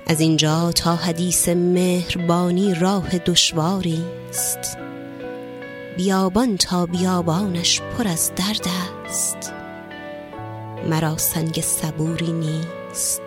[0.06, 4.78] از اینجا تا حدیث مهربانی راه دشواری است.
[5.96, 8.66] بیابان تا بیابانش پر از درد
[9.06, 9.52] است.
[10.90, 13.22] مرا سنگ صبوری نیست.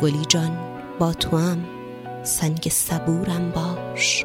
[0.00, 0.58] گلی جان
[0.98, 1.64] با توام
[2.22, 4.24] سنگ صبورم باش.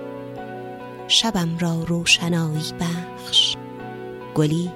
[1.08, 3.56] شبم را روشنایی بخش.
[4.36, 4.72] گلی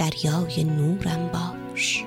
[0.00, 2.04] دریای نورم باش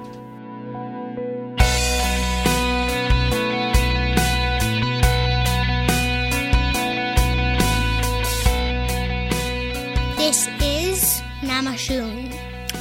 [10.17, 12.31] This is Namashun,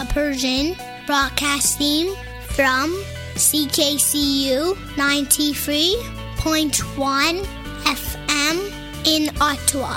[0.02, 0.76] a Persian
[1.06, 2.12] broadcasting
[2.56, 2.90] from
[3.36, 7.44] CKCU 93.1
[7.84, 8.56] FM
[9.06, 9.96] in Ottawa.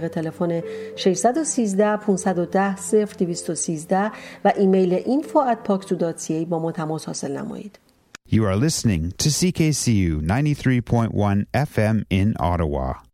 [0.00, 0.60] طریق تلفن
[0.96, 2.76] 613 510
[3.18, 4.10] 0213
[4.44, 6.12] و ایمیل اینفو ات پاکتو
[6.48, 7.78] با ما تماس حاصل نمایید.
[8.30, 13.13] You are listening to CKCU 93.1 FM in Ottawa.